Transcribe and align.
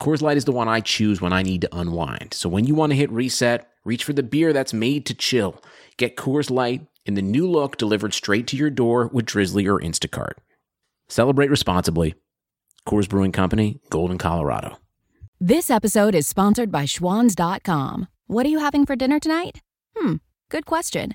Coors 0.00 0.22
Light 0.22 0.38
is 0.38 0.46
the 0.46 0.52
one 0.52 0.66
I 0.66 0.80
choose 0.80 1.20
when 1.20 1.34
I 1.34 1.42
need 1.42 1.60
to 1.60 1.76
unwind. 1.76 2.32
So 2.32 2.48
when 2.48 2.64
you 2.64 2.74
want 2.74 2.90
to 2.90 2.96
hit 2.96 3.10
reset, 3.10 3.68
reach 3.84 4.02
for 4.02 4.14
the 4.14 4.22
beer 4.22 4.54
that's 4.54 4.72
made 4.72 5.04
to 5.06 5.14
chill. 5.14 5.62
Get 5.98 6.16
Coors 6.16 6.50
Light 6.50 6.86
in 7.04 7.14
the 7.14 7.22
new 7.22 7.46
look 7.46 7.76
delivered 7.76 8.14
straight 8.14 8.46
to 8.48 8.56
your 8.56 8.70
door 8.70 9.10
with 9.12 9.26
Drizzly 9.26 9.66
or 9.66 9.78
Instacart. 9.78 10.38
Celebrate 11.08 11.50
responsibly. 11.50 12.14
Coors 12.88 13.08
Brewing 13.10 13.32
Company, 13.32 13.80
Golden, 13.90 14.16
Colorado. 14.16 14.78
This 15.38 15.68
episode 15.70 16.14
is 16.14 16.26
sponsored 16.26 16.72
by 16.72 16.84
Schwans.com. 16.84 18.08
What 18.26 18.46
are 18.46 18.50
you 18.50 18.58
having 18.58 18.86
for 18.86 18.96
dinner 18.96 19.20
tonight? 19.20 19.60
Hmm, 19.96 20.16
good 20.48 20.64
question. 20.64 21.14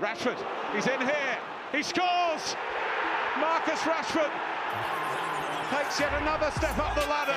Rashford, 0.00 0.38
he's 0.74 0.86
in 0.86 1.00
here. 1.00 1.38
He 1.72 1.82
scores. 1.82 2.54
Marcus 3.40 3.80
Rashford 3.82 4.30
takes 5.74 5.98
yet 5.98 6.12
another 6.22 6.50
step 6.54 6.78
up 6.78 6.94
the 6.94 7.02
ladder. 7.10 7.34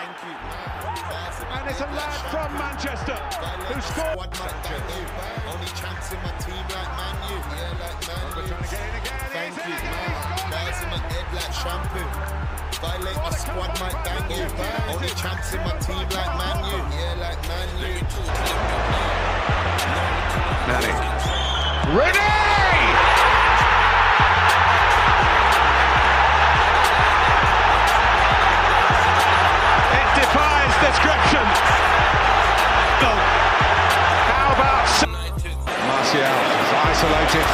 And 1.58 1.68
it's 1.70 1.82
a 1.82 1.90
lad 1.98 2.22
from 2.30 2.54
Manchester 2.58 3.18
who 3.66 3.82
scored. 3.82 4.30
Only 5.50 5.66
chance 5.74 6.14
in 6.14 6.22
my 6.22 6.30
team 6.38 6.62
like 6.70 6.92
Man 7.02 7.18
U. 7.34 7.42
Yeah, 7.42 7.82
like 7.82 7.98
Man 8.06 8.30
U. 8.38 8.46
Trying 8.46 8.62
to 8.62 8.70
get 8.70 8.78
in 8.78 8.94
again. 9.02 9.26
Thank 9.34 9.58
He's 9.58 9.66
in 9.66 9.70
you, 9.72 9.78
again. 9.82 9.90
man. 10.54 10.70
He's 10.70 10.82
in 10.86 10.90
my 10.94 11.02
head 11.02 11.28
like 11.34 11.54
shampoo. 11.58 12.06
Violate 12.78 13.18
my 13.18 13.34
squad 13.42 13.74
might 13.82 13.98
bang 14.06 14.30
you. 14.38 14.46
Only 14.94 15.10
chance 15.18 15.50
in 15.54 15.62
my 15.66 15.74
team 15.82 16.06
like 16.14 16.34
Man 16.38 16.62
U. 16.70 16.78
Yeah, 16.94 17.26
like 17.26 17.42
Man 17.50 17.70
U. 17.82 17.98
It 21.94 22.51
description. 30.82 31.46
How 34.30 34.54
about 34.54 34.90
Martial 35.88 36.36
is 36.58 36.72
isolated. 36.90 37.48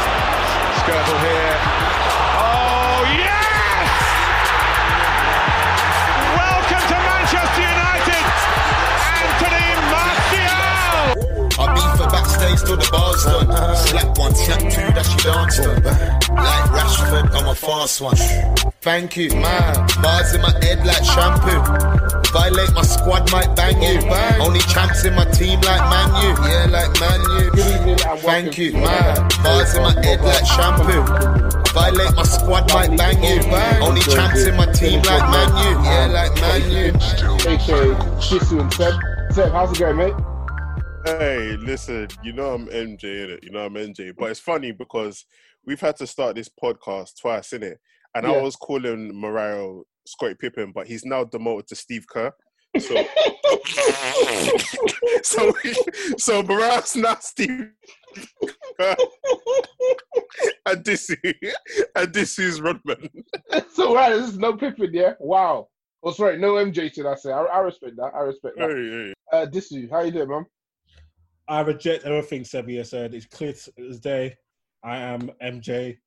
Skirtle 0.80 1.20
here. 1.28 1.47
Till 12.56 12.78
the 12.78 12.88
bars 12.92 13.24
done. 13.24 13.76
Slap 13.76 14.18
one, 14.18 14.36
snap 14.36 14.60
two, 14.60 14.88
that 14.96 15.06
she 15.06 15.18
danced 15.26 15.60
on. 15.60 15.84
Like 16.36 16.70
Rashford, 16.72 17.36
I'm 17.36 17.48
a 17.48 17.56
fast 17.56 18.02
one. 18.02 18.16
Thank 18.82 19.18
you, 19.18 19.30
man. 19.32 19.76
Bars 20.02 20.34
in 20.34 20.42
my 20.42 20.54
head 20.64 20.86
like 20.86 21.04
shampoo. 21.04 21.60
Violate 22.32 22.74
my 22.74 22.84
squad, 22.84 23.32
might 23.32 23.56
bang 23.56 23.82
you. 23.82 24.00
Only 24.40 24.60
champs 24.62 25.04
in 25.06 25.16
my 25.16 25.26
team 25.26 25.60
like 25.62 25.84
Man 25.90 26.10
U. 26.24 26.30
Yeah, 26.48 26.68
like 26.72 26.94
Man 27.00 27.22
U. 27.36 27.96
Thank 28.22 28.58
you, 28.58 28.74
man. 28.74 29.28
Bars 29.44 29.76
in 29.76 29.84
my 29.84 29.94
head 30.04 30.22
like 30.22 30.46
shampoo. 30.46 31.04
Violate 31.74 32.16
my 32.16 32.24
squad, 32.24 32.72
might 32.74 32.98
bang 32.98 33.22
you. 33.24 33.42
Only 33.86 34.02
champs 34.02 34.46
in 34.46 34.56
my 34.56 34.66
team 34.72 35.02
like 35.02 35.26
Man 35.32 35.50
U. 35.50 35.84
Yeah, 35.84 36.08
like 36.08 36.36
Man 36.42 36.72
U. 36.72 36.88
aka 37.48 37.96
Shisu 38.20 38.62
and 38.62 38.74
Seb. 38.74 38.94
Seb, 39.32 39.52
how's 39.52 39.72
it 39.72 39.80
going, 39.80 39.98
mate? 39.98 40.14
Hey, 41.08 41.56
listen, 41.56 42.10
you 42.22 42.34
know 42.34 42.54
I'm 42.54 42.68
MJ 42.68 43.24
in 43.24 43.30
it. 43.32 43.40
You 43.42 43.52
know 43.52 43.66
I'm 43.66 43.76
MJ, 43.76 44.14
but 44.18 44.30
it's 44.30 44.42
funny 44.42 44.74
because 44.74 45.26
we've 45.66 45.80
had 45.80 45.96
to 45.98 46.06
start 46.06 46.36
this 46.36 46.50
podcast 46.50 47.12
twice, 47.22 47.54
in 47.54 47.64
it, 47.64 47.80
and 48.14 48.28
I 48.28 48.42
was 48.42 48.58
calling 48.58 49.18
Mariah 49.18 49.84
Scottie 50.06 50.36
Pippen, 50.36 50.74
but 50.76 50.86
he's 50.86 51.06
now 51.06 51.24
demoted 51.24 51.68
to 51.68 51.76
Steve 51.76 52.06
Kerr. 52.10 52.34
So, 52.78 53.06
so, 55.24 55.54
so 56.18 56.44
Mariah's 56.44 56.96
now 56.98 57.16
Steve 57.22 57.70
and 60.66 60.84
this 60.84 61.10
is 61.10 61.56
and 61.96 62.14
this 62.14 62.38
is 62.38 62.60
Rodman. 62.60 63.10
so 63.74 63.96
right, 63.96 64.10
this 64.10 64.28
is 64.28 64.38
no 64.38 64.58
Pippen, 64.58 64.90
yeah? 64.94 65.14
Wow. 65.22 65.70
Oh, 66.04 66.12
sorry, 66.12 66.38
no 66.38 66.56
MJ, 66.56 66.94
should 66.94 67.06
I 67.06 67.16
say? 67.16 67.32
I, 67.32 67.44
I 67.44 67.60
respect 67.60 67.96
that. 67.96 68.12
I 68.14 68.20
respect 68.20 68.56
Hey, 68.58 68.66
that. 68.68 69.14
hey. 69.32 69.38
Uh, 69.38 69.46
Disu, 69.46 69.90
how 69.90 70.02
you 70.02 70.12
doing, 70.12 70.28
man? 70.30 70.46
I 71.48 71.62
reject 71.62 72.04
everything 72.06 72.44
Sebi 72.44 72.78
has 72.78 72.90
said. 72.90 73.14
It's 73.14 73.26
clear 73.26 73.54
as 73.90 74.00
day. 74.00 74.36
I 74.84 74.98
am 74.98 75.32
MJ. 75.44 75.98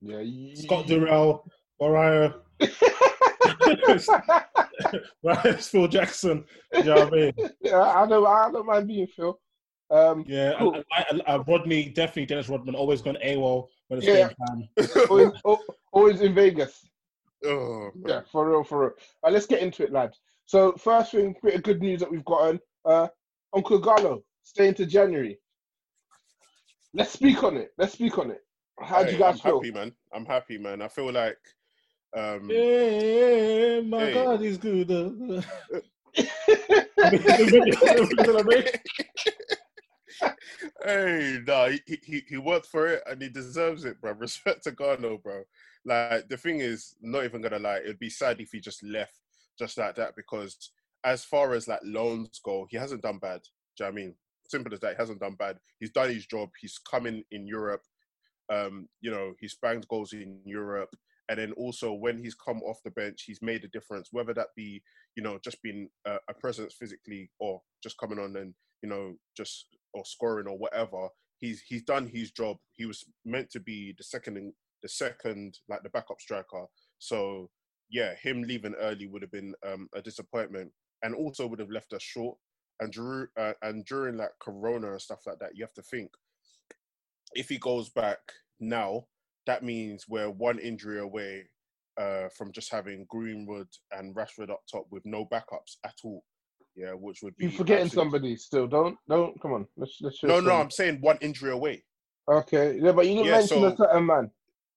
Yeah, 0.00 0.20
you, 0.20 0.54
Scott 0.56 0.86
Durrell, 0.86 1.50
Mariah, 1.80 2.32
Ryan 5.22 5.56
Phil 5.58 5.88
Jackson. 5.88 6.44
You 6.74 6.84
know 6.84 6.94
what 7.04 7.12
I 7.12 7.16
mean? 7.16 7.32
yeah, 7.62 7.80
I 7.80 8.06
don't, 8.06 8.26
I 8.26 8.50
don't 8.52 8.66
mind 8.66 8.88
being 8.88 9.06
Phil. 9.06 9.38
Um, 9.90 10.24
Yeah, 10.26 10.54
Cool. 10.58 10.74
and, 10.74 10.84
and, 11.10 11.22
and 11.26 11.48
Rodney, 11.48 11.88
definitely 11.90 12.26
Dennis 12.26 12.48
Rodman, 12.48 12.74
always 12.74 13.00
gone 13.02 13.16
AWOL 13.24 13.66
when 13.88 13.98
it's 13.98 14.06
Yeah. 14.06 14.28
game 14.28 14.36
time. 14.46 14.68
always, 15.10 15.30
al- 15.46 15.64
always 15.92 16.20
in 16.20 16.34
Vegas. 16.34 16.86
Oh. 17.44 17.90
Yeah, 18.06 18.22
for 18.30 18.48
real, 18.50 18.64
for 18.64 18.80
real. 18.80 18.90
Uh, 19.24 19.30
let's 19.30 19.46
get 19.46 19.60
into 19.62 19.84
it, 19.84 19.92
lads. 19.92 20.18
So, 20.46 20.72
first 20.72 21.12
thing, 21.12 21.34
bit 21.42 21.54
of 21.54 21.62
good 21.62 21.80
news 21.80 22.00
that 22.00 22.10
we've 22.10 22.24
gotten. 22.24 22.58
Uh, 22.84 23.08
Uncle 23.54 23.78
Gallo 23.78 24.22
staying 24.46 24.68
into 24.70 24.86
January. 24.86 25.38
Let's 26.94 27.12
speak 27.12 27.42
on 27.42 27.56
it. 27.56 27.72
Let's 27.76 27.92
speak 27.94 28.16
on 28.18 28.30
it. 28.30 28.42
How 28.80 29.02
do 29.02 29.12
you 29.12 29.18
guys 29.18 29.34
I'm 29.34 29.38
feel? 29.40 29.58
happy, 29.58 29.72
man. 29.72 29.92
I'm 30.14 30.24
happy, 30.24 30.56
man. 30.58 30.80
I 30.80 30.88
feel 30.88 31.12
like 31.12 31.38
um, 32.16 32.48
Yeah, 32.50 33.80
my 33.80 33.98
Hey. 34.06 34.14
God, 34.14 34.40
he's 34.40 34.56
good. 34.56 34.90
I 34.90 35.02
mean, 37.10 37.20
you 37.26 38.24
know 38.24 38.32
what 38.34 38.40
I 38.40 38.42
mean? 38.42 38.64
Hey, 40.84 41.40
nah, 41.46 41.68
he, 41.68 41.80
he 42.02 42.22
he 42.28 42.36
worked 42.38 42.66
for 42.66 42.86
it 42.86 43.02
and 43.06 43.20
he 43.20 43.28
deserves 43.28 43.84
it, 43.84 44.00
bro. 44.00 44.12
Respect 44.18 44.62
to 44.64 44.72
Garlo, 44.72 45.22
bro. 45.22 45.42
Like 45.84 46.28
the 46.28 46.36
thing 46.36 46.60
is, 46.60 46.94
not 47.02 47.24
even 47.24 47.42
gonna 47.42 47.58
lie, 47.58 47.78
it'd 47.78 47.98
be 47.98 48.08
sad 48.10 48.40
if 48.40 48.52
he 48.52 48.60
just 48.60 48.82
left 48.82 49.20
just 49.58 49.76
like 49.78 49.96
that 49.96 50.14
because 50.16 50.70
as 51.04 51.24
far 51.24 51.52
as 51.54 51.66
like 51.68 51.80
loans 51.82 52.40
go, 52.42 52.66
he 52.70 52.76
hasn't 52.76 53.02
done 53.02 53.18
bad. 53.18 53.42
Do 53.76 53.84
you 53.84 53.90
know 53.90 53.92
what 53.92 54.00
I 54.00 54.04
mean? 54.04 54.14
Simple 54.48 54.72
as 54.72 54.80
that. 54.80 54.92
He 54.92 54.96
hasn't 54.98 55.20
done 55.20 55.36
bad. 55.38 55.58
He's 55.80 55.90
done 55.90 56.10
his 56.10 56.26
job. 56.26 56.50
He's 56.60 56.78
coming 56.78 57.22
in 57.30 57.46
Europe. 57.46 57.82
Um, 58.52 58.88
you 59.00 59.10
know, 59.10 59.34
he's 59.40 59.56
banged 59.60 59.88
goals 59.88 60.12
in 60.12 60.40
Europe. 60.44 60.94
And 61.28 61.38
then 61.38 61.52
also 61.52 61.92
when 61.92 62.18
he's 62.18 62.34
come 62.36 62.62
off 62.62 62.78
the 62.84 62.90
bench, 62.92 63.24
he's 63.26 63.42
made 63.42 63.64
a 63.64 63.68
difference, 63.68 64.10
whether 64.12 64.32
that 64.34 64.48
be, 64.56 64.82
you 65.16 65.22
know, 65.22 65.38
just 65.42 65.60
being 65.62 65.88
a, 66.06 66.18
a 66.28 66.34
presence 66.34 66.74
physically 66.78 67.30
or 67.40 67.60
just 67.82 67.98
coming 67.98 68.20
on 68.20 68.36
and, 68.36 68.54
you 68.82 68.88
know, 68.88 69.14
just 69.36 69.66
or 69.92 70.04
scoring 70.04 70.46
or 70.46 70.56
whatever. 70.56 71.08
He's 71.38 71.62
he's 71.66 71.82
done 71.82 72.06
his 72.06 72.30
job. 72.30 72.56
He 72.72 72.86
was 72.86 73.04
meant 73.24 73.50
to 73.50 73.60
be 73.60 73.94
the 73.98 74.04
second 74.04 74.52
the 74.82 74.88
second 74.88 75.58
like 75.68 75.82
the 75.82 75.90
backup 75.90 76.20
striker. 76.20 76.66
So 76.98 77.50
yeah, 77.90 78.14
him 78.22 78.42
leaving 78.42 78.74
early 78.74 79.06
would 79.06 79.22
have 79.22 79.32
been 79.32 79.54
um, 79.66 79.88
a 79.94 80.02
disappointment, 80.02 80.70
and 81.02 81.14
also 81.14 81.46
would 81.46 81.60
have 81.60 81.70
left 81.70 81.92
us 81.92 82.02
short. 82.02 82.36
And 82.80 82.92
Drew, 82.92 83.26
uh, 83.38 83.54
and 83.62 83.84
during 83.86 84.16
like 84.16 84.32
Corona 84.40 84.92
and 84.92 85.00
stuff 85.00 85.20
like 85.26 85.38
that, 85.38 85.56
you 85.56 85.64
have 85.64 85.72
to 85.74 85.82
think 85.82 86.10
if 87.34 87.48
he 87.48 87.58
goes 87.58 87.88
back 87.88 88.18
now, 88.60 89.06
that 89.46 89.62
means 89.62 90.04
we're 90.08 90.30
one 90.30 90.58
injury 90.58 90.98
away 91.00 91.44
uh, 91.98 92.28
from 92.36 92.52
just 92.52 92.70
having 92.70 93.06
Greenwood 93.08 93.68
and 93.92 94.14
Rashford 94.14 94.50
up 94.50 94.60
top 94.70 94.86
with 94.90 95.04
no 95.06 95.24
backups 95.24 95.76
at 95.84 95.94
all. 96.04 96.24
Yeah, 96.74 96.90
which 96.92 97.22
would 97.22 97.34
be 97.36 97.44
You 97.46 97.50
forgetting 97.50 97.88
somebody 97.88 98.36
still? 98.36 98.66
Don't 98.66 98.98
don't 99.08 99.40
come 99.40 99.54
on. 99.54 99.66
Let's 99.78 99.96
let's. 100.02 100.22
No, 100.22 100.40
no, 100.40 100.52
I'm 100.56 100.70
saying 100.70 100.98
one 101.00 101.16
injury 101.22 101.52
away. 101.52 101.82
Okay, 102.30 102.78
yeah, 102.82 102.92
but 102.92 103.06
you 103.06 103.14
didn't 103.14 103.26
Yeah, 103.26 103.32
mention 103.38 103.60
so- 103.60 103.66
a 103.68 103.76
certain 103.76 104.06
man. 104.06 104.30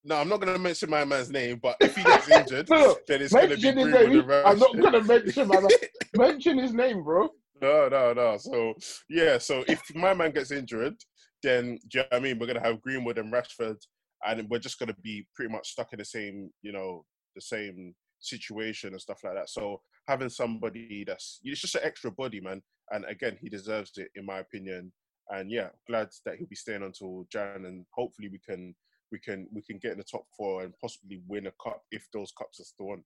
No, 0.06 0.16
I'm 0.16 0.30
not 0.30 0.40
going 0.40 0.54
to 0.54 0.60
mention 0.60 0.90
my 0.90 1.04
man's 1.04 1.30
name, 1.30 1.60
but 1.62 1.75
if 1.81 1.94
he 1.94 2.04
gets 2.04 2.30
injured, 2.31 2.69
No, 2.69 2.95
then 3.06 3.22
it's 3.22 3.34
going 3.34 3.50
to 3.50 3.57
be 3.57 3.72
Greenwood. 3.74 4.31
I'm 4.45 4.57
not 4.57 4.78
gonna 4.80 5.04
mention 5.04 5.50
my 5.50 5.60
man. 5.60 5.69
Mention 6.16 6.57
his 6.57 6.72
name, 6.74 7.04
bro. 7.04 7.30
No, 7.62 7.90
no, 7.90 8.14
no. 8.14 8.38
So 8.38 8.74
yeah, 9.10 9.38
so 9.38 9.64
if 9.68 9.82
my 9.96 10.14
man 10.14 10.32
gets 10.32 10.52
injured, 10.52 10.96
then 11.44 11.78
do 11.90 12.00
you 12.00 12.04
know 12.12 12.18
I 12.18 12.20
mean? 12.20 12.40
We're 12.40 12.48
gonna 12.48 12.60
have 12.64 12.82
Greenwood 12.82 13.18
and 13.18 13.32
Rashford, 13.34 13.78
and 14.26 14.48
we're 14.50 14.60
just 14.60 14.80
gonna 14.80 14.96
be 15.02 15.28
pretty 15.36 15.52
much 15.52 15.72
stuck 15.72 15.94
in 15.94 16.00
the 16.00 16.06
same, 16.06 16.50
you 16.62 16.72
know, 16.72 17.06
the 17.36 17.42
same 17.42 17.94
situation 18.20 18.92
and 18.92 19.02
stuff 19.02 19.20
like 19.24 19.36
that. 19.36 19.50
So 19.50 19.82
having 20.08 20.30
somebody 20.30 21.04
that's 21.08 21.40
it's 21.44 21.62
just 21.62 21.76
an 21.76 21.82
extra 21.84 22.12
body, 22.12 22.42
man. 22.42 22.62
And 22.92 23.06
again, 23.06 23.38
he 23.40 23.50
deserves 23.50 23.92
it, 23.98 24.10
in 24.16 24.26
my 24.26 24.40
opinion. 24.40 24.92
And 25.30 25.52
yeah, 25.52 25.70
glad 25.88 26.10
that 26.26 26.38
he'll 26.38 26.48
be 26.48 26.56
staying 26.56 26.84
until 26.84 27.26
Jan, 27.32 27.66
and 27.66 27.86
hopefully 27.94 28.30
we 28.30 28.40
can 28.40 28.74
we 29.12 29.20
can 29.20 29.48
we 29.54 29.62
can 29.62 29.78
get 29.78 29.92
in 29.92 29.98
the 29.98 30.04
top 30.04 30.26
four 30.36 30.64
and 30.64 30.74
possibly 30.82 31.22
win 31.28 31.48
a 31.48 31.52
cup 31.64 31.82
if 31.92 32.06
those 32.14 32.32
cups 32.38 32.60
are 32.60 32.64
still 32.64 32.92
on. 32.92 33.04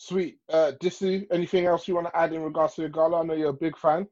Sweet. 0.00 0.38
Uh, 0.50 0.72
Disu, 0.82 1.26
anything 1.30 1.66
else 1.66 1.86
you 1.86 1.94
want 1.94 2.06
to 2.06 2.16
add 2.16 2.32
in 2.32 2.40
regards 2.40 2.74
to 2.76 2.88
Ighalo? 2.88 3.20
I 3.20 3.22
know 3.22 3.34
you're 3.34 3.50
a 3.50 3.52
big 3.52 3.76
fan. 3.76 4.08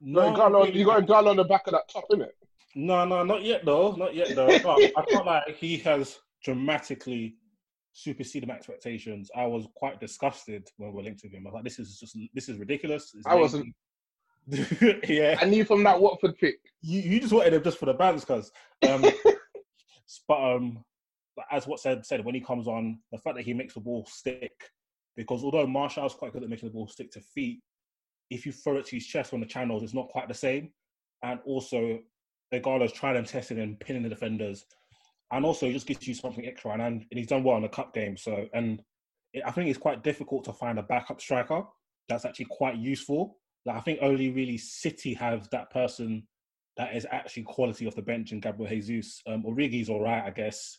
No, 0.00 0.22
Ighalo, 0.22 0.64
really. 0.64 0.78
you 0.78 0.86
got 0.86 1.04
Ighalo 1.04 1.28
on 1.28 1.36
the 1.36 1.44
back 1.44 1.66
of 1.66 1.72
that 1.72 1.86
top, 1.90 2.04
innit? 2.10 2.30
No, 2.74 3.04
no, 3.04 3.22
not 3.24 3.42
yet 3.42 3.66
though. 3.66 3.92
Not 3.92 4.14
yet 4.14 4.34
though. 4.34 4.46
But 4.46 4.80
I 4.96 5.04
felt 5.10 5.26
like 5.26 5.54
he 5.54 5.76
has 5.78 6.18
dramatically 6.42 7.36
superseded 7.92 8.48
my 8.48 8.54
expectations. 8.54 9.30
I 9.36 9.44
was 9.44 9.66
quite 9.76 10.00
disgusted 10.00 10.66
when 10.78 10.92
we 10.92 10.96
were 10.96 11.02
linked 11.02 11.24
with 11.24 11.32
him. 11.32 11.46
I 11.46 11.50
was 11.50 11.54
like, 11.56 11.64
this 11.64 11.78
is 11.78 11.98
just 12.00 12.16
this 12.32 12.48
is 12.48 12.56
ridiculous. 12.56 13.12
It's 13.14 13.26
I 13.26 13.34
wasn't. 13.34 13.74
yeah. 15.06 15.36
I 15.42 15.44
knew 15.44 15.66
from 15.66 15.84
that 15.84 16.00
Watford 16.00 16.38
pick. 16.38 16.56
You, 16.80 17.00
you 17.02 17.20
just 17.20 17.34
wanted 17.34 17.52
him 17.52 17.62
just 17.62 17.76
for 17.76 17.84
the 17.84 17.92
balance, 17.92 18.24
cuz. 18.24 18.50
Um, 18.88 19.04
but 20.26 20.54
um, 20.56 20.84
as 21.50 21.66
what 21.66 21.80
said 21.80 22.04
said 22.04 22.24
when 22.24 22.34
he 22.34 22.40
comes 22.40 22.66
on, 22.68 22.98
the 23.12 23.18
fact 23.18 23.36
that 23.36 23.44
he 23.44 23.54
makes 23.54 23.74
the 23.74 23.80
ball 23.80 24.06
stick, 24.06 24.52
because 25.16 25.42
although 25.44 25.66
Martial's 25.66 26.14
quite 26.14 26.32
good 26.32 26.42
at 26.42 26.48
making 26.48 26.68
the 26.68 26.72
ball 26.72 26.88
stick 26.88 27.10
to 27.12 27.20
feet, 27.20 27.60
if 28.30 28.46
you 28.46 28.52
throw 28.52 28.76
it 28.76 28.86
to 28.86 28.96
his 28.96 29.06
chest 29.06 29.32
on 29.32 29.40
the 29.40 29.46
channels, 29.46 29.82
it's 29.82 29.94
not 29.94 30.08
quite 30.08 30.28
the 30.28 30.34
same. 30.34 30.70
And 31.22 31.40
also, 31.44 31.98
Ighalo's 32.52 32.92
trying 32.92 33.16
and 33.16 33.26
testing 33.26 33.58
and 33.58 33.78
pinning 33.80 34.02
the 34.02 34.08
defenders, 34.08 34.64
and 35.32 35.44
also 35.44 35.66
he 35.66 35.72
just 35.72 35.86
gives 35.86 36.06
you 36.06 36.14
something 36.14 36.46
extra. 36.46 36.72
And, 36.72 36.82
and 36.82 37.06
he's 37.10 37.26
done 37.26 37.44
well 37.44 37.56
in 37.56 37.62
the 37.62 37.68
cup 37.68 37.92
game. 37.92 38.16
So, 38.16 38.46
and 38.54 38.82
it, 39.32 39.42
I 39.46 39.50
think 39.50 39.68
it's 39.68 39.78
quite 39.78 40.02
difficult 40.02 40.44
to 40.44 40.52
find 40.52 40.78
a 40.78 40.82
backup 40.82 41.20
striker 41.20 41.64
that's 42.08 42.24
actually 42.24 42.46
quite 42.50 42.76
useful. 42.76 43.38
Like 43.66 43.76
I 43.76 43.80
think 43.80 43.98
only 44.00 44.30
really 44.30 44.56
City 44.56 45.14
have 45.14 45.48
that 45.50 45.70
person 45.70 46.26
that 46.76 46.94
is 46.94 47.06
actually 47.10 47.42
quality 47.42 47.86
off 47.86 47.96
the 47.96 48.02
bench 48.02 48.32
in 48.32 48.40
Gabriel 48.40 48.70
Jesus. 48.70 49.20
Um, 49.26 49.42
Origi's 49.44 49.90
all 49.90 50.00
right, 50.00 50.24
I 50.24 50.30
guess. 50.30 50.78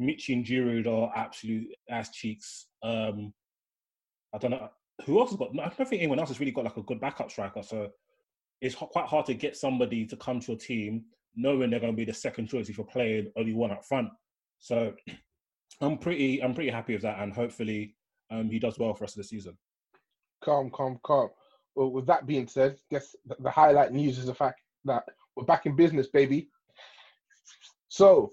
Michy 0.00 0.32
and 0.34 0.44
Giroud 0.44 0.86
are 0.86 1.12
absolute 1.14 1.68
ass 1.90 2.10
cheeks. 2.10 2.66
Um, 2.82 3.32
I 4.34 4.38
don't 4.38 4.50
know 4.50 4.70
who 5.04 5.20
else 5.20 5.30
has 5.30 5.38
got. 5.38 5.50
I 5.52 5.68
don't 5.68 5.88
think 5.88 6.02
anyone 6.02 6.18
else 6.18 6.30
has 6.30 6.40
really 6.40 6.52
got 6.52 6.64
like 6.64 6.76
a 6.76 6.82
good 6.82 7.00
backup 7.00 7.30
striker. 7.30 7.62
So 7.62 7.90
it's 8.60 8.74
quite 8.74 9.06
hard 9.06 9.26
to 9.26 9.34
get 9.34 9.56
somebody 9.56 10.06
to 10.06 10.16
come 10.16 10.40
to 10.40 10.52
your 10.52 10.58
team 10.58 11.04
knowing 11.34 11.70
they're 11.70 11.80
going 11.80 11.92
to 11.92 11.96
be 11.96 12.04
the 12.04 12.14
second 12.14 12.46
choice 12.46 12.68
if 12.68 12.76
you're 12.76 12.86
playing 12.86 13.30
only 13.36 13.54
one 13.54 13.70
up 13.70 13.84
front. 13.84 14.08
So 14.60 14.94
I'm 15.80 15.98
pretty, 15.98 16.42
I'm 16.42 16.54
pretty 16.54 16.70
happy 16.70 16.92
with 16.92 17.02
that, 17.02 17.18
and 17.20 17.32
hopefully 17.32 17.96
um, 18.30 18.50
he 18.50 18.58
does 18.58 18.78
well 18.78 18.94
for 18.94 19.04
us 19.04 19.14
this 19.14 19.30
season. 19.30 19.56
Calm, 20.44 20.70
calm, 20.70 20.98
calm. 21.02 21.30
Well, 21.74 21.90
with 21.90 22.06
that 22.06 22.26
being 22.26 22.46
said, 22.46 22.76
guess 22.90 23.16
the, 23.26 23.36
the 23.40 23.50
highlight 23.50 23.92
news 23.92 24.18
is 24.18 24.26
the 24.26 24.34
fact 24.34 24.60
that 24.84 25.04
we're 25.34 25.44
back 25.44 25.66
in 25.66 25.74
business, 25.74 26.08
baby. 26.08 26.48
So 27.88 28.32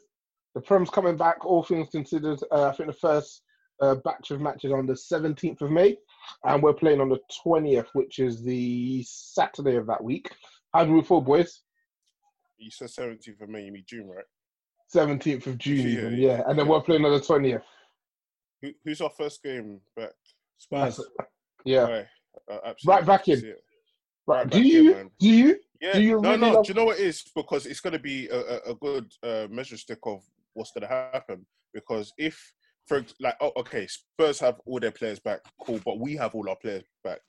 the 0.56 0.62
Prem's 0.62 0.90
coming 0.90 1.18
back, 1.18 1.46
all 1.46 1.63
things 1.63 1.90
considered. 1.92 2.40
Uh, 2.51 2.68
I 2.69 2.72
think 2.72 2.88
the 2.88 2.94
first 2.94 3.44
uh, 3.81 3.96
batch 3.96 4.31
of 4.31 4.42
matches 4.42 4.72
on 4.72 4.86
the 4.86 4.94
17th 4.94 5.62
of 5.62 5.72
May, 5.72 5.98
and 6.44 6.62
we're 6.62 6.74
playing 6.74 7.01
on 7.01 7.10
the 7.10 7.19
20th, 7.46 7.88
which 7.94 8.19
is 8.19 8.44
the 8.44 9.04
Saturday 9.07 9.75
of 9.75 9.88
that 9.88 10.04
week. 10.04 10.31
How 10.74 10.86
do 10.86 10.94
we 10.94 11.01
feel, 11.01 11.22
boys? 11.22 11.62
You 12.57 12.69
said 12.72 12.90
17th 12.90 13.42
of 13.42 13.50
May, 13.50 13.63
you 13.66 13.72
mean 13.72 13.86
June, 13.88 14.10
right? 14.10 14.25
17th 14.94 15.48
of 15.48 15.57
June, 15.57 15.78
Yeah, 15.88 15.92
even, 16.00 16.13
yeah, 16.13 16.28
yeah. 16.30 16.42
And 16.48 16.57
then 16.57 16.66
yeah. 16.66 16.72
we're 16.72 16.81
playing 16.81 17.06
on 17.06 17.12
the 17.13 17.19
20th. 17.19 17.62
Who, 18.62 18.72
who's 18.84 19.02
our 19.02 19.10
first 19.12 19.42
game 19.44 19.80
back? 19.95 20.10
Spurs. 20.57 21.00
Yeah. 21.63 21.86
Aye, 21.86 22.54
uh. 22.54 22.74
Right 22.86 23.06
back 23.06 23.28
in. 23.28 23.42
Right. 23.42 23.56
Right 24.28 24.50
Do 24.50 24.57
back 24.57 24.66
in, 24.66 24.74
you? 24.74 25.12
Do 25.19 25.28
you? 25.30 25.60
Yeah, 25.81 25.94
Do 25.94 26.02
you 26.02 26.22
no, 26.22 26.31
really 26.31 26.38
no. 26.42 26.52
love- 26.56 26.66
Do 26.66 26.69
you 26.69 26.74
know 26.75 26.86
what 26.86 27.00
it 27.00 27.06
is? 27.06 27.24
Because 27.34 27.66
it's 27.66 27.80
going 27.80 27.94
to 27.94 28.00
be 28.00 28.28
a, 28.28 28.38
a, 28.40 28.57
a 28.72 28.75
good 28.75 29.12
uh, 29.24 29.48
measure 29.50 29.78
stick 29.78 30.00
of 30.04 30.21
what's 30.59 30.71
going 30.71 30.87
to 30.87 31.09
happen. 31.13 31.45
Because 31.73 32.11
if, 32.18 32.37
for 32.87 33.04
like, 33.19 33.35
oh, 33.42 33.51
okay, 33.57 33.87
Spurs 33.87 34.39
have 34.42 34.57
all 34.66 34.80
their 34.80 34.92
players 34.92 35.19
back, 35.19 35.39
cool, 35.61 35.80
but 35.85 35.99
we 35.99 36.16
have 36.18 36.35
all 36.35 36.49
our 36.49 36.57
players 36.61 36.83
back, 37.04 37.19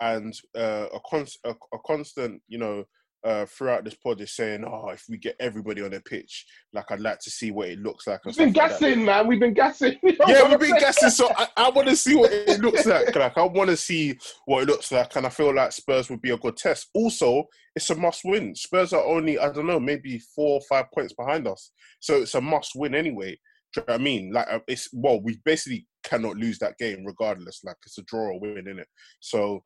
and 0.00 0.32
uh, 0.56 0.86
a, 0.94 1.00
const, 1.10 1.38
a, 1.44 1.50
a 1.50 1.78
constant, 1.86 2.40
you 2.48 2.58
know, 2.58 2.84
uh, 3.26 3.44
throughout 3.46 3.84
this 3.84 3.96
pod 3.96 4.20
is 4.20 4.36
saying, 4.36 4.64
oh, 4.64 4.90
if 4.90 5.04
we 5.08 5.18
get 5.18 5.34
everybody 5.40 5.82
on 5.82 5.90
the 5.90 6.00
pitch, 6.00 6.46
like 6.72 6.84
I'd 6.90 7.00
like 7.00 7.18
to 7.20 7.30
see 7.30 7.50
what 7.50 7.68
it 7.68 7.80
looks 7.80 8.06
like. 8.06 8.24
We've 8.24 8.36
been 8.36 8.54
stuff 8.54 8.70
like 8.70 8.80
gassing, 8.80 9.04
man. 9.04 9.26
We've 9.26 9.40
been 9.40 9.52
gassing. 9.52 9.98
yeah, 10.02 10.48
we've 10.48 10.60
been 10.60 10.78
guessing. 10.78 11.10
So 11.10 11.28
I, 11.36 11.48
I 11.56 11.70
want 11.70 11.88
to 11.88 11.96
see 11.96 12.14
what 12.14 12.32
it 12.32 12.60
looks 12.60 12.86
like. 12.86 13.14
Like 13.16 13.36
I 13.36 13.42
want 13.42 13.70
to 13.70 13.76
see 13.76 14.16
what 14.44 14.62
it 14.62 14.68
looks 14.68 14.92
like, 14.92 15.16
and 15.16 15.26
I 15.26 15.30
feel 15.30 15.52
like 15.52 15.72
Spurs 15.72 16.08
would 16.08 16.22
be 16.22 16.30
a 16.30 16.38
good 16.38 16.56
test. 16.56 16.88
Also, 16.94 17.44
it's 17.74 17.90
a 17.90 17.96
must-win. 17.96 18.54
Spurs 18.54 18.92
are 18.92 19.04
only 19.04 19.38
I 19.40 19.50
don't 19.50 19.66
know, 19.66 19.80
maybe 19.80 20.20
four 20.34 20.60
or 20.60 20.60
five 20.68 20.86
points 20.94 21.12
behind 21.14 21.48
us, 21.48 21.72
so 21.98 22.22
it's 22.22 22.34
a 22.36 22.40
must-win 22.40 22.94
anyway. 22.94 23.36
Do 23.74 23.80
you 23.80 23.84
know 23.88 23.94
what 23.94 24.00
I 24.00 24.04
mean? 24.04 24.32
Like 24.32 24.46
uh, 24.48 24.60
it's 24.68 24.88
well, 24.92 25.20
we 25.20 25.40
basically 25.44 25.86
cannot 26.04 26.36
lose 26.36 26.58
that 26.60 26.78
game 26.78 27.04
regardless. 27.04 27.62
Like 27.64 27.76
it's 27.84 27.98
a 27.98 28.02
draw 28.02 28.30
or 28.30 28.40
win 28.40 28.68
in 28.68 28.78
it. 28.78 28.88
So, 29.20 29.64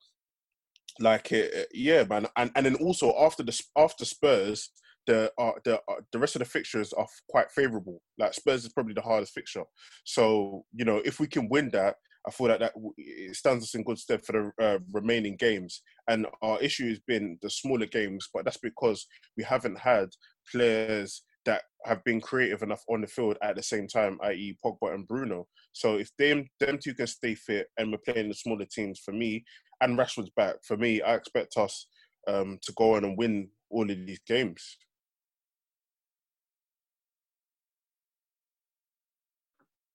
like 0.99 1.33
it, 1.33 1.69
yeah, 1.73 2.05
man. 2.05 2.27
And 2.37 2.51
and 2.55 2.67
then 2.67 2.77
also 2.77 3.15
after 3.19 3.43
the 3.43 3.61
after 3.77 4.05
Spurs. 4.05 4.71
The 5.07 5.33
uh, 5.39 5.53
the 5.65 5.77
uh, 5.89 6.03
the 6.13 6.19
rest 6.19 6.37
of 6.37 6.41
the 6.41 6.45
fixtures 6.45 6.93
are 6.93 7.07
quite 7.31 7.51
favourable. 7.51 8.03
Like 8.19 8.35
Spurs 8.35 8.67
is 8.67 8.73
probably 8.73 8.93
the 8.93 9.01
hardest 9.01 9.33
fixture. 9.33 9.65
So 10.05 10.67
you 10.75 10.85
know, 10.85 11.01
if 11.07 11.19
we 11.19 11.27
can 11.27 11.49
win 11.49 11.71
that, 11.71 11.97
I 12.27 12.31
feel 12.31 12.49
like 12.49 12.61
that 12.61 12.75
it 12.99 13.35
stands 13.35 13.65
us 13.65 13.75
in 13.75 13.83
good 13.83 13.99
stead 13.99 14.25
for 14.25 14.53
the 14.59 14.65
uh, 14.65 14.79
remaining 14.93 15.37
games. 15.37 15.83
And 16.09 16.27
our 16.43 16.61
issue 16.61 16.89
has 16.89 17.01
been 17.01 17.39
the 17.41 17.49
smaller 17.49 17.87
games, 17.87 18.29
but 18.33 18.45
that's 18.45 18.59
because 18.59 19.07
we 19.37 19.45
haven't 19.45 19.79
had 19.79 20.11
players 20.53 21.23
that 21.47 21.63
have 21.87 22.05
been 22.05 22.21
creative 22.21 22.63
enough 22.63 22.83
on 22.91 23.01
the 23.01 23.07
field 23.07 23.39
at 23.43 23.57
the 23.57 23.63
same 23.63 23.89
time, 23.89 24.19
i.e., 24.25 24.59
Pogba 24.63 24.93
and 24.95 25.09
Bruno. 25.09 25.47
So 25.73 25.97
if 25.97 26.11
them 26.19 26.47
them 26.59 26.79
two 26.83 26.93
can 26.95 27.07
stay 27.07 27.35
fit 27.35 27.69
and 27.79 27.91
we're 27.91 28.13
playing 28.13 28.29
the 28.29 28.35
smaller 28.35 28.67
teams, 28.67 29.01
for 29.01 29.13
me, 29.13 29.45
and 29.81 29.99
Rashford's 29.99 30.31
back, 30.31 30.57
for 30.63 30.77
me, 30.77 31.03
I 31.03 31.15
expect 31.15 31.57
us 31.57 31.87
um, 32.27 32.59
to 32.63 32.73
go 32.73 32.97
on 32.97 33.05
and 33.05 33.17
win 33.17 33.49
all 33.71 33.91
of 33.91 34.07
these 34.07 34.21
games. 34.27 34.77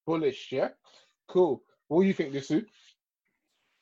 Bullish, 0.06 0.52
yeah. 0.52 0.70
Cool. 1.28 1.64
What 1.88 2.02
do 2.02 2.08
you 2.08 2.14
think, 2.14 2.34
Disu? 2.34 2.66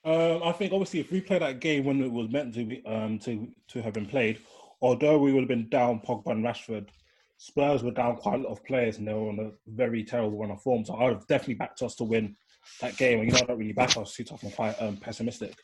Um, 0.05 0.43
I 0.43 0.51
think 0.51 0.74
obviously 0.74 1.00
if 1.00 1.12
we 1.12 1.22
play 1.22 1.39
that 1.39 1.62
game 1.62 1.86
when 1.86 2.01
it 2.03 2.12
was 2.12 2.29
meant 2.29 2.53
to 2.55 2.65
be 2.65 2.86
um, 2.86 3.19
to 3.19 3.48
to 3.69 3.81
have 3.81 3.93
been 3.93 4.05
played, 4.05 4.39
although 4.81 5.17
we 5.17 5.31
would 5.31 5.41
have 5.41 5.48
been 5.48 5.69
down 5.69 6.01
Pogba 6.01 6.31
and 6.31 6.43
Rashford, 6.43 6.89
Spurs 7.38 7.83
were 7.83 7.91
down 7.91 8.17
quite 8.17 8.39
a 8.39 8.43
lot 8.43 8.51
of 8.51 8.65
players 8.65 8.98
and 8.98 9.07
they 9.07 9.13
were 9.13 9.29
on 9.29 9.39
a 9.39 9.51
very 9.67 10.03
terrible 10.03 10.38
run 10.38 10.51
of 10.51 10.62
form. 10.62 10.83
So 10.83 10.95
I 10.95 11.05
would 11.05 11.13
have 11.13 11.27
definitely 11.27 11.55
backed 11.55 11.81
us 11.81 11.95
to 11.95 12.03
win 12.03 12.36
that 12.81 12.98
game. 12.98 13.19
And 13.19 13.27
you 13.27 13.33
know, 13.33 13.39
I 13.43 13.45
don't 13.45 13.57
really 13.57 13.74
back 13.74 13.95
us 13.95 14.13
too 14.13 14.25
tough 14.25 14.43
and 14.43 14.53
quite 14.53 14.75
um, 14.81 14.98
pessimistic. 14.98 15.55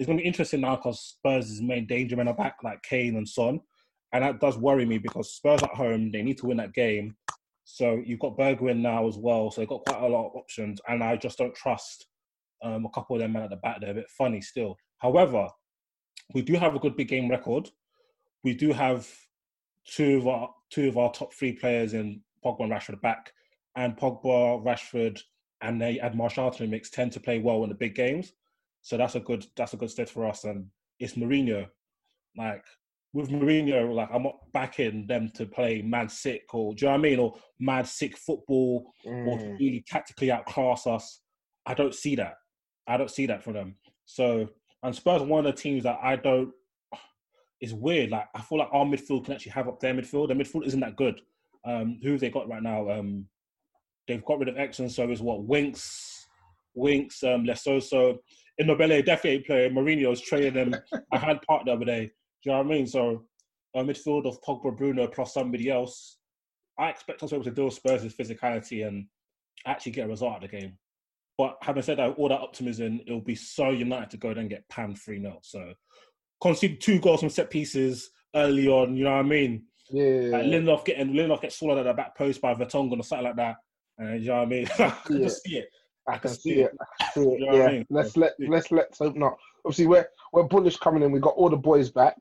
It's 0.00 0.06
going 0.06 0.16
to 0.16 0.22
be 0.22 0.28
interesting 0.28 0.62
now 0.62 0.76
because 0.76 0.98
Spurs' 0.98 1.60
main 1.60 1.86
danger 1.86 2.16
men 2.16 2.26
are 2.26 2.34
back, 2.34 2.56
like 2.64 2.82
Kane 2.82 3.16
and 3.16 3.28
Son. 3.28 3.60
And 4.14 4.24
that 4.24 4.40
does 4.40 4.56
worry 4.56 4.86
me 4.86 4.96
because 4.96 5.34
Spurs 5.34 5.62
at 5.62 5.74
home, 5.74 6.10
they 6.10 6.22
need 6.22 6.38
to 6.38 6.46
win 6.46 6.56
that 6.56 6.72
game. 6.72 7.16
So 7.64 8.02
you've 8.06 8.18
got 8.18 8.38
Bergwijn 8.38 8.78
now 8.78 9.06
as 9.06 9.18
well. 9.18 9.50
So 9.50 9.60
they've 9.60 9.68
got 9.68 9.84
quite 9.84 10.02
a 10.02 10.08
lot 10.08 10.28
of 10.28 10.36
options. 10.36 10.80
And 10.88 11.04
I 11.04 11.16
just 11.16 11.36
don't 11.36 11.54
trust 11.54 12.06
um, 12.62 12.86
a 12.86 12.90
couple 12.90 13.14
of 13.14 13.20
them 13.20 13.34
men 13.34 13.42
at 13.42 13.50
the 13.50 13.56
back. 13.56 13.82
They're 13.82 13.90
a 13.90 13.94
bit 13.94 14.08
funny 14.08 14.40
still. 14.40 14.78
However, 15.00 15.48
we 16.32 16.40
do 16.40 16.54
have 16.54 16.74
a 16.74 16.78
good 16.78 16.96
big 16.96 17.08
game 17.08 17.28
record. 17.28 17.68
We 18.42 18.54
do 18.54 18.72
have 18.72 19.06
two 19.86 20.16
of 20.16 20.26
our 20.26 20.48
two 20.70 20.88
of 20.88 20.96
our 20.96 21.12
top 21.12 21.34
three 21.34 21.52
players 21.52 21.92
in 21.92 22.22
Pogba 22.42 22.62
and 22.62 22.72
Rashford 22.72 23.02
back, 23.02 23.34
and 23.76 23.98
Pogba, 23.98 24.64
Rashford, 24.64 25.20
and 25.60 25.78
they 25.78 26.00
add 26.00 26.16
Martial 26.16 26.50
to 26.50 26.62
the 26.62 26.68
mix 26.70 26.88
tend 26.88 27.12
to 27.12 27.20
play 27.20 27.38
well 27.38 27.64
in 27.64 27.68
the 27.68 27.74
big 27.74 27.94
games. 27.94 28.32
So 28.82 28.96
that's 28.96 29.14
a 29.14 29.20
good 29.20 29.46
that's 29.56 29.74
a 29.74 29.76
good 29.76 29.90
step 29.90 30.08
for 30.08 30.26
us. 30.26 30.44
And 30.44 30.66
it's 30.98 31.14
Mourinho. 31.14 31.66
Like 32.36 32.64
with 33.12 33.28
Mourinho, 33.28 33.94
like 33.94 34.08
I'm 34.12 34.22
not 34.22 34.38
backing 34.52 35.06
them 35.06 35.30
to 35.34 35.46
play 35.46 35.82
mad 35.82 36.10
sick 36.10 36.44
or 36.54 36.74
do 36.74 36.84
you 36.84 36.88
know 36.88 36.92
what 36.92 36.98
I 36.98 37.02
mean? 37.02 37.18
Or 37.18 37.34
mad 37.58 37.86
sick 37.86 38.16
football 38.16 38.92
mm. 39.06 39.26
or 39.26 39.56
really 39.58 39.84
tactically 39.86 40.30
outclass 40.30 40.86
us. 40.86 41.20
I 41.66 41.74
don't 41.74 41.94
see 41.94 42.16
that. 42.16 42.34
I 42.86 42.96
don't 42.96 43.10
see 43.10 43.26
that 43.26 43.42
for 43.42 43.52
them. 43.52 43.76
So 44.06 44.48
and 44.82 44.94
Spurs 44.94 45.22
one 45.22 45.44
of 45.44 45.54
the 45.54 45.60
teams 45.60 45.82
that 45.84 45.98
I 46.02 46.16
don't 46.16 46.52
it's 47.60 47.72
weird. 47.72 48.10
Like 48.10 48.28
I 48.34 48.40
feel 48.40 48.58
like 48.58 48.70
our 48.72 48.84
midfield 48.84 49.24
can 49.24 49.34
actually 49.34 49.52
have 49.52 49.68
up 49.68 49.80
their 49.80 49.94
midfield. 49.94 50.28
Their 50.28 50.36
midfield 50.36 50.66
isn't 50.66 50.80
that 50.80 50.96
good. 50.96 51.20
Um, 51.64 51.98
who 52.02 52.12
have 52.12 52.20
they 52.20 52.30
got 52.30 52.48
right 52.48 52.62
now? 52.62 52.90
Um, 52.90 53.26
they've 54.08 54.24
got 54.24 54.38
rid 54.38 54.48
of 54.48 54.56
and 54.56 54.90
so 54.90 55.10
is 55.10 55.20
what 55.20 55.44
Winks, 55.44 56.19
Winks, 56.74 57.22
um, 57.22 57.44
Lo 57.44 57.54
Celso. 57.54 58.18
Immobile 58.58 59.02
definitely 59.02 59.40
player. 59.40 59.70
Mourinho's 59.70 60.20
training 60.20 60.54
them. 60.54 60.74
I 61.12 61.18
had 61.18 61.42
part 61.42 61.64
the 61.64 61.72
other 61.72 61.84
day. 61.84 62.06
Do 62.42 62.50
you 62.50 62.52
know 62.52 62.58
what 62.58 62.66
I 62.66 62.70
mean? 62.70 62.86
So 62.86 63.24
a 63.74 63.82
midfield 63.82 64.26
of 64.26 64.40
Pogba, 64.42 64.76
Bruno 64.76 65.06
plus 65.06 65.34
somebody 65.34 65.70
else. 65.70 66.18
I 66.78 66.90
expect 66.90 67.22
us 67.22 67.30
to 67.30 67.36
be 67.36 67.36
able 67.36 67.44
to 67.44 67.50
deal 67.50 67.64
with 67.66 67.74
Spurs' 67.74 68.14
physicality 68.14 68.86
and 68.86 69.06
actually 69.66 69.92
get 69.92 70.06
a 70.06 70.08
result 70.08 70.32
out 70.32 70.44
of 70.44 70.50
the 70.50 70.58
game. 70.58 70.78
But 71.36 71.56
having 71.62 71.82
said 71.82 71.98
that, 71.98 72.16
all 72.16 72.28
that 72.28 72.40
optimism, 72.40 73.00
it'll 73.06 73.20
be 73.20 73.34
so 73.34 73.70
United 73.70 74.10
to 74.10 74.16
go 74.18 74.30
and 74.30 74.50
get 74.50 74.68
panned 74.68 74.98
3 74.98 75.20
0. 75.20 75.38
So 75.42 75.72
conceded 76.42 76.80
two 76.80 77.00
goals 77.00 77.20
from 77.20 77.30
set 77.30 77.50
pieces 77.50 78.10
early 78.34 78.68
on. 78.68 78.96
You 78.96 79.04
know 79.04 79.12
what 79.12 79.20
I 79.20 79.28
mean? 79.28 79.64
Yeah. 79.90 80.30
Like 80.32 80.44
Lindelof 80.44 80.84
getting 80.84 81.12
Lindelof 81.12 81.42
gets 81.42 81.58
swallowed 81.58 81.78
at 81.78 81.84
the 81.84 81.94
back 81.94 82.16
post 82.16 82.40
by 82.40 82.54
Vertonghen 82.54 83.00
or 83.00 83.02
something 83.02 83.26
like 83.26 83.36
that. 83.36 83.56
And 83.98 84.20
you 84.20 84.28
know 84.28 84.36
what 84.36 84.42
I 84.42 84.46
mean? 84.46 84.68
I 84.78 84.90
can 85.04 85.22
just 85.22 85.42
see 85.42 85.58
it. 85.58 85.68
I 86.10 86.18
can 86.18 86.30
see 86.30 86.60
it. 86.60 86.76
I 86.80 87.04
can 87.12 87.24
see 87.24 87.30
it. 87.30 87.40
yeah. 87.40 87.64
I 87.64 87.72
mean? 87.72 87.86
Let's 87.90 88.16
let 88.16 88.32
let's 88.38 88.70
let's 88.70 88.98
hope 88.98 89.16
not. 89.16 89.36
Obviously, 89.64 89.86
we're 89.86 90.06
we're 90.32 90.44
bullish 90.44 90.76
coming 90.76 91.02
in. 91.02 91.12
We 91.12 91.20
got 91.20 91.34
all 91.34 91.50
the 91.50 91.56
boys 91.56 91.90
back. 91.90 92.16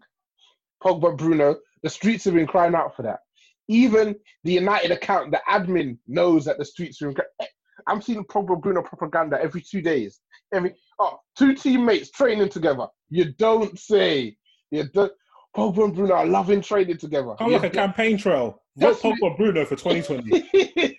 Pogba, 0.84 1.18
Bruno. 1.18 1.58
The 1.84 1.90
streets 1.90 2.26
have 2.26 2.34
been 2.34 2.48
crying 2.48 2.76
out 2.76 2.96
for 2.96 3.04
that. 3.04 3.20
Even 3.68 4.16
the 4.44 4.54
United 4.54 4.92
account, 4.92 5.32
the 5.32 5.42
admin 5.50 5.98
knows 6.08 6.46
that 6.46 6.58
the 6.58 6.66
streets 6.66 7.02
are. 7.02 7.14
Eh, 7.42 7.46
I'm 7.88 8.02
seeing 8.02 8.24
Pogba, 8.26 8.62
Bruno 8.62 8.82
propaganda 8.82 9.40
every 9.42 9.62
two 9.62 9.82
days. 9.82 10.20
Every 10.54 10.76
oh, 11.00 11.20
two 11.38 11.56
teammates 11.56 12.12
training 12.12 12.50
together. 12.50 12.88
You 13.10 13.34
don't 13.34 13.78
say. 13.80 14.38
You 14.72 14.86
don't. 14.94 15.12
Pogba 15.56 15.86
and 15.86 15.96
Bruno 15.96 16.14
are 16.14 16.26
loving 16.26 16.62
training 16.62 16.98
together. 16.98 17.36
Come 17.38 17.52
like 17.52 17.64
a 17.64 17.70
campaign 17.70 18.18
trail. 18.18 18.62
Vote 18.78 19.00
Pogba 19.02 19.36
Bruno 19.38 19.66
for 19.66 19.76
2020. 19.76 20.98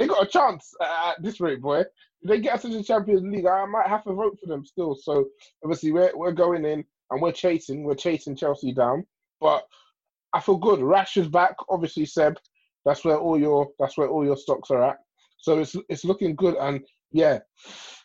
they 0.00 0.06
got 0.06 0.24
a 0.24 0.26
chance 0.26 0.72
at 0.82 1.22
this 1.22 1.40
rate, 1.40 1.60
boy. 1.60 1.80
If 1.80 1.86
they 2.24 2.40
get 2.40 2.54
us 2.54 2.64
into 2.64 2.78
the 2.78 2.82
Champions 2.82 3.22
League, 3.22 3.46
I 3.46 3.66
might 3.66 3.86
have 3.86 4.02
to 4.04 4.14
vote 4.14 4.38
for 4.40 4.46
them 4.46 4.64
still. 4.64 4.94
So 4.94 5.26
obviously 5.62 5.92
we're 5.92 6.16
we're 6.16 6.32
going 6.32 6.64
in 6.64 6.82
and 7.10 7.20
we're 7.20 7.32
chasing, 7.32 7.84
we're 7.84 7.94
chasing 7.94 8.34
Chelsea 8.34 8.72
down. 8.72 9.06
But 9.42 9.62
I 10.32 10.40
feel 10.40 10.56
good. 10.56 10.80
Rash 10.80 11.18
is 11.18 11.28
back. 11.28 11.54
Obviously, 11.68 12.06
Seb. 12.06 12.38
That's 12.86 13.04
where 13.04 13.18
all 13.18 13.38
your 13.38 13.68
that's 13.78 13.98
where 13.98 14.08
all 14.08 14.24
your 14.24 14.38
stocks 14.38 14.70
are 14.70 14.82
at. 14.82 14.96
So 15.36 15.58
it's 15.58 15.76
it's 15.90 16.04
looking 16.06 16.34
good. 16.34 16.56
And 16.56 16.80
yeah, 17.12 17.40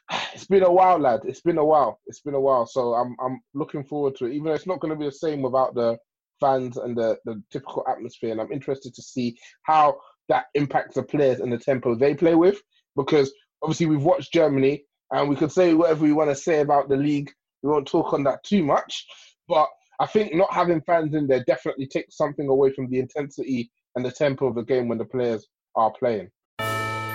it's 0.34 0.48
been 0.48 0.64
a 0.64 0.72
while, 0.72 1.00
lad. 1.00 1.22
It's 1.24 1.42
been 1.42 1.60
a 1.60 1.66
while. 1.66 2.02
It's 2.08 2.20
been 2.20 2.34
a 2.34 2.42
while. 2.42 2.66
So 2.66 2.94
I'm 2.94 3.16
I'm 3.24 3.40
looking 3.54 3.86
forward 3.86 4.18
to 4.18 4.26
it. 4.26 4.34
Even 4.34 4.48
though 4.48 4.54
it's 4.54 4.68
not 4.68 4.82
going 4.82 4.94
to 4.94 5.00
be 5.00 5.06
the 5.06 5.14
same 5.14 5.42
without 5.42 5.76
the 5.76 5.98
fans 6.42 6.76
and 6.76 6.98
the 6.98 7.18
the 7.24 7.42
typical 7.52 7.86
atmosphere. 7.88 8.34
And 8.34 8.42
I'm 8.42 8.52
interested 8.52 8.94
to 8.96 9.02
see 9.02 9.38
how 9.64 9.98
that 10.30 10.46
impacts 10.54 10.96
the 10.96 11.04
players 11.04 11.40
and 11.40 11.52
the 11.52 11.58
tempo 11.58 11.96
they 11.96 12.14
play 12.14 12.36
with. 12.36 12.62
Because 12.96 13.32
obviously 13.62 13.88
we've 13.88 14.04
watched 14.04 14.34
Germany, 14.34 14.84
and 15.12 15.30
we 15.30 15.36
could 15.36 15.52
say 15.52 15.74
whatever 15.74 16.04
we 16.04 16.14
want 16.14 16.30
to 16.30 16.36
say 16.36 16.62
about 16.62 16.90
the 16.90 16.98
league. 16.98 17.32
We 17.64 17.70
won't 17.70 17.88
talk 17.88 18.14
on 18.14 18.24
that 18.24 18.44
too 18.44 18.64
much, 18.64 19.06
but 19.48 19.68
I 20.00 20.06
think 20.06 20.36
not 20.36 20.54
having 20.54 20.82
fans 20.82 21.16
in 21.16 21.28
there 21.28 21.44
definitely 21.46 21.88
takes 21.88 22.18
something 22.18 22.48
away 22.48 22.72
from 22.72 22.90
the 22.90 23.00
intensity 23.00 23.72
and 23.96 24.06
the 24.06 24.12
tempo 24.12 24.48
of 24.48 24.56
the 24.56 24.64
game 24.64 24.88
when 24.88 24.98
the 24.98 25.06
players 25.06 25.48
are 25.76 25.92
playing. 25.92 26.30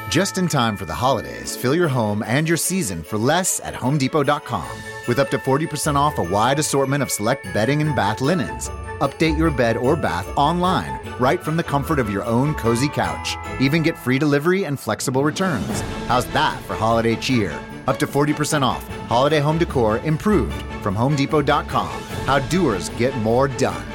Just 0.08 0.38
in 0.38 0.48
time 0.48 0.76
for 0.76 0.86
the 0.86 0.94
holidays, 0.94 1.54
fill 1.54 1.74
your 1.74 1.88
home 1.88 2.24
and 2.26 2.48
your 2.48 2.56
season 2.56 3.04
for 3.04 3.16
less 3.16 3.60
at 3.60 3.74
HomeDepot.com. 3.74 4.68
With 5.06 5.20
up 5.20 5.30
to 5.30 5.38
40% 5.38 5.94
off 5.94 6.18
a 6.18 6.22
wide 6.22 6.58
assortment 6.58 7.02
of 7.02 7.10
select 7.10 7.44
bedding 7.54 7.80
and 7.80 7.94
bath 7.94 8.20
linens. 8.20 8.70
Update 9.00 9.38
your 9.38 9.50
bed 9.50 9.76
or 9.78 9.96
bath 9.96 10.28
online, 10.36 11.00
right 11.18 11.42
from 11.42 11.56
the 11.56 11.64
comfort 11.64 11.98
of 11.98 12.10
your 12.10 12.24
own 12.24 12.54
cozy 12.54 12.88
couch. 12.88 13.36
Even 13.58 13.82
get 13.82 13.96
free 13.96 14.18
delivery 14.18 14.64
and 14.64 14.78
flexible 14.78 15.24
returns. 15.24 15.80
How's 16.06 16.26
that 16.32 16.62
for 16.64 16.74
holiday 16.74 17.16
cheer? 17.16 17.58
Up 17.86 17.98
to 17.98 18.06
40% 18.06 18.62
off. 18.62 18.86
Holiday 19.08 19.40
home 19.40 19.56
decor 19.56 19.98
improved 19.98 20.62
from 20.82 20.94
HomeDepot.com. 20.94 22.02
How 22.26 22.40
doers 22.40 22.90
get 22.90 23.16
more 23.16 23.48
done. 23.48 23.86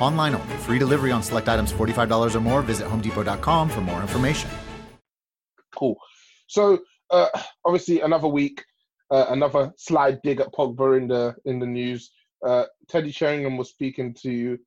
Online 0.00 0.34
only. 0.34 0.56
Free 0.56 0.78
delivery 0.80 1.12
on 1.12 1.22
select 1.22 1.48
items 1.48 1.72
$45 1.72 2.34
or 2.34 2.40
more. 2.40 2.62
Visit 2.62 2.88
HomeDepot.com 2.88 3.68
for 3.68 3.80
more 3.80 4.00
information. 4.00 4.50
Cool. 5.76 5.96
So 6.48 6.80
uh, 7.10 7.28
obviously 7.64 8.00
another 8.00 8.26
week, 8.26 8.64
uh, 9.12 9.26
another 9.28 9.72
slide 9.76 10.20
dig 10.22 10.40
at 10.40 10.52
Pogba 10.52 10.98
in 10.98 11.06
the 11.06 11.36
in 11.44 11.60
the 11.60 11.66
news. 11.66 12.10
Uh, 12.44 12.64
Teddy 12.88 13.10
Sheringham 13.10 13.56
was 13.56 13.70
speaking 13.70 14.14
to 14.22 14.58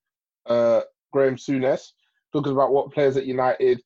uh, 0.47 0.81
Graham 1.11 1.35
Souness, 1.35 1.91
talking 2.33 2.51
about 2.51 2.71
what 2.71 2.91
players 2.91 3.17
at 3.17 3.25
United 3.25 3.81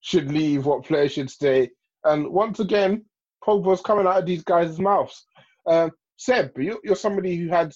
should 0.00 0.30
leave, 0.30 0.66
what 0.66 0.84
players 0.84 1.12
should 1.12 1.30
stay, 1.30 1.70
and 2.04 2.28
once 2.28 2.60
again, 2.60 3.04
Pogba's 3.42 3.80
coming 3.80 4.06
out 4.06 4.18
of 4.18 4.26
these 4.26 4.44
guys' 4.44 4.78
mouths. 4.78 5.26
Um, 5.66 5.90
Seb, 6.16 6.58
you, 6.58 6.80
you're 6.84 6.96
somebody 6.96 7.36
who 7.36 7.48
had 7.48 7.72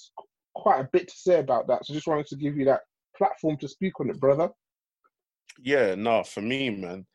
quite 0.54 0.80
a 0.80 0.88
bit 0.92 1.08
to 1.08 1.14
say 1.16 1.40
about 1.40 1.66
that, 1.68 1.84
so 1.84 1.94
just 1.94 2.06
wanted 2.06 2.26
to 2.26 2.36
give 2.36 2.56
you 2.56 2.64
that 2.66 2.82
platform 3.16 3.56
to 3.58 3.68
speak 3.68 3.98
on 4.00 4.10
it, 4.10 4.20
brother. 4.20 4.50
Yeah, 5.62 5.94
no, 5.94 6.22
for 6.22 6.40
me, 6.40 6.70
man. 6.70 7.06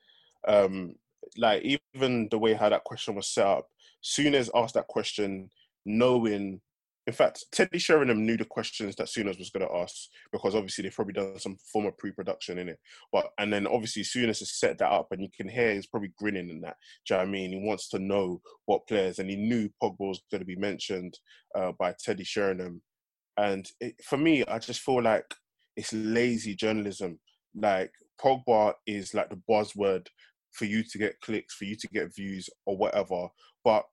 Um, 0.47 0.95
like 1.37 1.63
even 1.63 2.27
the 2.29 2.37
way 2.37 2.53
how 2.53 2.69
that 2.69 2.83
question 2.83 3.15
was 3.15 3.27
set 3.27 3.47
up, 3.47 3.67
Souness 4.03 4.49
asked 4.53 4.73
that 4.73 4.87
question 4.87 5.49
knowing 5.85 6.61
in 7.05 7.13
fact, 7.13 7.45
Teddy 7.51 7.79
Sheringham 7.79 8.25
knew 8.25 8.37
the 8.37 8.45
questions 8.45 8.95
that 8.95 9.07
Souness 9.07 9.37
was 9.37 9.49
going 9.49 9.67
to 9.67 9.75
ask 9.75 10.07
because 10.31 10.55
obviously 10.55 10.83
they've 10.83 10.95
probably 10.95 11.13
done 11.13 11.37
some 11.37 11.57
form 11.71 11.85
of 11.85 11.97
pre-production 11.97 12.57
in 12.57 12.69
it. 12.69 12.79
But 13.11 13.27
and 13.37 13.51
then 13.51 13.67
obviously 13.67 14.03
Souness 14.03 14.39
has 14.39 14.57
set 14.57 14.77
that 14.77 14.91
up, 14.91 15.07
and 15.11 15.21
you 15.21 15.27
can 15.35 15.49
hear 15.49 15.73
he's 15.73 15.87
probably 15.87 16.13
grinning 16.17 16.49
in 16.49 16.61
that. 16.61 16.77
Do 17.05 17.13
you 17.13 17.17
know 17.17 17.23
I 17.23 17.25
mean? 17.25 17.51
He 17.51 17.67
wants 17.67 17.89
to 17.89 17.99
know 17.99 18.41
what 18.65 18.87
players, 18.87 19.19
and 19.19 19.29
he 19.29 19.35
knew 19.35 19.69
Pogba 19.81 19.99
was 19.99 20.21
going 20.31 20.39
to 20.39 20.45
be 20.45 20.55
mentioned 20.55 21.17
uh, 21.55 21.73
by 21.77 21.93
Teddy 21.99 22.23
Sheringham. 22.23 22.81
And 23.35 23.67
it, 23.81 23.95
for 24.03 24.17
me, 24.17 24.45
I 24.45 24.59
just 24.59 24.79
feel 24.79 25.01
like 25.01 25.25
it's 25.75 25.91
lazy 25.91 26.55
journalism. 26.55 27.19
Like 27.53 27.91
Pogba 28.21 28.75
is 28.87 29.13
like 29.13 29.29
the 29.29 29.41
buzzword 29.49 30.07
for 30.53 30.65
you 30.65 30.83
to 30.83 30.97
get 30.97 31.19
clicks, 31.21 31.55
for 31.55 31.65
you 31.65 31.75
to 31.75 31.87
get 31.89 32.15
views 32.15 32.49
or 32.65 32.77
whatever. 32.77 33.27
But 33.65 33.83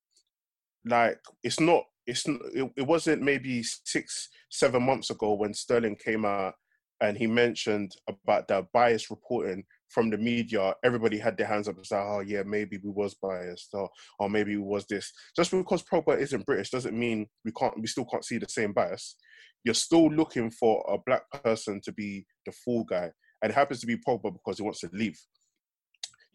like, 0.84 1.18
it's 1.42 1.58
not. 1.58 1.84
It's 2.10 2.26
it, 2.26 2.70
it 2.76 2.86
wasn't 2.86 3.22
maybe 3.22 3.62
six, 3.62 4.28
seven 4.50 4.82
months 4.82 5.10
ago 5.10 5.34
when 5.34 5.54
Sterling 5.54 5.96
came 5.96 6.24
out 6.24 6.54
and 7.00 7.16
he 7.16 7.26
mentioned 7.26 7.92
about 8.08 8.48
the 8.48 8.66
bias 8.74 9.10
reporting 9.10 9.64
from 9.88 10.10
the 10.10 10.18
media. 10.18 10.74
Everybody 10.84 11.18
had 11.18 11.36
their 11.36 11.46
hands 11.46 11.68
up 11.68 11.76
and 11.76 11.86
said, 11.86 12.02
"Oh 12.02 12.20
yeah, 12.20 12.42
maybe 12.44 12.78
we 12.82 12.90
was 12.90 13.14
biased, 13.14 13.70
or 13.72 13.88
or 14.18 14.28
maybe 14.28 14.56
we 14.56 14.62
was 14.62 14.86
this." 14.86 15.12
Just 15.36 15.50
because 15.50 15.82
Pogba 15.82 16.18
isn't 16.18 16.46
British 16.46 16.70
doesn't 16.70 16.98
mean 16.98 17.26
we 17.44 17.52
can't. 17.52 17.80
We 17.80 17.86
still 17.86 18.04
can't 18.04 18.24
see 18.24 18.38
the 18.38 18.48
same 18.48 18.72
bias. 18.72 19.16
You're 19.64 19.74
still 19.74 20.10
looking 20.10 20.50
for 20.50 20.84
a 20.88 20.98
black 20.98 21.22
person 21.44 21.80
to 21.84 21.92
be 21.92 22.26
the 22.44 22.52
fall 22.64 22.84
guy, 22.84 23.10
and 23.42 23.50
it 23.50 23.54
happens 23.54 23.80
to 23.80 23.86
be 23.86 23.96
Pogba 23.96 24.32
because 24.32 24.58
he 24.58 24.62
wants 24.62 24.80
to 24.80 24.90
leave 24.92 25.18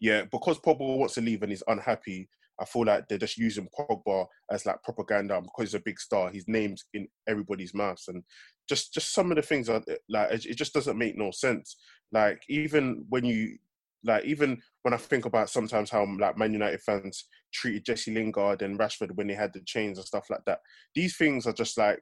yeah, 0.00 0.24
because 0.30 0.58
Pogba 0.58 0.98
wants 0.98 1.14
to 1.14 1.20
leave 1.20 1.42
and 1.42 1.50
he's 1.50 1.62
unhappy, 1.68 2.28
I 2.60 2.64
feel 2.64 2.84
like 2.84 3.08
they're 3.08 3.18
just 3.18 3.36
using 3.36 3.68
Pogba 3.78 4.26
as 4.50 4.64
like 4.64 4.82
propaganda 4.82 5.40
because 5.40 5.70
he's 5.70 5.74
a 5.74 5.80
big 5.84 6.00
star. 6.00 6.30
His 6.30 6.44
name's 6.48 6.84
in 6.94 7.06
everybody's 7.28 7.74
mouths, 7.74 8.08
and 8.08 8.22
just 8.68 8.94
just 8.94 9.12
some 9.12 9.30
of 9.30 9.36
the 9.36 9.42
things 9.42 9.68
are 9.68 9.82
like 10.08 10.32
it 10.32 10.56
just 10.56 10.72
doesn't 10.72 10.98
make 10.98 11.16
no 11.16 11.30
sense. 11.30 11.76
Like 12.12 12.42
even 12.48 13.04
when 13.08 13.24
you 13.24 13.58
like 14.04 14.24
even 14.24 14.60
when 14.82 14.94
I 14.94 14.98
think 14.98 15.24
about 15.24 15.50
sometimes 15.50 15.90
how 15.90 16.06
like 16.18 16.38
Man 16.38 16.52
United 16.52 16.80
fans 16.80 17.26
treated 17.52 17.84
Jesse 17.84 18.14
Lingard 18.14 18.62
and 18.62 18.78
Rashford 18.78 19.14
when 19.14 19.26
they 19.26 19.34
had 19.34 19.52
the 19.52 19.60
chains 19.66 19.98
and 19.98 20.06
stuff 20.06 20.26
like 20.30 20.44
that. 20.46 20.60
These 20.94 21.16
things 21.16 21.46
are 21.46 21.52
just 21.52 21.76
like 21.76 22.00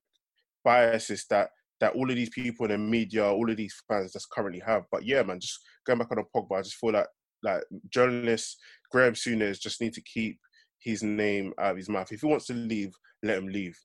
biases 0.64 1.26
that 1.30 1.50
that 1.80 1.94
all 1.94 2.08
of 2.08 2.16
these 2.16 2.30
people 2.30 2.66
in 2.66 2.72
the 2.72 2.78
media, 2.78 3.24
all 3.24 3.50
of 3.50 3.56
these 3.56 3.74
fans 3.88 4.12
just 4.12 4.30
currently 4.30 4.60
have. 4.64 4.84
But 4.92 5.04
yeah, 5.04 5.22
man, 5.22 5.40
just 5.40 5.58
going 5.86 5.98
back 5.98 6.10
on 6.12 6.18
the 6.18 6.24
Pogba, 6.34 6.58
I 6.58 6.62
just 6.62 6.76
feel 6.76 6.92
like 6.92 7.08
like 7.42 7.62
journalists, 7.90 8.56
Graham 8.94 9.14
Souness 9.14 9.58
just 9.58 9.80
need 9.80 9.92
to 9.94 10.00
keep 10.02 10.38
his 10.78 11.02
name 11.02 11.52
out 11.58 11.72
of 11.72 11.76
his 11.76 11.88
mouth. 11.88 12.12
If 12.12 12.20
he 12.20 12.28
wants 12.28 12.46
to 12.46 12.54
leave, 12.54 12.94
let 13.24 13.38
him 13.38 13.48
leave. 13.48 13.76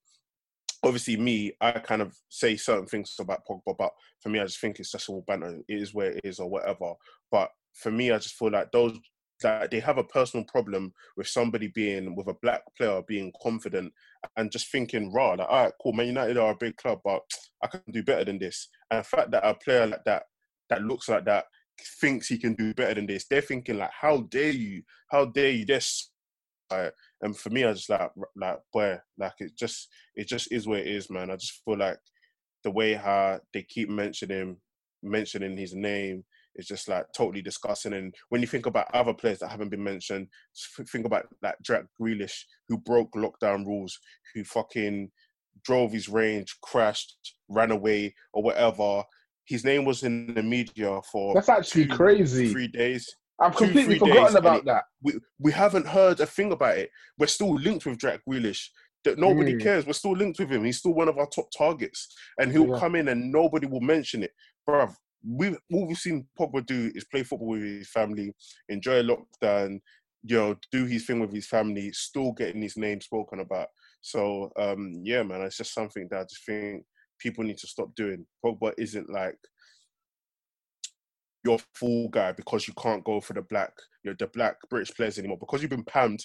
Obviously, 0.84 1.18
me, 1.18 1.52
I 1.60 1.72
kind 1.72 2.04
of 2.04 2.16
say 2.30 2.56
certain 2.56 2.86
things 2.86 3.16
about 3.20 3.42
Pogba, 3.50 3.76
but 3.76 3.90
for 4.22 4.30
me, 4.30 4.40
I 4.40 4.44
just 4.44 4.62
think 4.62 4.80
it's 4.80 4.92
just 4.92 5.10
all 5.10 5.24
banter. 5.28 5.62
It 5.68 5.82
is 5.82 5.96
where 5.96 6.12
it 6.12 6.22
is, 6.24 6.40
or 6.40 6.48
whatever. 6.48 6.94
But 7.32 7.50
for 7.74 7.92
me, 7.92 8.12
I 8.12 8.20
just 8.20 8.36
feel 8.36 8.52
like 8.52 8.72
those 8.72 9.00
that 9.42 9.72
they 9.72 9.80
have 9.80 9.98
a 9.98 10.04
personal 10.04 10.46
problem 10.46 10.94
with 11.18 11.28
somebody 11.28 11.70
being 11.70 12.16
with 12.16 12.28
a 12.28 12.36
black 12.44 12.62
player 12.78 13.02
being 13.08 13.32
confident 13.42 13.92
and 14.38 14.52
just 14.52 14.70
thinking 14.70 15.14
raw 15.14 15.30
like 15.32 15.48
all 15.48 15.64
right 15.64 15.74
cool 15.82 15.94
man 15.94 16.08
united 16.08 16.38
are 16.38 16.52
a 16.52 16.58
big 16.58 16.76
club 16.76 17.00
but 17.06 17.22
i 17.64 17.68
can 17.68 17.80
do 17.94 18.04
better 18.04 18.26
than 18.26 18.38
this 18.38 18.68
and 18.92 19.00
the 19.00 19.04
fact 19.06 19.32
that 19.32 19.48
a 19.48 19.54
player 19.54 19.88
like 19.88 20.04
that 20.04 20.24
that 20.70 20.82
looks 20.82 21.08
like 21.08 21.24
that 21.24 21.46
thinks 22.00 22.28
he 22.28 22.38
can 22.38 22.54
do 22.54 22.74
better 22.74 22.96
than 22.96 23.06
this 23.06 23.26
they're 23.30 23.42
thinking 23.42 23.78
like 23.78 23.92
how 24.00 24.22
dare 24.30 24.52
you 24.52 24.82
how 25.10 25.26
dare 25.26 25.52
you 25.52 25.66
this 25.66 26.12
and 27.22 27.36
for 27.36 27.50
me 27.50 27.64
i 27.64 27.74
just 27.74 27.90
like 27.90 28.12
like 28.36 28.60
boy 28.72 28.98
like 29.18 29.34
it 29.40 29.52
just 29.58 29.90
it 30.16 30.28
just 30.28 30.52
is 30.52 30.68
where 30.68 30.80
it 30.80 30.88
is 30.88 31.10
man 31.10 31.32
i 31.32 31.36
just 31.36 31.62
feel 31.66 31.78
like 31.78 31.98
the 32.64 32.72
way 32.72 32.94
how 32.94 33.40
they 33.54 33.64
keep 33.64 33.90
mentioning 33.90 34.58
mentioning 35.02 35.58
his 35.58 35.74
name 35.74 36.24
is 36.56 36.68
just 36.68 36.90
like 36.90 37.06
totally 37.16 37.42
disgusting. 37.42 37.94
And 37.94 38.14
when 38.30 38.42
you 38.42 38.48
think 38.48 38.66
about 38.66 38.94
other 38.94 39.14
players 39.14 39.40
that 39.40 39.50
haven't 39.50 39.70
been 39.70 39.84
mentioned, 39.84 40.28
think 40.92 41.06
about 41.06 41.28
like 41.42 41.56
Jack 41.64 41.86
Grealish, 42.00 42.44
who 42.68 42.78
broke 42.78 43.14
lockdown 43.14 43.66
rules, 43.66 43.98
who 44.36 44.44
fucking 44.44 45.10
drove 45.64 45.92
his 45.92 46.10
range, 46.10 46.56
crashed, 46.62 47.16
ran 47.48 47.72
away, 47.72 48.14
or 48.34 48.44
whatever. 48.44 49.04
His 49.50 49.66
name 49.66 49.84
was 49.84 50.04
in 50.04 50.32
the 50.36 50.44
media 50.44 51.02
for 51.12 51.34
that's 51.34 51.50
actually 51.50 51.88
two, 51.88 51.96
crazy. 51.96 52.52
Three 52.52 52.68
days. 52.68 53.12
I've 53.42 53.56
completely 53.56 53.98
two, 53.98 54.06
forgotten 54.06 54.38
about 54.38 54.64
that. 54.66 54.84
We 55.02 55.14
we 55.40 55.52
haven't 55.52 55.88
heard 55.88 56.20
a 56.20 56.28
thing 56.28 56.52
about 56.52 56.78
it. 56.78 56.92
We're 57.18 57.26
still 57.26 57.56
linked 57.56 57.88
with 57.88 57.98
Jack 57.98 58.22
Grealish. 58.30 58.68
That 59.06 59.18
nobody 59.18 59.56
mm. 59.56 59.62
cares. 59.62 59.88
We're 59.88 59.94
still 59.94 60.12
linked 60.12 60.40
with 60.40 60.52
him. 60.52 60.66
He's 60.66 60.78
still 60.78 60.94
one 60.94 61.08
of 61.08 61.18
our 61.18 61.28
top 61.28 61.48
targets, 61.58 62.14
and 62.38 62.52
he'll 62.52 62.68
yeah. 62.68 62.80
come 62.80 62.96
in 62.96 63.08
and 63.08 63.32
nobody 63.32 63.66
will 63.66 63.82
mention 63.82 64.24
it, 64.24 64.32
bruv 64.70 64.94
We 65.26 65.58
all 65.74 65.88
we've 65.88 65.98
seen 65.98 66.28
Pogba 66.40 66.64
do 66.66 66.92
is 66.94 67.06
play 67.06 67.24
football 67.24 67.48
with 67.48 67.64
his 67.64 67.90
family, 67.90 68.36
enjoy 68.68 69.00
a 69.00 69.04
lockdown, 69.04 69.80
you 70.24 70.38
know, 70.38 70.56
do 70.72 70.86
his 70.86 71.06
thing 71.06 71.22
with 71.22 71.34
his 71.34 71.48
family, 71.48 71.92
still 71.94 72.34
getting 72.34 72.62
his 72.62 72.78
name 72.78 73.02
spoken 73.02 73.40
about. 73.40 73.70
So 74.02 74.52
um, 74.58 75.02
yeah, 75.04 75.24
man, 75.24 75.42
it's 75.42 75.58
just 75.58 75.74
something 75.74 76.08
that 76.12 76.20
I 76.20 76.24
just 76.24 76.46
think 76.46 76.84
people 77.20 77.44
need 77.44 77.58
to 77.58 77.68
stop 77.68 77.94
doing. 77.96 78.26
Pogba 78.44 78.74
isn't 78.78 79.10
like 79.10 79.38
your 81.46 81.58
full 81.74 82.10
guy 82.10 82.32
because 82.34 82.68
you 82.68 82.74
can't 82.82 83.04
go 83.04 83.22
for 83.22 83.34
the 83.34 83.42
black, 83.42 83.72
you 84.04 84.12
know, 84.12 84.16
the 84.20 84.28
black 84.28 84.56
British 84.70 84.94
players 84.96 85.18
anymore 85.18 85.38
because 85.40 85.62
you've 85.62 85.70
been 85.70 85.86
pammed 85.86 86.22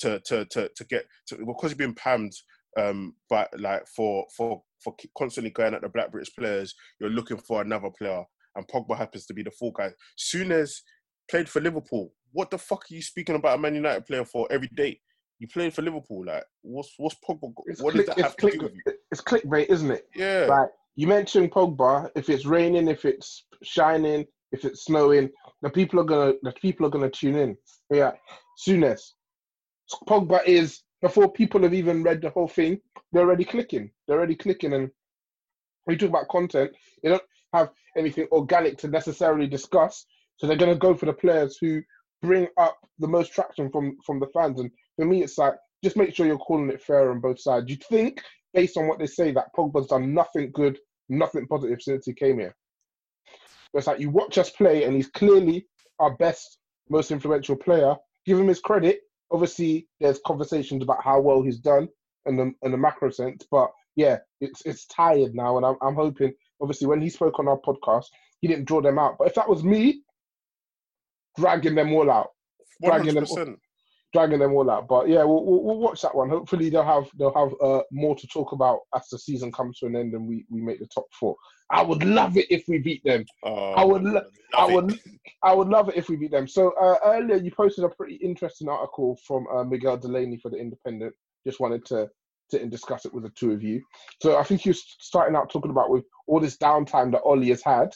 to 0.00 0.20
to 0.20 0.44
to 0.46 0.68
to 0.74 0.84
get 0.84 1.06
to, 1.26 1.36
because 1.36 1.70
you've 1.70 1.78
been 1.78 1.94
pammed 1.94 2.34
um, 2.78 3.14
but 3.28 3.48
like 3.58 3.86
for 3.88 4.26
for 4.36 4.62
for 4.82 4.94
constantly 5.16 5.50
going 5.50 5.74
at 5.74 5.82
the 5.82 5.88
black 5.88 6.12
British 6.12 6.34
players, 6.34 6.74
you're 7.00 7.10
looking 7.10 7.38
for 7.38 7.62
another 7.62 7.90
player 7.98 8.24
and 8.54 8.68
Pogba 8.68 8.96
happens 8.96 9.26
to 9.26 9.34
be 9.34 9.42
the 9.42 9.50
full 9.50 9.72
guy. 9.72 9.90
Souness 10.18 10.80
played 11.30 11.48
for 11.48 11.60
Liverpool. 11.60 12.12
What 12.32 12.50
the 12.50 12.58
fuck 12.58 12.84
are 12.90 12.94
you 12.94 13.02
speaking 13.02 13.36
about 13.36 13.58
a 13.58 13.60
Man 13.60 13.74
United 13.74 14.06
player 14.06 14.24
for 14.24 14.46
every 14.50 14.68
day? 14.74 15.00
You 15.38 15.48
played 15.48 15.74
for 15.74 15.82
Liverpool. 15.82 16.24
Like, 16.26 16.44
what's 16.62 16.94
what's 16.96 17.16
Pogba? 17.26 17.52
It's 17.66 17.80
what 17.80 17.94
click, 17.94 18.06
does 18.06 18.16
that 18.16 18.22
have 18.24 18.36
click, 18.36 18.54
to 18.54 18.58
do 18.58 18.64
with 18.64 18.74
you? 18.74 18.92
It's 19.10 19.20
clickbait, 19.20 19.68
isn't 19.68 19.90
it? 19.90 20.08
Yeah. 20.14 20.46
Like 20.48 20.70
you 20.96 21.06
mentioned 21.06 21.52
Pogba. 21.52 22.10
If 22.16 22.28
it's 22.28 22.44
raining, 22.44 22.88
if 22.88 23.04
it's 23.04 23.44
shining, 23.62 24.26
if 24.52 24.64
it's 24.64 24.84
snowing, 24.84 25.30
the 25.62 25.70
people 25.70 26.00
are 26.00 26.04
gonna 26.04 26.32
the 26.42 26.52
people 26.52 26.86
are 26.86 26.90
gonna 26.90 27.10
tune 27.10 27.36
in. 27.36 27.56
Yeah. 27.90 28.12
Souness. 28.66 29.12
Pogba 30.08 30.44
is 30.44 30.82
before 31.00 31.30
people 31.32 31.62
have 31.62 31.74
even 31.74 32.02
read 32.02 32.20
the 32.20 32.30
whole 32.30 32.48
thing. 32.48 32.80
They're 33.12 33.22
already 33.22 33.44
clicking. 33.44 33.90
They're 34.06 34.18
already 34.18 34.34
clicking, 34.34 34.72
and 34.74 34.90
when 35.88 35.94
you 35.94 35.98
talk 35.98 36.10
about 36.10 36.28
content. 36.28 36.70
They 37.02 37.08
don't 37.08 37.22
have 37.54 37.70
anything 37.96 38.26
organic 38.30 38.76
to 38.78 38.88
necessarily 38.88 39.46
discuss. 39.46 40.04
So 40.36 40.46
they're 40.46 40.56
going 40.56 40.72
to 40.72 40.78
go 40.78 40.94
for 40.94 41.06
the 41.06 41.14
players 41.14 41.56
who 41.58 41.80
bring 42.22 42.48
up 42.56 42.78
the 42.98 43.08
most 43.08 43.32
traction 43.32 43.70
from 43.70 43.96
from 44.04 44.20
the 44.20 44.28
fans. 44.28 44.60
And 44.60 44.70
for 44.96 45.04
me, 45.04 45.22
it's 45.22 45.38
like 45.38 45.54
just 45.84 45.96
make 45.96 46.14
sure 46.14 46.26
you're 46.26 46.38
calling 46.38 46.70
it 46.70 46.82
fair 46.82 47.10
on 47.10 47.20
both 47.20 47.40
sides. 47.40 47.70
You 47.70 47.76
think, 47.76 48.20
based 48.54 48.76
on 48.76 48.88
what 48.88 48.98
they 48.98 49.06
say, 49.06 49.32
that 49.32 49.54
Pogba's 49.56 49.88
done 49.88 50.14
nothing 50.14 50.50
good, 50.52 50.78
nothing 51.08 51.46
positive 51.46 51.80
since 51.80 52.06
he 52.06 52.12
came 52.12 52.38
here. 52.38 52.54
But 53.72 53.78
it's 53.78 53.86
like 53.86 54.00
you 54.00 54.10
watch 54.10 54.38
us 54.38 54.50
play, 54.50 54.84
and 54.84 54.94
he's 54.94 55.10
clearly 55.10 55.66
our 55.98 56.16
best, 56.16 56.58
most 56.88 57.10
influential 57.10 57.56
player. 57.56 57.94
Give 58.26 58.38
him 58.38 58.48
his 58.48 58.60
credit. 58.60 59.00
Obviously, 59.30 59.86
there's 60.00 60.20
conversations 60.26 60.82
about 60.82 61.04
how 61.04 61.20
well 61.20 61.42
he's 61.42 61.58
done 61.58 61.88
in 62.26 62.36
the 62.36 62.52
in 62.62 62.72
the 62.72 62.78
macro 62.78 63.10
sense, 63.10 63.46
but 63.50 63.70
yeah, 63.96 64.18
it's 64.40 64.62
it's 64.64 64.86
tired 64.86 65.34
now, 65.34 65.56
and 65.56 65.66
I'm 65.66 65.76
I'm 65.82 65.94
hoping 65.94 66.32
obviously 66.60 66.86
when 66.86 67.00
he 67.00 67.10
spoke 67.10 67.38
on 67.38 67.48
our 67.48 67.58
podcast, 67.58 68.06
he 68.40 68.48
didn't 68.48 68.66
draw 68.66 68.80
them 68.80 68.98
out. 68.98 69.16
But 69.18 69.28
if 69.28 69.34
that 69.34 69.48
was 69.48 69.64
me, 69.64 70.02
dragging 71.38 71.74
them 71.74 71.92
all 71.92 72.10
out, 72.10 72.28
dragging 72.82 73.14
100%. 73.14 73.34
them, 73.34 73.56
dragging 74.12 74.38
them 74.38 74.52
all 74.52 74.70
out. 74.70 74.88
But 74.88 75.08
yeah, 75.08 75.24
we'll, 75.24 75.44
we'll, 75.44 75.62
we'll 75.62 75.78
watch 75.78 76.02
that 76.02 76.14
one. 76.14 76.28
Hopefully 76.28 76.70
they'll 76.70 76.84
have 76.84 77.08
they'll 77.18 77.34
have 77.34 77.54
uh, 77.62 77.82
more 77.90 78.16
to 78.16 78.26
talk 78.28 78.52
about 78.52 78.80
as 78.94 79.08
the 79.10 79.18
season 79.18 79.52
comes 79.52 79.78
to 79.78 79.86
an 79.86 79.96
end 79.96 80.14
and 80.14 80.26
we, 80.26 80.44
we 80.50 80.60
make 80.60 80.80
the 80.80 80.88
top 80.94 81.06
four. 81.18 81.36
I 81.70 81.82
would 81.82 82.02
love 82.02 82.36
it 82.38 82.46
if 82.50 82.64
we 82.66 82.78
beat 82.78 83.04
them. 83.04 83.26
Oh, 83.42 83.72
I 83.72 83.84
would, 83.84 84.02
lo- 84.02 84.22
I 84.56 84.64
would, 84.64 84.92
it. 84.92 85.00
I 85.42 85.52
would 85.52 85.68
love 85.68 85.90
it 85.90 85.96
if 85.96 86.08
we 86.08 86.16
beat 86.16 86.30
them. 86.30 86.48
So 86.48 86.70
uh, 86.80 86.96
earlier 87.04 87.36
you 87.36 87.50
posted 87.50 87.84
a 87.84 87.90
pretty 87.90 88.14
interesting 88.16 88.70
article 88.70 89.18
from 89.26 89.46
uh, 89.54 89.64
Miguel 89.64 89.98
Delaney 89.98 90.38
for 90.38 90.50
the 90.50 90.56
Independent. 90.56 91.14
Just 91.46 91.60
wanted 91.60 91.84
to 91.86 92.08
sit 92.50 92.62
and 92.62 92.70
discuss 92.70 93.04
it 93.04 93.12
with 93.12 93.24
the 93.24 93.30
two 93.30 93.52
of 93.52 93.62
you. 93.62 93.82
So 94.22 94.38
I 94.38 94.44
think 94.44 94.64
you're 94.64 94.74
starting 94.74 95.36
out 95.36 95.50
talking 95.50 95.70
about 95.70 95.90
with 95.90 96.04
all 96.26 96.40
this 96.40 96.56
downtime 96.56 97.12
that 97.12 97.20
Ole 97.20 97.44
has 97.48 97.62
had, 97.62 97.90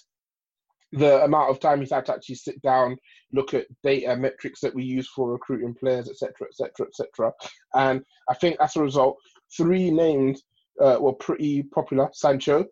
the 0.93 1.25
amount 1.25 1.51
of 1.51 1.59
time 1.59 1.81
he's 1.81 1.93
had 1.93 2.07
to 2.07 2.15
actually 2.15 2.35
sit 2.35 2.61
down, 2.63 2.97
look 3.33 3.55
at 3.55 3.67
data 3.83 4.15
metrics 4.17 4.61
that 4.61 4.75
we 4.75 4.85
use 4.85 5.09
for 5.09 5.33
recruiting 5.33 5.75
players, 5.75 6.09
etc., 6.09 6.49
etc., 6.49 6.87
etc. 6.87 7.33
And 7.75 8.03
I 8.29 8.35
think 8.35 8.57
as 8.61 8.77
a 8.77 8.83
result, 8.83 9.17
three 9.57 9.91
names 9.91 10.43
uh, 10.81 10.99
were 11.01 11.15
pretty 11.15 11.63
popular. 11.63 12.09
Sancho, 12.13 12.67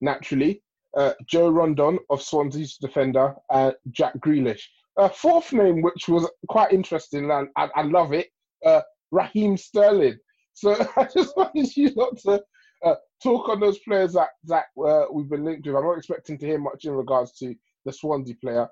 naturally, 0.00 0.62
uh, 0.96 1.12
Joe 1.26 1.52
Rodon 1.52 1.98
of 2.08 2.22
Swansea's 2.22 2.76
defender, 2.76 3.34
and 3.50 3.74
Jack 3.90 4.14
Grealish. 4.18 4.62
A 4.96 5.08
fourth 5.08 5.52
name, 5.52 5.82
which 5.82 6.08
was 6.08 6.30
quite 6.48 6.72
interesting, 6.72 7.30
and 7.30 7.48
I, 7.56 7.68
I 7.74 7.82
love 7.82 8.12
it, 8.12 8.28
uh, 8.64 8.82
Raheem 9.10 9.56
Sterling. 9.56 10.18
So 10.52 10.76
I 10.96 11.04
just 11.04 11.36
wanted 11.36 11.76
you 11.76 11.92
not 11.94 12.16
to 12.18 12.42
uh, 12.84 12.94
talk 13.22 13.48
on 13.48 13.60
those 13.60 13.78
players 13.80 14.12
that 14.14 14.30
that 14.44 14.66
uh, 14.82 15.04
we've 15.12 15.28
been 15.28 15.44
linked 15.44 15.66
with. 15.66 15.76
I'm 15.76 15.84
not 15.84 15.98
expecting 15.98 16.38
to 16.38 16.46
hear 16.46 16.58
much 16.58 16.84
in 16.84 16.92
regards 16.92 17.32
to 17.38 17.54
the 17.84 17.92
Swansea 17.92 18.34
player. 18.40 18.68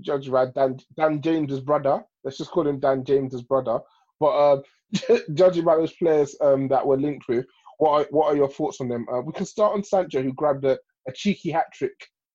Judge 0.00 0.30
by 0.30 0.46
Dan, 0.46 0.78
Dan 0.96 1.20
James's 1.20 1.60
brother. 1.60 2.02
Let's 2.24 2.38
just 2.38 2.50
call 2.50 2.66
him 2.66 2.80
Dan 2.80 3.04
James's 3.04 3.42
brother. 3.42 3.78
But 4.18 4.26
uh, 4.26 4.62
judging 5.34 5.64
by 5.64 5.76
those 5.76 5.92
players 5.92 6.34
um, 6.40 6.68
that 6.68 6.84
we're 6.84 6.96
linked 6.96 7.28
with, 7.28 7.46
what 7.78 7.90
are, 7.90 8.06
what 8.10 8.32
are 8.32 8.36
your 8.36 8.48
thoughts 8.48 8.80
on 8.80 8.88
them? 8.88 9.06
Uh, 9.12 9.20
we 9.20 9.32
can 9.32 9.46
start 9.46 9.74
on 9.74 9.84
Sancho, 9.84 10.22
who 10.22 10.32
grabbed 10.32 10.64
a, 10.64 10.78
a 11.06 11.12
cheeky 11.12 11.50
hat 11.50 11.66
trick. 11.72 11.94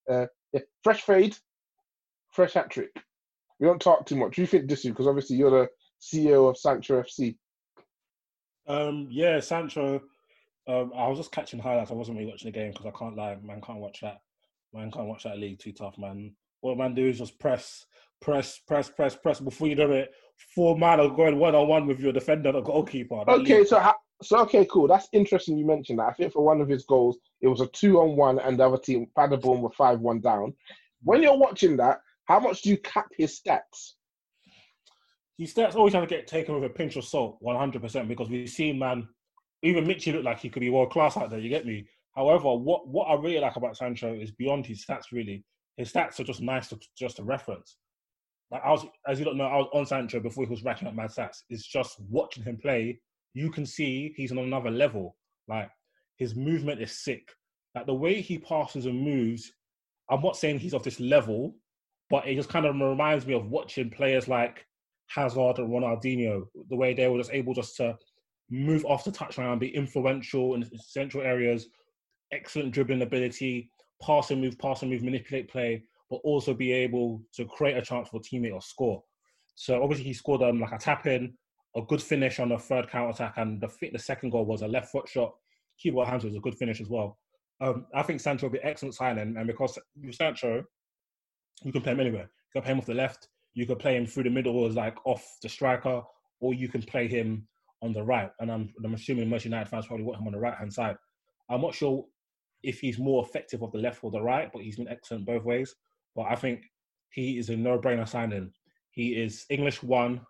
Uh, 0.10 0.28
yeah, 0.54 0.62
fresh 0.84 1.02
fade, 1.02 1.36
fresh 2.32 2.54
hat 2.54 2.70
trick. 2.70 2.92
We 3.60 3.68
don't 3.68 3.82
talk 3.82 4.06
too 4.06 4.16
much. 4.16 4.36
Do 4.36 4.42
you 4.42 4.48
think, 4.48 4.70
Disu? 4.70 4.90
Because 4.90 5.08
obviously 5.08 5.36
you're 5.36 5.52
the 5.52 5.70
CEO 6.02 6.50
of 6.50 6.58
Sancho 6.58 7.02
FC. 7.02 7.36
Um, 8.68 9.08
yeah, 9.12 9.40
Sancho. 9.40 10.02
Um, 10.68 10.92
I 10.96 11.08
was 11.08 11.18
just 11.18 11.32
catching 11.32 11.60
highlights. 11.60 11.92
I 11.92 11.96
wasn't 11.96 12.18
really 12.18 12.30
watching 12.30 12.52
the 12.52 12.58
game 12.58 12.72
because 12.72 12.86
I 12.86 12.98
can't 12.98 13.16
lie, 13.16 13.38
man. 13.42 13.62
Can't 13.62 13.80
watch 13.80 14.02
that. 14.02 14.22
Man 14.74 14.92
can't 14.92 15.08
watch 15.08 15.24
that 15.24 15.38
league. 15.38 15.60
Too 15.60 15.74
tough, 15.74 15.98
man. 15.98 16.34
What 16.62 16.78
man 16.78 16.94
do 16.94 17.08
is 17.08 17.18
just 17.18 17.40
press, 17.40 17.86
press, 18.22 18.60
press, 18.68 18.90
press, 18.90 19.16
press. 19.16 19.40
Before 19.40 19.68
you 19.68 19.76
know 19.76 19.92
it, 19.92 20.12
four 20.56 20.78
man 20.78 21.00
are 21.00 21.10
going 21.10 21.40
one 21.40 21.56
on 21.56 21.68
one 21.68 21.88
with 21.88 22.00
your 22.00 22.14
defender, 22.14 22.52
the 22.52 22.62
goalkeeper. 22.62 23.24
Okay, 23.28 23.60
league. 23.60 23.68
so 23.68 23.80
ha- 23.80 23.98
so 24.22 24.40
okay, 24.42 24.66
cool. 24.72 24.88
That's 24.88 25.10
interesting. 25.12 25.58
You 25.58 25.66
mentioned 25.66 26.00
that. 26.00 26.10
I 26.10 26.14
think 26.14 26.32
for 26.32 26.46
one 26.46 26.62
of 26.62 26.70
his 26.70 26.86
goals, 26.86 27.18
it 27.42 27.48
was 27.48 27.62
a 27.62 27.68
two 27.68 28.00
on 28.00 28.16
one, 28.16 28.40
and 28.40 28.60
the 28.60 28.66
other 28.68 28.78
team 28.78 29.08
Paderborn 29.18 29.62
were 29.62 29.72
five 29.72 30.00
one 30.00 30.22
down. 30.22 30.54
When 31.04 31.24
you're 31.24 31.38
watching 31.38 31.76
that, 31.78 32.00
how 32.26 32.40
much 32.40 32.62
do 32.62 32.70
you 32.70 32.78
cap 32.78 33.08
his 33.18 33.42
stats? 33.42 33.94
his 35.42 35.54
stats 35.54 35.76
always 35.76 35.94
have 35.94 36.04
to 36.04 36.08
get 36.08 36.28
taken 36.28 36.54
with 36.54 36.64
a 36.64 36.74
pinch 36.74 36.96
of 36.96 37.04
salt, 37.04 37.38
one 37.40 37.58
hundred 37.58 37.82
percent, 37.82 38.08
because 38.08 38.30
we've 38.30 38.48
seen 38.48 38.78
man, 38.78 39.08
even 39.64 39.86
Michy 39.86 40.12
looked 40.12 40.26
like 40.26 40.40
he 40.40 40.50
could 40.50 40.62
be 40.62 40.70
world 40.70 40.92
class 40.92 41.18
out 41.18 41.30
there. 41.30 41.40
You 41.40 41.50
get 41.50 41.66
me? 41.66 41.86
However, 42.16 42.56
what 42.56 42.88
what 42.88 43.06
I 43.06 43.14
really 43.16 43.40
like 43.40 43.56
about 43.56 43.78
Sancho 43.78 44.14
is 44.14 44.32
beyond 44.32 44.66
his 44.66 44.86
stats. 44.86 45.12
Really, 45.12 45.44
his 45.78 45.92
stats 45.92 46.20
are 46.20 46.24
just 46.24 46.42
nice 46.42 46.70
to 46.70 46.80
just 46.98 47.20
a 47.20 47.24
reference. 47.24 47.78
Like 48.50 48.64
I 48.66 48.72
was, 48.72 48.86
as 49.08 49.18
you 49.18 49.26
don't 49.26 49.38
know, 49.38 49.46
I 49.46 49.58
was 49.58 49.70
on 49.74 49.86
Sancho 49.86 50.20
before 50.20 50.44
he 50.46 50.50
was 50.50 50.64
racking 50.64 50.88
up 50.88 50.96
mad 50.96 51.10
stats. 51.10 51.38
It's 51.50 51.66
just 51.66 52.00
watching 52.10 52.44
him 52.44 52.58
play, 52.58 53.00
you 53.34 53.50
can 53.50 53.66
see 53.66 54.14
he's 54.18 54.32
on 54.32 54.40
another 54.40 54.72
level. 54.72 55.16
Like 55.48 55.70
his 56.18 56.36
movement 56.36 56.82
is 56.82 57.04
sick. 57.04 57.30
Like 57.76 57.86
the 57.86 57.94
way 57.94 58.20
he 58.20 58.38
passes 58.38 58.86
and 58.86 59.02
moves, 59.02 59.54
I'm 60.10 60.22
not 60.22 60.36
saying 60.36 60.60
he's 60.60 60.74
of 60.74 60.84
this 60.84 61.00
level, 61.00 61.56
but 62.10 62.28
it 62.28 62.36
just 62.36 62.50
kind 62.50 62.66
of 62.66 62.76
reminds 62.76 63.26
me 63.26 63.34
of 63.34 63.50
watching 63.50 63.90
players 63.90 64.28
like 64.28 64.66
Hazard 65.08 65.60
and 65.60 65.70
Ronaldinho, 65.70 66.44
the 66.70 66.76
way 66.76 66.94
they 66.94 67.08
were 67.08 67.18
just 67.18 67.32
able 67.32 67.54
just 67.54 67.78
to 67.78 67.98
move 68.52 68.86
off 68.86 69.04
the 69.06 69.12
touchline, 69.12 69.60
be 69.60 69.74
influential 69.76 70.54
in 70.56 70.70
central 70.78 71.24
areas, 71.24 71.68
excellent 72.32 72.72
dribbling 72.72 73.02
ability, 73.02 73.72
pass 74.02 74.30
and 74.30 74.42
move, 74.42 74.60
pass 74.60 74.82
and 74.82 74.92
move, 74.92 75.04
manipulate 75.04 75.50
play, 75.50 75.84
but 76.10 76.18
also 76.18 76.54
be 76.54 76.72
able 76.72 77.22
to 77.34 77.46
create 77.46 77.78
a 77.78 77.82
chance 77.82 78.10
for 78.10 78.18
a 78.18 78.20
teammate 78.20 78.54
or 78.54 78.62
score. 78.62 79.02
So 79.56 79.82
obviously 79.82 80.06
he 80.06 80.14
scored 80.14 80.42
um, 80.42 80.60
like 80.60 80.74
a 80.74 80.78
tap 80.78 81.08
in, 81.08 81.34
a 81.76 81.82
good 81.82 82.02
finish 82.02 82.40
on 82.40 82.50
the 82.50 82.58
third 82.58 82.90
counter 82.90 83.12
attack, 83.12 83.36
and 83.38 83.62
the 83.62 83.70
the 83.94 84.00
second 84.00 84.32
goal 84.32 84.46
was 84.46 84.62
a 84.62 84.68
left 84.68 84.92
foot 84.92 85.08
shot. 85.08 85.34
Keyboard 85.80 86.08
hands 86.08 86.26
was 86.26 86.36
a 86.36 86.40
good 86.40 86.56
finish 86.56 86.82
as 86.82 86.90
well. 86.90 87.18
Um, 87.62 87.86
I 87.96 88.04
think 88.04 88.20
Sancho 88.20 88.48
will 88.48 88.54
be 88.54 88.64
excellent 88.64 88.96
signing, 88.96 89.38
and 89.38 89.48
because 89.48 89.78
with 90.04 90.16
Sancho, 90.16 90.64
you 91.64 91.72
can 91.72 91.82
play 91.82 91.94
him 91.94 92.00
anywhere. 92.00 92.30
You 92.54 92.62
can 92.62 92.64
play 92.64 92.72
him 92.74 92.80
off 92.80 92.86
the 92.86 92.94
left, 92.94 93.30
you 93.54 93.66
can 93.66 93.78
play 93.78 93.96
him 93.96 94.06
through 94.06 94.24
the 94.24 94.30
middle 94.30 94.66
as 94.66 94.76
like 94.76 94.98
off 95.06 95.26
the 95.42 95.50
striker, 95.50 96.02
or 96.42 96.54
you 96.54 96.68
can 96.68 96.82
play 96.82 97.08
him 97.08 97.48
on 97.82 97.94
the 97.94 98.04
right. 98.04 98.32
And 98.40 98.52
I'm, 98.52 98.74
I'm 98.84 98.94
assuming 98.94 99.30
most 99.30 99.46
United 99.46 99.70
fans 99.70 99.88
probably 99.88 100.06
want 100.06 100.20
him 100.20 100.28
on 100.28 100.34
the 100.34 100.40
right 100.40 100.58
hand 100.58 100.74
side. 100.74 100.98
I'm 101.50 101.62
not 101.62 101.76
sure 101.76 102.06
if 102.64 102.80
he's 102.80 103.00
more 103.00 103.26
effective 103.26 103.64
off 103.64 103.72
the 103.72 103.80
left 103.80 104.04
or 104.04 104.12
the 104.12 104.22
right, 104.22 104.52
but 104.52 104.62
he's 104.62 104.78
been 104.78 104.88
excellent 104.88 105.26
both 105.26 105.44
ways. 105.44 105.76
But 106.16 106.28
I 106.30 106.36
think 106.36 106.64
he 107.10 107.38
is 107.38 107.50
a 107.50 107.56
no-brainer 107.56 108.08
signing. 108.08 108.52
He 108.92 109.22
is 109.22 109.46
English 109.50 109.82
one. 109.82 110.22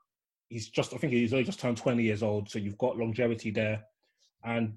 He's 0.50 0.70
just, 0.70 0.94
I 0.94 0.98
think 0.98 1.14
he's 1.14 1.34
only 1.34 1.46
just 1.46 1.60
turned 1.60 1.78
20 1.78 2.04
years 2.04 2.24
old, 2.24 2.50
so 2.50 2.60
you've 2.60 2.78
got 2.78 2.98
longevity 2.98 3.52
there. 3.52 3.84
And 4.44 4.74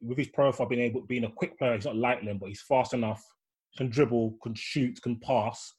with 0.00 0.18
his 0.18 0.28
profile 0.28 0.68
being 0.68 0.82
able 0.82 1.02
being 1.02 1.24
a 1.24 1.30
quick 1.30 1.58
player, 1.58 1.74
he's 1.74 1.84
not 1.84 1.96
lightning, 1.96 2.38
but 2.38 2.48
he's 2.48 2.62
fast 2.62 2.94
enough, 2.94 3.24
can 3.76 3.88
dribble, 3.88 4.36
can 4.42 4.54
shoot, 4.54 5.00
can 5.02 5.18
pass, 5.20 5.74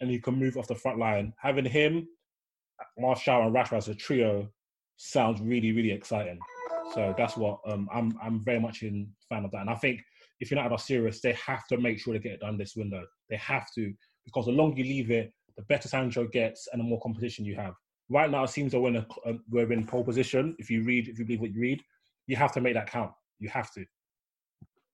and 0.00 0.10
he 0.10 0.18
can 0.18 0.34
move 0.34 0.56
off 0.56 0.66
the 0.66 0.74
front 0.74 0.98
line. 0.98 1.32
Having 1.40 1.66
him, 1.66 2.08
Martial, 2.98 3.42
and 3.42 3.54
Rashford 3.54 3.78
as 3.78 3.88
a 3.88 3.94
trio 3.94 4.48
sounds 4.98 5.40
really, 5.40 5.72
really 5.72 5.92
exciting. 5.92 6.38
So 6.92 7.14
that's 7.16 7.36
what 7.36 7.60
um, 7.66 7.88
I'm. 7.92 8.18
I'm 8.22 8.44
very 8.44 8.60
much 8.60 8.82
in 8.82 9.08
fan 9.28 9.44
of 9.44 9.50
that, 9.52 9.62
and 9.62 9.70
I 9.70 9.74
think 9.74 10.02
if 10.40 10.50
United 10.50 10.72
are 10.72 10.78
serious, 10.78 11.20
they 11.20 11.32
have 11.32 11.66
to 11.68 11.78
make 11.78 11.98
sure 11.98 12.12
they 12.12 12.20
get 12.20 12.32
it 12.32 12.40
done 12.40 12.58
this 12.58 12.76
window. 12.76 13.04
They 13.28 13.36
have 13.36 13.66
to 13.74 13.92
because 14.24 14.46
the 14.46 14.52
longer 14.52 14.78
you 14.78 14.84
leave 14.84 15.10
it, 15.10 15.32
the 15.56 15.62
better 15.62 15.88
Sancho 15.88 16.26
gets 16.26 16.68
and 16.72 16.80
the 16.80 16.84
more 16.84 17.00
competition 17.00 17.44
you 17.44 17.56
have. 17.56 17.74
Right 18.10 18.30
now, 18.30 18.44
it 18.44 18.50
seems 18.50 18.72
that 18.72 18.80
we're 18.80 18.88
in, 18.88 18.96
a, 18.96 19.06
uh, 19.26 19.34
we're 19.50 19.70
in 19.72 19.86
pole 19.86 20.04
position. 20.04 20.56
If 20.58 20.70
you 20.70 20.82
read, 20.82 21.08
if 21.08 21.18
you 21.18 21.24
believe 21.24 21.40
what 21.40 21.52
you 21.52 21.60
read, 21.60 21.82
you 22.26 22.36
have 22.36 22.52
to 22.52 22.60
make 22.60 22.74
that 22.74 22.90
count. 22.90 23.12
You 23.38 23.48
have 23.50 23.72
to. 23.74 23.84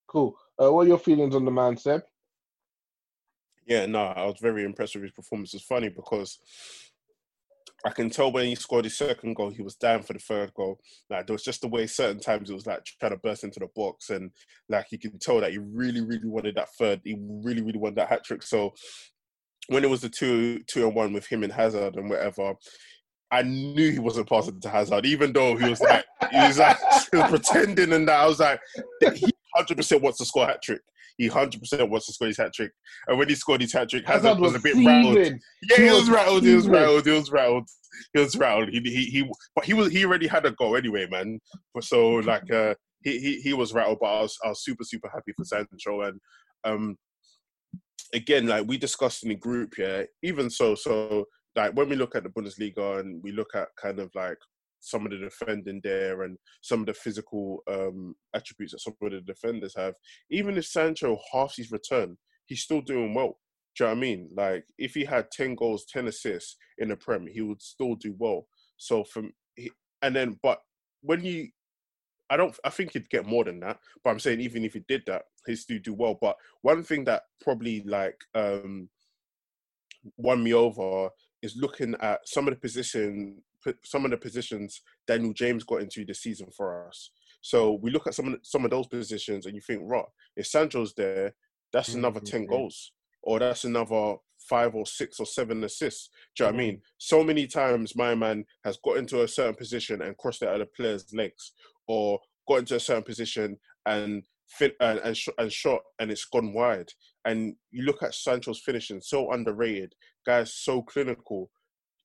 Cool. 0.08 0.36
Uh, 0.60 0.72
what 0.72 0.86
are 0.86 0.88
your 0.88 0.98
feelings 0.98 1.34
on 1.34 1.44
the 1.44 1.50
man, 1.50 1.76
Seb? 1.76 2.02
Yeah, 3.66 3.86
no, 3.86 4.04
I 4.04 4.24
was 4.24 4.36
very 4.40 4.64
impressed 4.64 4.94
with 4.94 5.04
his 5.04 5.12
performance. 5.12 5.54
It's 5.54 5.64
funny 5.64 5.88
because 5.88 6.38
I 7.86 7.90
can 7.90 8.08
tell 8.08 8.32
when 8.32 8.46
he 8.46 8.54
scored 8.54 8.84
his 8.84 8.96
second 8.96 9.34
goal, 9.34 9.50
he 9.50 9.62
was 9.62 9.74
down 9.74 10.02
for 10.02 10.14
the 10.14 10.18
third 10.18 10.54
goal. 10.54 10.80
Like 11.10 11.26
there 11.26 11.34
was 11.34 11.42
just 11.42 11.60
the 11.60 11.68
way 11.68 11.86
certain 11.86 12.18
times 12.18 12.48
it 12.48 12.54
was 12.54 12.66
like 12.66 12.84
trying 12.84 13.12
to 13.12 13.18
burst 13.18 13.44
into 13.44 13.60
the 13.60 13.68
box, 13.76 14.10
and 14.10 14.30
like 14.68 14.86
you 14.90 14.98
can 14.98 15.18
tell 15.18 15.40
that 15.40 15.52
he 15.52 15.58
really, 15.58 16.00
really 16.00 16.26
wanted 16.26 16.54
that 16.54 16.72
third. 16.78 17.02
He 17.04 17.16
really, 17.18 17.60
really 17.60 17.78
wanted 17.78 17.96
that 17.96 18.08
hat 18.08 18.24
trick. 18.24 18.42
So 18.42 18.72
when 19.68 19.84
it 19.84 19.90
was 19.90 20.00
the 20.00 20.08
two, 20.08 20.60
two 20.66 20.86
and 20.86 20.94
one 20.94 21.12
with 21.12 21.26
him 21.26 21.42
and 21.42 21.52
Hazard 21.52 21.96
and 21.96 22.08
whatever, 22.08 22.54
I 23.30 23.42
knew 23.42 23.90
he 23.90 23.98
wasn't 23.98 24.28
passing 24.28 24.60
to 24.60 24.68
Hazard, 24.68 25.04
even 25.04 25.32
though 25.32 25.56
he 25.56 25.68
was 25.68 25.80
like 25.80 26.04
he 26.30 26.38
was 26.38 26.58
like 26.58 26.78
pretending 27.28 27.92
and 27.92 28.08
that. 28.08 28.20
I 28.20 28.26
was 28.26 28.40
like, 28.40 28.60
he 29.14 29.30
hundred 29.54 29.76
percent 29.76 30.02
wants 30.02 30.18
to 30.18 30.24
score 30.24 30.46
hat 30.46 30.62
trick. 30.62 30.80
He 31.16 31.28
hundred 31.28 31.60
percent 31.60 31.88
wants 31.90 32.06
to 32.06 32.12
score 32.12 32.28
his 32.28 32.38
hat 32.38 32.52
trick. 32.52 32.72
And 33.06 33.18
when 33.18 33.28
he 33.28 33.34
scored 33.34 33.60
his 33.60 33.72
hat 33.72 33.88
trick, 33.88 34.04
Hazard, 34.04 34.28
Hazard 34.28 34.40
was, 34.40 34.52
was, 34.52 34.60
a 34.60 34.62
bit 34.62 34.74
seething. 34.74 34.86
rattled. 34.86 35.16
Yeah, 35.16 35.76
he, 35.76 35.82
he 35.82 35.90
was, 35.90 36.00
was 36.00 36.10
rattled. 36.10 36.44
He 36.44 36.54
was 36.54 36.68
rattled. 36.68 37.06
He 37.06 37.12
was 37.12 37.30
rattled. 37.30 37.68
He 38.12 38.20
was 38.20 38.36
rattled. 38.36 38.68
He, 38.70 38.80
he 38.80 39.04
he 39.04 39.30
but 39.54 39.64
he 39.64 39.74
was 39.74 39.92
he 39.92 40.04
already 40.04 40.26
had 40.26 40.46
a 40.46 40.50
goal 40.52 40.76
anyway, 40.76 41.06
man. 41.08 41.40
So 41.80 42.14
like 42.16 42.50
uh 42.50 42.74
he 43.02 43.18
he, 43.18 43.40
he 43.40 43.52
was 43.52 43.72
rattled, 43.72 43.98
but 44.00 44.06
I 44.06 44.22
was 44.22 44.36
I 44.44 44.48
was 44.48 44.64
super 44.64 44.84
super 44.84 45.08
happy 45.08 45.32
for 45.36 45.44
Sancho 45.44 46.02
and 46.02 46.20
um 46.64 46.96
again 48.12 48.46
like 48.46 48.66
we 48.66 48.78
discussed 48.78 49.22
in 49.22 49.28
the 49.28 49.34
group, 49.34 49.74
yeah. 49.78 50.02
Even 50.22 50.50
so, 50.50 50.74
so 50.74 51.26
like 51.56 51.72
when 51.74 51.88
we 51.88 51.96
look 51.96 52.16
at 52.16 52.24
the 52.24 52.30
Bundesliga 52.30 53.00
and 53.00 53.22
we 53.22 53.32
look 53.32 53.54
at 53.54 53.68
kind 53.80 53.98
of 53.98 54.10
like 54.14 54.38
some 54.84 55.06
of 55.06 55.12
the 55.12 55.18
defending 55.18 55.80
there 55.82 56.22
and 56.22 56.36
some 56.62 56.80
of 56.80 56.86
the 56.86 56.94
physical 56.94 57.62
um, 57.70 58.14
attributes 58.34 58.72
that 58.72 58.80
some 58.80 58.94
of 59.02 59.12
the 59.12 59.20
defenders 59.20 59.74
have. 59.76 59.94
Even 60.30 60.56
if 60.56 60.66
Sancho 60.66 61.18
halves 61.32 61.56
his 61.56 61.72
return, 61.72 62.16
he's 62.46 62.62
still 62.62 62.80
doing 62.80 63.14
well. 63.14 63.38
Do 63.76 63.84
you 63.84 63.88
know 63.88 63.94
what 63.94 63.98
I 63.98 64.00
mean? 64.00 64.30
Like 64.36 64.64
if 64.78 64.94
he 64.94 65.04
had 65.04 65.30
ten 65.30 65.54
goals, 65.54 65.86
ten 65.86 66.06
assists 66.06 66.56
in 66.78 66.88
the 66.88 66.96
Prem, 66.96 67.26
he 67.26 67.40
would 67.40 67.62
still 67.62 67.96
do 67.96 68.14
well. 68.18 68.46
So 68.76 69.04
from 69.04 69.32
and 70.02 70.14
then, 70.14 70.38
but 70.42 70.58
when 71.00 71.24
you, 71.24 71.48
I 72.28 72.36
don't, 72.36 72.56
I 72.64 72.70
think 72.70 72.92
he'd 72.92 73.08
get 73.10 73.26
more 73.26 73.44
than 73.44 73.60
that. 73.60 73.78
But 74.02 74.10
I'm 74.10 74.18
saying 74.18 74.40
even 74.40 74.64
if 74.64 74.74
he 74.74 74.82
did 74.86 75.02
that, 75.06 75.22
he'd 75.46 75.56
still 75.56 75.78
do 75.82 75.94
well. 75.94 76.18
But 76.20 76.36
one 76.62 76.82
thing 76.82 77.04
that 77.04 77.22
probably 77.40 77.82
like 77.84 78.16
um 78.34 78.88
won 80.16 80.42
me 80.42 80.52
over 80.52 81.08
is 81.42 81.56
looking 81.56 81.94
at 82.00 82.20
some 82.26 82.46
of 82.46 82.54
the 82.54 82.60
position 82.60 83.42
some 83.84 84.04
of 84.04 84.10
the 84.10 84.16
positions 84.16 84.82
Daniel 85.06 85.32
James 85.32 85.64
got 85.64 85.82
into 85.82 86.04
this 86.04 86.22
season 86.22 86.48
for 86.56 86.86
us. 86.86 87.10
So 87.40 87.78
we 87.82 87.90
look 87.90 88.06
at 88.06 88.14
some 88.14 88.26
of 88.26 88.32
the, 88.32 88.38
some 88.42 88.64
of 88.64 88.70
those 88.70 88.86
positions 88.86 89.46
and 89.46 89.54
you 89.54 89.60
think, 89.60 89.82
right, 89.84 90.04
if 90.36 90.46
Sancho's 90.46 90.94
there, 90.94 91.34
that's 91.72 91.90
mm-hmm. 91.90 91.98
another 91.98 92.20
10 92.20 92.46
goals 92.46 92.92
or 93.22 93.38
that's 93.38 93.64
another 93.64 94.16
five 94.38 94.74
or 94.74 94.86
six 94.86 95.18
or 95.18 95.26
seven 95.26 95.62
assists. 95.64 96.10
Do 96.36 96.44
you 96.44 96.48
mm-hmm. 96.48 96.56
know 96.56 96.56
what 96.56 96.62
I 96.62 96.66
mean? 96.66 96.76
Mm-hmm. 96.76 96.84
So 96.98 97.24
many 97.24 97.46
times 97.46 97.96
my 97.96 98.14
man 98.14 98.44
has 98.64 98.78
got 98.84 98.98
into 98.98 99.22
a 99.22 99.28
certain 99.28 99.54
position 99.54 100.02
and 100.02 100.16
crossed 100.16 100.42
it 100.42 100.48
at 100.48 100.60
a 100.60 100.66
player's 100.66 101.12
legs 101.12 101.52
or 101.86 102.18
got 102.46 102.60
into 102.60 102.76
a 102.76 102.80
certain 102.80 103.02
position 103.02 103.58
and 103.86 104.22
fit 104.48 104.76
and 104.80 104.98
and, 105.00 105.16
sh- 105.16 105.28
and 105.38 105.52
shot 105.52 105.80
and 105.98 106.10
it's 106.10 106.24
gone 106.26 106.52
wide. 106.52 106.90
And 107.24 107.56
you 107.70 107.84
look 107.84 108.02
at 108.02 108.14
Sancho's 108.14 108.60
finishing, 108.60 109.00
so 109.00 109.32
underrated. 109.32 109.94
Guys, 110.26 110.54
so 110.54 110.82
clinical. 110.82 111.50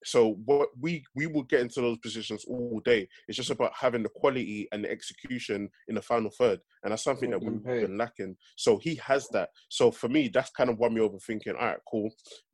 So 0.03 0.39
what 0.45 0.69
we 0.79 1.03
we 1.15 1.27
will 1.27 1.43
get 1.43 1.61
into 1.61 1.81
those 1.81 1.97
positions 1.97 2.45
all 2.47 2.81
day. 2.85 3.07
It's 3.27 3.37
just 3.37 3.49
about 3.49 3.73
having 3.75 4.03
the 4.03 4.09
quality 4.09 4.67
and 4.71 4.83
the 4.83 4.91
execution 4.91 5.69
in 5.87 5.95
the 5.95 6.01
final 6.01 6.31
third, 6.31 6.59
and 6.83 6.91
that's 6.91 7.03
something 7.03 7.29
that 7.31 7.41
we've 7.41 7.63
been 7.63 7.97
lacking. 7.97 8.37
So 8.55 8.77
he 8.77 8.95
has 8.95 9.27
that. 9.29 9.49
So 9.69 9.91
for 9.91 10.07
me, 10.07 10.29
that's 10.29 10.51
kind 10.51 10.69
of 10.69 10.77
won 10.77 10.93
me 10.93 11.01
over 11.01 11.17
thinking, 11.19 11.53
all 11.59 11.67
right, 11.67 11.79
cool. 11.89 12.09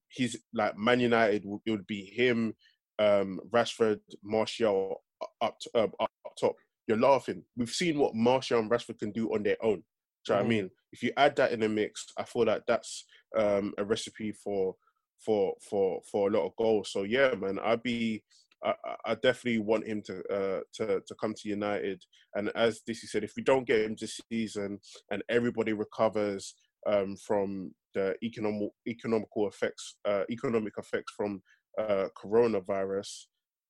He's 0.10 0.38
like 0.54 0.78
Man 0.78 1.00
United. 1.00 1.46
It 1.66 1.72
would 1.72 1.88
be 1.88 2.06
him, 2.06 2.56
um, 3.00 3.40
Rashford, 3.52 4.00
Martial 4.24 5.04
up 5.42 5.60
to, 5.62 5.70
uh, 5.76 5.88
up 6.00 6.12
top. 6.40 6.56
You're 6.88 7.00
laughing. 7.00 7.44
We've 7.58 7.70
seen 7.70 8.00
what 8.00 8.16
Martial 8.16 8.60
and 8.60 8.70
Rashford 8.70 9.00
can 9.00 9.12
do 9.12 9.34
on 9.34 9.44
their 9.44 9.58
own. 9.62 9.84
Do 10.26 10.34
you 10.34 10.36
know 10.36 10.36
what 10.36 10.42
I 10.42 10.46
mm. 10.46 10.50
mean? 10.50 10.70
If 10.92 11.04
you 11.04 11.12
add 11.18 11.36
that 11.36 11.52
in 11.52 11.60
the 11.60 11.70
mix, 11.70 12.06
I 12.18 12.24
feel 12.24 12.46
like 12.46 12.64
that's 12.68 13.06
um, 13.38 13.74
a 13.78 13.84
recipe 13.84 14.32
for 14.32 14.76
for 15.24 15.54
for 15.70 16.02
for 16.10 16.30
a 16.30 16.32
lot 16.32 16.46
of 16.46 16.56
goals. 16.58 16.92
So 16.92 17.04
yeah, 17.04 17.34
man, 17.36 17.60
I'd 17.60 17.84
be 17.84 18.24
I, 18.64 18.74
I 19.06 19.16
definitely 19.16 19.60
want 19.60 19.88
him 19.88 20.02
to 20.04 20.24
uh, 20.34 20.60
to 20.76 21.02
to 21.06 21.16
come 21.20 21.34
to 21.34 21.50
United. 21.50 22.02
And 22.34 22.50
as 22.56 22.82
DC 22.88 23.08
said, 23.08 23.24
if 23.24 23.34
we 23.36 23.44
don't 23.44 23.68
get 23.68 23.82
him 23.82 23.96
this 24.00 24.20
season 24.32 24.80
and 25.12 25.24
everybody 25.30 25.74
recovers 25.74 26.56
um, 26.88 27.16
from 27.16 27.74
the 27.94 28.16
economic 28.24 28.70
economical 28.88 29.48
effects, 29.48 29.96
uh, 30.06 30.24
economic 30.30 30.74
effects 30.78 31.14
from 31.16 31.42
uh, 31.80 32.08
coronavirus, 32.18 33.26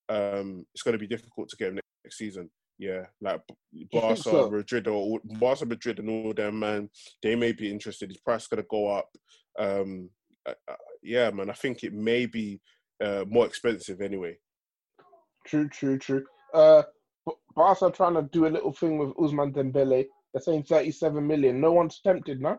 um, 0.10 0.66
it's 0.74 0.84
going 0.84 0.94
to 0.94 1.00
be 1.00 1.08
difficult 1.08 1.50
to 1.50 1.58
get 1.58 1.70
him 1.70 1.80
next 2.04 2.18
season. 2.18 2.50
Yeah, 2.78 3.06
like 3.22 3.42
Barca, 3.92 4.18
so? 4.22 4.52
Madrid, 4.52 4.88
or 4.88 5.20
Barca, 5.24 5.66
Madrid, 5.66 6.00
and 6.00 6.10
all 6.10 6.34
them, 6.34 6.60
man, 6.60 6.90
they 7.24 7.36
may 7.36 7.54
be 7.54 7.72
interested. 7.72 8.10
His 8.10 8.20
price 8.20 8.44
is 8.44 8.48
going 8.48 8.62
to 8.62 8.68
go 8.70 8.88
up. 8.88 9.10
Um, 9.58 10.10
yeah, 11.06 11.30
man, 11.32 11.50
I 11.50 11.54
think 11.54 11.84
it 11.84 11.94
may 11.94 12.26
be 12.26 12.60
uh, 13.04 13.26
more 13.28 13.46
expensive 13.46 14.02
anyway. 14.02 14.38
True, 15.46 15.70
true, 15.70 15.98
true. 15.98 16.26
Uh, 16.54 16.84
Barca 17.56 17.92
trying 17.92 18.16
to 18.16 18.24
do 18.32 18.48
a 18.48 18.50
little 18.50 18.74
thing 18.74 18.98
with 18.98 19.10
Ousmane 19.16 19.54
Dembele. 19.54 20.06
They're 20.34 20.42
saying 20.42 20.64
37 20.64 21.26
million. 21.26 21.62
No 21.62 21.72
one's 21.72 22.02
tempted, 22.02 22.42
no? 22.42 22.58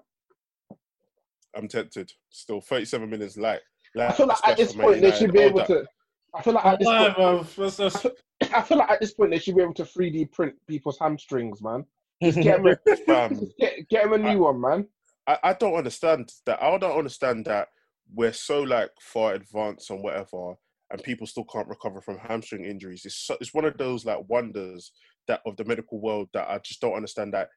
I'm 1.56 1.68
tempted. 1.68 2.12
Still, 2.30 2.60
37 2.60 3.08
million 3.10 3.26
is 3.26 3.36
light. 3.36 3.60
light 3.94 4.10
I 4.10 4.12
feel 4.12 4.26
like 4.26 4.38
at 4.48 4.56
this 4.56 4.72
point 4.74 5.00
they 5.00 5.12
should 5.12 5.32
be 5.32 5.40
able 5.40 5.58
that. 5.58 5.68
to. 5.68 5.86
I 6.34 6.42
feel 6.42 6.54
like 6.54 6.66
at 6.66 6.78
this 6.78 6.86
Why, 6.86 7.10
point, 7.10 7.16
bruv? 7.46 7.56
That's- 7.56 7.76
that's- 7.76 8.22
I 8.52 8.60
feel 8.62 8.76
like 8.78 8.90
at 8.90 9.00
this 9.00 9.14
point 9.14 9.30
they 9.30 9.38
should 9.38 9.56
be 9.56 9.62
able 9.62 9.72
to 9.74 9.84
3D 9.84 10.30
print 10.30 10.54
people's 10.68 10.98
hamstrings, 10.98 11.62
man. 11.62 11.84
Just 12.22 12.38
get 12.38 12.62
them 12.62 12.76
a, 12.86 12.96
Fam, 13.06 13.30
just 13.40 13.56
get, 13.58 13.88
get 13.88 14.04
'em 14.04 14.12
a 14.12 14.18
new 14.18 14.40
one, 14.40 14.60
man. 14.60 14.86
I, 15.26 15.38
I 15.42 15.52
don't 15.54 15.74
understand 15.74 16.30
that. 16.44 16.62
I 16.62 16.76
don't 16.76 16.98
understand 16.98 17.46
that 17.46 17.68
we're 18.12 18.32
so 18.32 18.62
like 18.62 18.90
far 19.00 19.34
advanced 19.34 19.90
on 19.90 20.02
whatever, 20.02 20.54
and 20.90 21.02
people 21.02 21.26
still 21.26 21.44
can't 21.44 21.68
recover 21.68 22.00
from 22.00 22.18
hamstring 22.18 22.64
injuries. 22.64 23.02
It's 23.04 23.26
so, 23.26 23.36
it's 23.40 23.54
one 23.54 23.64
of 23.64 23.76
those 23.76 24.04
like 24.04 24.20
wonders 24.28 24.92
that 25.28 25.40
of 25.46 25.56
the 25.56 25.64
medical 25.64 26.00
world 26.00 26.28
that 26.32 26.48
I 26.48 26.58
just 26.58 26.80
don't 26.80 26.94
understand 26.94 27.34
that 27.34 27.48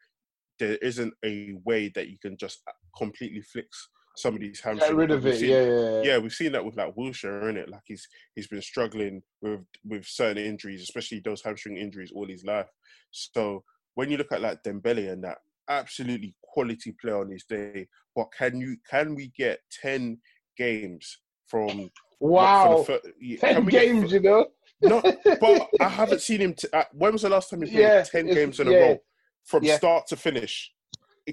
there 0.58 0.78
isn't 0.78 1.14
a 1.24 1.54
way 1.64 1.90
that 1.96 2.10
you 2.10 2.18
can 2.20 2.36
just 2.38 2.62
completely 2.98 3.42
fix 3.42 3.90
some 4.18 4.34
of 4.34 4.42
these 4.42 4.60
hamstrings. 4.60 4.90
Get 4.90 4.98
rid 4.98 5.12
of 5.12 5.26
it. 5.26 5.38
seen- 5.40 5.50
Yeah, 5.50 5.62
yeah, 5.62 5.70
yeah. 5.70 6.02
yeah, 6.04 6.18
we've 6.18 6.34
seen 6.34 6.52
that 6.54 6.66
with 6.66 6.76
like 6.76 6.96
Wilshere, 6.96 7.50
in 7.50 7.58
it. 7.58 7.70
Like 7.70 7.84
he's 7.86 8.08
he's 8.36 8.48
been 8.48 8.62
struggling 8.62 9.22
with 9.42 9.62
with 9.86 10.06
certain 10.06 10.44
injuries, 10.44 10.82
especially 10.82 11.20
those 11.20 11.42
hamstring 11.44 11.78
injuries, 11.78 12.12
all 12.14 12.28
his 12.28 12.44
life. 12.44 12.68
So 13.12 13.64
when 13.94 14.10
you 14.10 14.18
look 14.18 14.32
at 14.32 14.42
like 14.42 14.64
Dembele 14.64 15.12
and 15.12 15.24
that, 15.24 15.38
absolutely 15.70 16.36
quality 16.42 16.96
player 17.00 17.20
on 17.20 17.32
his 17.32 17.46
day. 17.46 17.88
But 18.16 18.32
can 18.38 18.60
you 18.60 18.78
can 18.90 19.16
we 19.16 19.32
get 19.38 19.60
ten 19.82 20.18
games 20.64 21.18
from 21.48 21.90
Wow. 22.20 22.84
for 22.84 22.94
the 22.94 23.00
fir- 23.02 23.14
yeah, 23.22 23.38
10 23.40 23.56
can 23.56 23.66
get 23.66 23.86
games, 23.86 24.12
you 24.12 24.20
know? 24.20 24.48
no, 24.82 25.02
but 25.02 25.68
I 25.82 25.88
haven't 25.90 26.22
seen 26.22 26.42
him. 26.42 26.54
T- 26.54 26.68
uh, 26.74 26.84
when 26.94 27.14
was 27.14 27.22
the 27.24 27.30
last 27.30 27.50
time 27.50 27.62
he 27.62 27.72
played 27.72 27.82
Yeah, 27.82 28.04
ten 28.04 28.28
games 28.28 28.60
in 28.60 28.68
a 28.68 28.72
row 28.72 28.98
from 29.46 29.64
Yeah. 29.64 29.78
start 29.78 30.08
to 30.08 30.16
finish? 30.18 30.72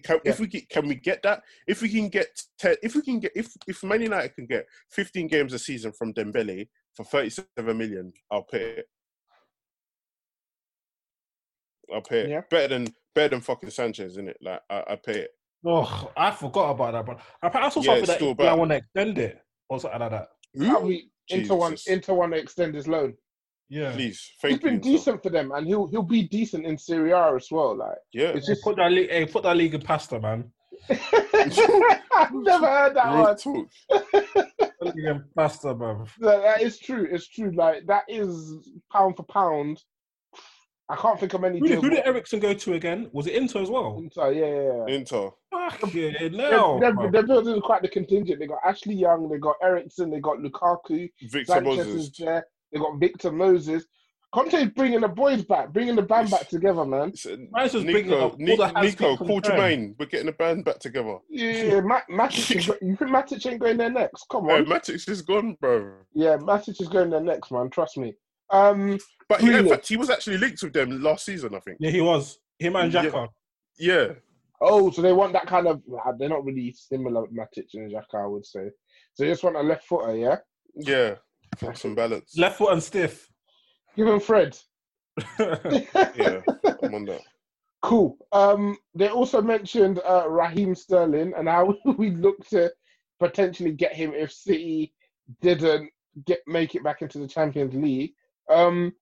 Can, 0.05 0.21
If 0.25 0.39
we 0.41 0.47
get, 0.47 0.69
can 0.69 0.87
we 0.89 0.95
get 0.95 1.23
that? 1.23 1.43
If 1.67 1.81
we 1.83 1.89
can 1.89 2.09
get, 2.09 2.29
ten, 2.59 2.77
if 2.83 2.95
we 2.95 3.03
can 3.03 3.19
get, 3.19 3.33
if 3.35 3.49
if 3.67 3.83
Man 3.83 4.03
United 4.03 4.35
can 4.35 4.47
get 4.47 4.67
fifteen 4.91 5.27
games 5.27 5.53
a 5.55 5.59
season 5.59 5.93
from 5.93 6.13
Dembele 6.13 6.69
for 6.95 7.05
thirty-seven 7.05 7.77
million, 7.79 8.13
I'll 8.31 8.43
pay 8.45 8.63
it. 8.81 8.87
I'll 11.93 12.03
pay 12.03 12.21
it. 12.21 12.29
Yeah. 12.31 12.43
Better 12.51 12.69
than 12.69 12.95
better 13.15 13.31
than 13.31 13.41
fucking 13.41 13.71
Sanchez, 13.71 14.13
isn't 14.13 14.29
it? 14.29 14.37
Like 14.43 14.61
I, 14.69 14.85
I 14.91 14.97
pay 14.97 15.21
it. 15.21 15.31
Oh, 15.65 16.11
I 16.17 16.31
forgot 16.31 16.71
about 16.71 16.93
that, 16.93 17.07
but 17.43 17.57
I 17.57 17.69
saw 17.69 17.81
Yeah, 17.81 17.85
something 17.87 17.99
it's 18.03 18.09
that 18.09 18.17
still 18.19 18.35
I 18.49 18.53
want 18.55 18.71
to 18.71 18.77
extend 18.77 19.19
it 19.19 19.41
or 19.69 19.81
something 19.81 20.01
like 20.01 20.11
that. 20.11 20.29
Can't 20.61 20.85
we 20.85 21.11
Inter 21.29 21.55
one 21.57 21.77
into 21.89 22.15
one 22.15 22.31
to 22.31 22.37
extend 22.37 22.75
his 22.75 22.87
loan? 22.87 23.15
Yeah. 23.69 23.93
Please, 23.93 24.31
He's 24.43 24.51
thank 24.51 24.63
been. 24.63 24.75
Inter. 24.75 24.91
decent 24.91 25.23
for 25.25 25.31
them, 25.31 25.51
and 25.53 25.67
he'll 25.67 25.87
he'll 25.89 26.03
be 26.03 26.23
decent 26.23 26.65
in 26.67 26.79
Serie 26.79 27.11
A 27.11 27.35
as 27.35 27.49
well. 27.51 27.77
Like 27.77 27.99
Yeah. 28.13 28.29
it's 28.29 28.47
just 28.47 28.63
put 28.63 28.77
that 28.77 28.93
league, 28.93 29.11
hey, 29.11 29.27
put 29.27 29.43
that 29.43 29.57
league 29.57 29.75
in 29.75 29.81
pasta, 29.81 30.21
man. 30.21 30.53
I've 30.89 32.33
never 32.33 32.67
heard 32.67 32.95
that 32.95 33.13
Real 33.13 33.23
one. 33.25 33.37
talk. 33.37 33.69
Put 33.91 34.07
that 34.71 34.95
league 34.95 35.05
in 35.05 35.25
pasta, 35.37 35.75
man. 35.75 36.07
That, 36.21 36.43
that 36.43 36.63
is 36.63 36.79
true. 36.79 37.09
It's 37.11 37.27
true. 37.27 37.51
Like 37.57 37.87
that 37.87 38.05
is 38.09 38.55
pound 38.93 39.17
for 39.17 39.25
pound. 39.25 39.83
I 40.89 40.97
can't 40.97 41.19
think 41.19 41.35
of 41.35 41.43
any 41.43 41.59
Who 41.59 41.67
did, 41.67 41.73
deals. 41.75 41.85
who 41.85 41.91
did 41.91 42.07
Eriksen 42.07 42.39
go 42.39 42.55
to 42.55 42.75
again? 42.75 43.09
Was 43.13 43.27
it 43.27 43.35
Inter 43.35 43.61
as 43.61 43.69
well? 43.71 43.99
Inter, 43.99 44.31
yeah, 44.33 44.47
yeah, 44.47 44.85
yeah. 44.87 44.95
Inter. 44.95 45.31
Fuck 45.51 45.95
yeah, 45.95 46.11
They're, 46.19 46.31
no. 46.31 46.79
they're, 46.81 47.11
they're 47.11 47.27
building 47.27 47.61
quite 47.61 47.83
the 47.83 47.89
contingent. 47.89 48.39
They 48.39 48.47
got 48.47 48.61
Ashley 48.65 48.95
Young, 48.95 49.29
they 49.29 49.39
got 49.39 49.57
Eriksen, 49.63 50.11
they 50.11 50.21
got 50.21 50.39
Lukaku, 50.39 51.11
Victor 51.23 51.53
Sanchez 51.53 51.65
Moses. 51.65 51.95
is 51.95 52.11
there, 52.19 52.47
they 52.73 52.79
got 52.79 53.01
Victor 53.01 53.33
Moses. 53.33 53.85
Conte's 54.33 54.69
bringing 54.77 55.01
the 55.01 55.09
boys 55.09 55.43
back, 55.45 55.73
bringing 55.73 55.97
the 55.97 56.03
band 56.03 56.31
back 56.31 56.49
together, 56.49 56.85
man. 56.85 57.13
Mine's 57.53 57.73
just 57.73 57.87
uh, 57.87 57.91
bringing 57.91 58.13
up 58.13 58.33
all 58.33 58.57
the 58.57 58.67
hands 58.67 58.83
Nico, 59.01 59.17
from 59.17 59.27
call 59.29 59.41
Jermaine. 59.41 59.95
We're 59.99 60.07
getting 60.07 60.27
the 60.27 60.33
band 60.33 60.65
back 60.65 60.79
together. 60.79 61.19
Yeah, 61.31 61.53
yeah, 61.53 61.81
Ma- 61.81 62.01
Matic 62.11 62.67
you 62.83 62.97
think 62.97 63.11
Matic 63.11 63.51
ain't 63.51 63.61
going 63.61 63.79
there 63.79 63.89
next? 63.91 64.27
Come 64.31 64.47
Hey, 64.49 64.57
on. 64.57 64.67
Matic 64.67 65.09
is 65.09 65.23
gone, 65.23 65.57
bro. 65.61 65.93
Yeah, 66.13 66.37
Matic 66.37 66.81
is 66.81 66.89
going 66.89 67.11
there 67.11 67.21
next, 67.21 67.51
man. 67.51 67.71
Trust 67.71 67.97
me. 67.97 68.15
Um, 68.51 68.99
But 69.29 69.41
he, 69.41 69.53
in 69.53 69.69
fact, 69.69 69.89
he 69.89 69.97
was 69.97 70.11
actually 70.11 70.39
linked 70.39 70.63
with 70.63 70.73
them 70.73 71.03
last 71.03 71.25
season, 71.25 71.55
I 71.55 71.61
think. 71.61 71.79
Yeah, 71.81 71.91
he 71.91 72.01
was. 72.01 72.39
Him 72.59 72.77
and 72.77 72.93
Yeah. 72.93 73.27
Yeah. 73.79 74.07
oh, 74.61 74.91
so 74.91 75.03
they 75.03 75.13
want 75.13 75.33
that 75.35 75.47
kind 75.47 75.67
of. 75.67 75.83
ah, 76.05 76.13
They're 76.19 76.29
not 76.29 76.45
really 76.45 76.73
similar, 76.73 77.27
Matic 77.27 77.67
and 77.75 77.91
Xhaka, 77.91 78.25
I 78.25 78.27
would 78.27 78.47
say. 78.47 78.71
So 79.15 79.25
they 79.25 79.31
just 79.31 79.43
want 79.43 79.57
a 79.57 79.61
left 79.63 79.85
footer, 79.85 80.17
yeah. 80.17 80.37
Yeah. 80.75 81.15
For 81.59 81.75
some 81.75 81.95
balance. 81.95 82.37
Left 82.37 82.59
foot 82.59 82.73
and 82.73 82.83
stiff. 82.83 83.29
Give 83.97 84.09
him 84.09 84.21
Fred. 84.21 84.57
Yeah. 85.39 86.41
I'm 86.83 86.95
on 86.95 87.05
that. 87.07 87.23
Cool. 87.83 88.17
Um, 88.33 88.77
they 88.95 89.09
also 89.09 89.41
mentioned 89.41 90.01
uh, 90.09 90.29
Raheem 90.29 90.75
Sterling 90.75 91.33
and 91.37 91.49
how 91.49 91.75
we 91.99 92.11
look 92.11 92.47
to 92.49 92.71
potentially 93.21 93.73
get 93.73 93.95
him 93.95 94.13
if 94.13 94.33
City 94.33 94.93
didn't 95.41 95.91
get 96.27 96.41
make 96.47 96.75
it 96.75 96.85
back 96.85 97.03
into 97.03 97.19
the 97.19 97.29
Champions 97.29 97.75
League. 97.75 98.13
Um, 98.51 98.93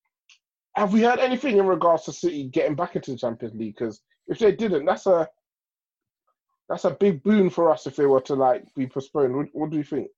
have 0.76 0.92
we 0.92 1.02
heard 1.02 1.20
anything 1.20 1.58
in 1.58 1.66
regards 1.66 2.04
to 2.04 2.12
City 2.12 2.44
getting 2.44 2.74
back 2.74 2.96
into 2.96 3.12
the 3.12 3.18
Champions 3.18 3.54
League? 3.54 3.76
Because 3.78 4.00
if 4.26 4.38
they 4.38 4.52
didn't, 4.52 4.84
that's 4.84 5.06
a 5.06 5.28
that's 6.68 6.84
a 6.84 6.90
big 6.90 7.22
boon 7.22 7.50
for 7.50 7.70
us 7.70 7.86
if 7.86 7.96
they 7.96 8.06
were 8.06 8.22
to 8.22 8.34
like 8.34 8.64
be 8.74 8.86
postponed. 8.86 9.36
What, 9.36 9.46
what 9.52 9.70
do 9.70 9.76
you 9.76 9.84
think? 9.84 10.08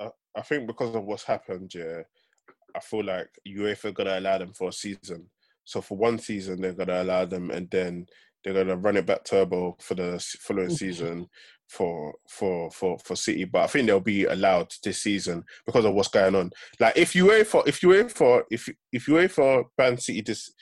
I, 0.00 0.10
I 0.36 0.42
think 0.42 0.66
because 0.66 0.94
of 0.94 1.04
what's 1.04 1.24
happened, 1.24 1.72
yeah, 1.74 2.02
I 2.74 2.80
feel 2.80 3.04
like 3.04 3.28
UEFA 3.46 3.86
are 3.86 3.92
gonna 3.92 4.18
allow 4.18 4.38
them 4.38 4.52
for 4.52 4.68
a 4.68 4.72
season. 4.72 5.26
So 5.64 5.80
for 5.80 5.98
one 5.98 6.18
season, 6.18 6.60
they're 6.60 6.72
gonna 6.72 7.02
allow 7.02 7.24
them, 7.26 7.50
and 7.50 7.70
then 7.70 8.06
they're 8.42 8.54
gonna 8.54 8.76
run 8.76 8.96
it 8.96 9.06
back 9.06 9.24
turbo 9.24 9.76
for 9.80 9.94
the 9.94 10.24
following 10.40 10.70
season 10.74 11.28
for 11.68 12.14
for 12.28 12.70
for 12.70 12.98
for 13.04 13.16
City. 13.16 13.44
But 13.44 13.62
I 13.62 13.66
think 13.66 13.86
they'll 13.86 14.00
be 14.00 14.24
allowed 14.24 14.72
this 14.82 15.02
season 15.02 15.44
because 15.66 15.84
of 15.84 15.94
what's 15.94 16.08
going 16.08 16.34
on. 16.34 16.50
Like 16.80 16.96
if 16.96 17.14
you 17.14 17.26
wait 17.26 17.46
for 17.46 17.62
if 17.66 17.82
you 17.82 17.90
wait 17.90 18.10
for 18.10 18.44
if 18.50 18.68
if 18.92 19.06
you 19.06 19.14
wait 19.14 19.30
for 19.32 19.66
ban 19.76 19.98
City 19.98 20.22
this, 20.22 20.52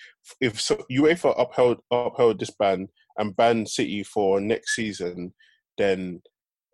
if 0.41 0.61
so, 0.61 0.77
UEFA 0.91 1.35
upheld 1.41 1.79
upheld 1.91 2.41
this 2.41 2.51
ban 2.51 2.89
and 3.19 3.37
ban 3.37 3.67
City 3.67 4.03
for 4.03 4.41
next 4.41 4.75
season, 4.75 5.33
then 5.79 6.21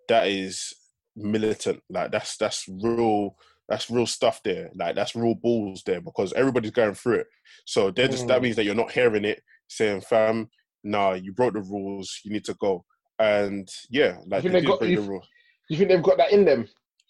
that 0.09 0.27
is 0.27 0.73
militant. 1.15 1.81
Like 1.91 2.11
that's 2.13 2.37
that's 2.37 2.67
real. 2.83 3.37
That's 3.69 3.91
real 3.91 4.07
stuff 4.07 4.43
there. 4.43 4.71
Like 4.75 4.97
that's 4.97 5.15
real 5.15 5.35
balls 5.35 5.83
there 5.87 6.01
because 6.01 6.33
everybody's 6.33 6.73
going 6.73 6.95
through 6.95 7.21
it. 7.21 7.27
So 7.65 7.91
they're 7.91 8.09
just 8.09 8.27
that 8.27 8.41
Mm. 8.41 8.43
means 8.43 8.57
that 8.57 8.65
you're 8.65 8.75
not 8.75 8.91
hearing 8.91 9.25
it 9.25 9.41
saying, 9.69 10.01
"Fam, 10.03 10.49
nah, 10.83 11.13
you 11.13 11.33
broke 11.33 11.55
the 11.55 11.61
rules. 11.61 12.21
You 12.25 12.33
need 12.33 12.45
to 12.47 12.55
go." 12.55 12.85
And 13.23 13.69
yeah, 13.89 14.19
like 14.27 14.43
think 14.43 14.53
they 14.55 14.63
got- 14.63 14.83
you- 14.83 14.97
the 14.97 15.03
rule. 15.03 15.25
You 15.69 15.77
think 15.77 15.91
they've 15.91 16.03
got 16.03 16.17
that 16.17 16.33
in 16.33 16.45
them? 16.45 16.69